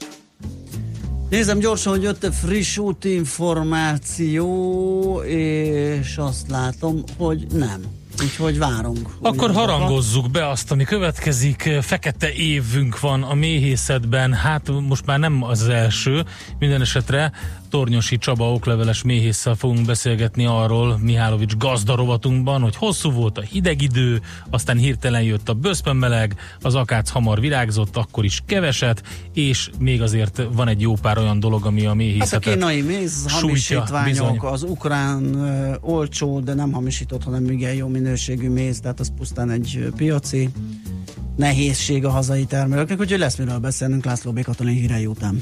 Nézem 1.29 1.59
gyorsan, 1.59 1.93
hogy 1.93 2.03
jött 2.03 2.33
friss 2.33 2.77
útinformáció, 2.77 5.21
és 5.25 6.17
azt 6.17 6.49
látom, 6.49 7.03
hogy 7.17 7.47
nem. 7.53 7.81
Úgyhogy 8.23 8.57
várunk. 8.57 9.09
Akkor 9.21 9.51
harangozzuk 9.51 10.31
be 10.31 10.49
azt, 10.49 10.71
ami 10.71 10.83
következik. 10.83 11.69
Fekete 11.81 12.31
évünk 12.33 12.99
van 12.99 13.23
a 13.23 13.33
méhészetben. 13.33 14.33
Hát 14.33 14.71
most 14.87 15.05
már 15.05 15.19
nem 15.19 15.43
az 15.43 15.67
első. 15.67 16.25
Minden 16.59 16.81
esetre 16.81 17.31
Tornyosi 17.75 18.17
Csaba 18.17 18.53
okleveles 18.53 19.03
méhésszel 19.03 19.55
fogunk 19.55 19.85
beszélgetni 19.85 20.45
arról 20.45 20.97
Mihálovics 21.01 21.55
gazdarovatunkban, 21.55 22.61
hogy 22.61 22.75
hosszú 22.75 23.11
volt 23.11 23.37
a 23.37 23.41
hideg 23.41 23.81
idő, 23.81 24.21
aztán 24.49 24.77
hirtelen 24.77 25.21
jött 25.21 25.49
a 25.49 25.53
bőszpenmeleg, 25.53 26.35
az 26.61 26.75
akác 26.75 27.09
hamar 27.09 27.39
virágzott, 27.39 27.97
akkor 27.97 28.25
is 28.25 28.41
keveset, 28.45 29.03
és 29.33 29.69
még 29.79 30.01
azért 30.01 30.41
van 30.53 30.67
egy 30.67 30.81
jó 30.81 30.93
pár 30.93 31.17
olyan 31.17 31.39
dolog, 31.39 31.65
ami 31.65 31.81
a 31.81 31.83
Hát 31.83 31.91
a 31.91 31.95
méhészetet 31.95 32.53
kínai 32.53 32.81
méz, 32.81 33.25
hamisítványok, 33.27 34.09
bizony. 34.09 34.37
az 34.41 34.63
ukrán 34.63 35.33
ö, 35.33 35.75
olcsó, 35.81 36.39
de 36.39 36.53
nem 36.53 36.71
hamisított, 36.71 37.23
hanem 37.23 37.49
igen 37.49 37.73
jó 37.73 37.87
minőségű 37.87 38.49
méz, 38.49 38.79
tehát 38.79 38.99
az 38.99 39.11
pusztán 39.17 39.49
egy 39.49 39.87
piaci 39.95 40.49
nehézség 41.35 42.05
a 42.05 42.09
hazai 42.09 42.45
termelőknek, 42.45 42.99
úgyhogy 42.99 43.19
lesz 43.19 43.37
miről 43.37 43.57
beszélnünk 43.57 44.05
László 44.05 44.31
B. 44.31 44.41
Katalin 44.41 44.75
hírei 44.75 45.05
után. 45.05 45.41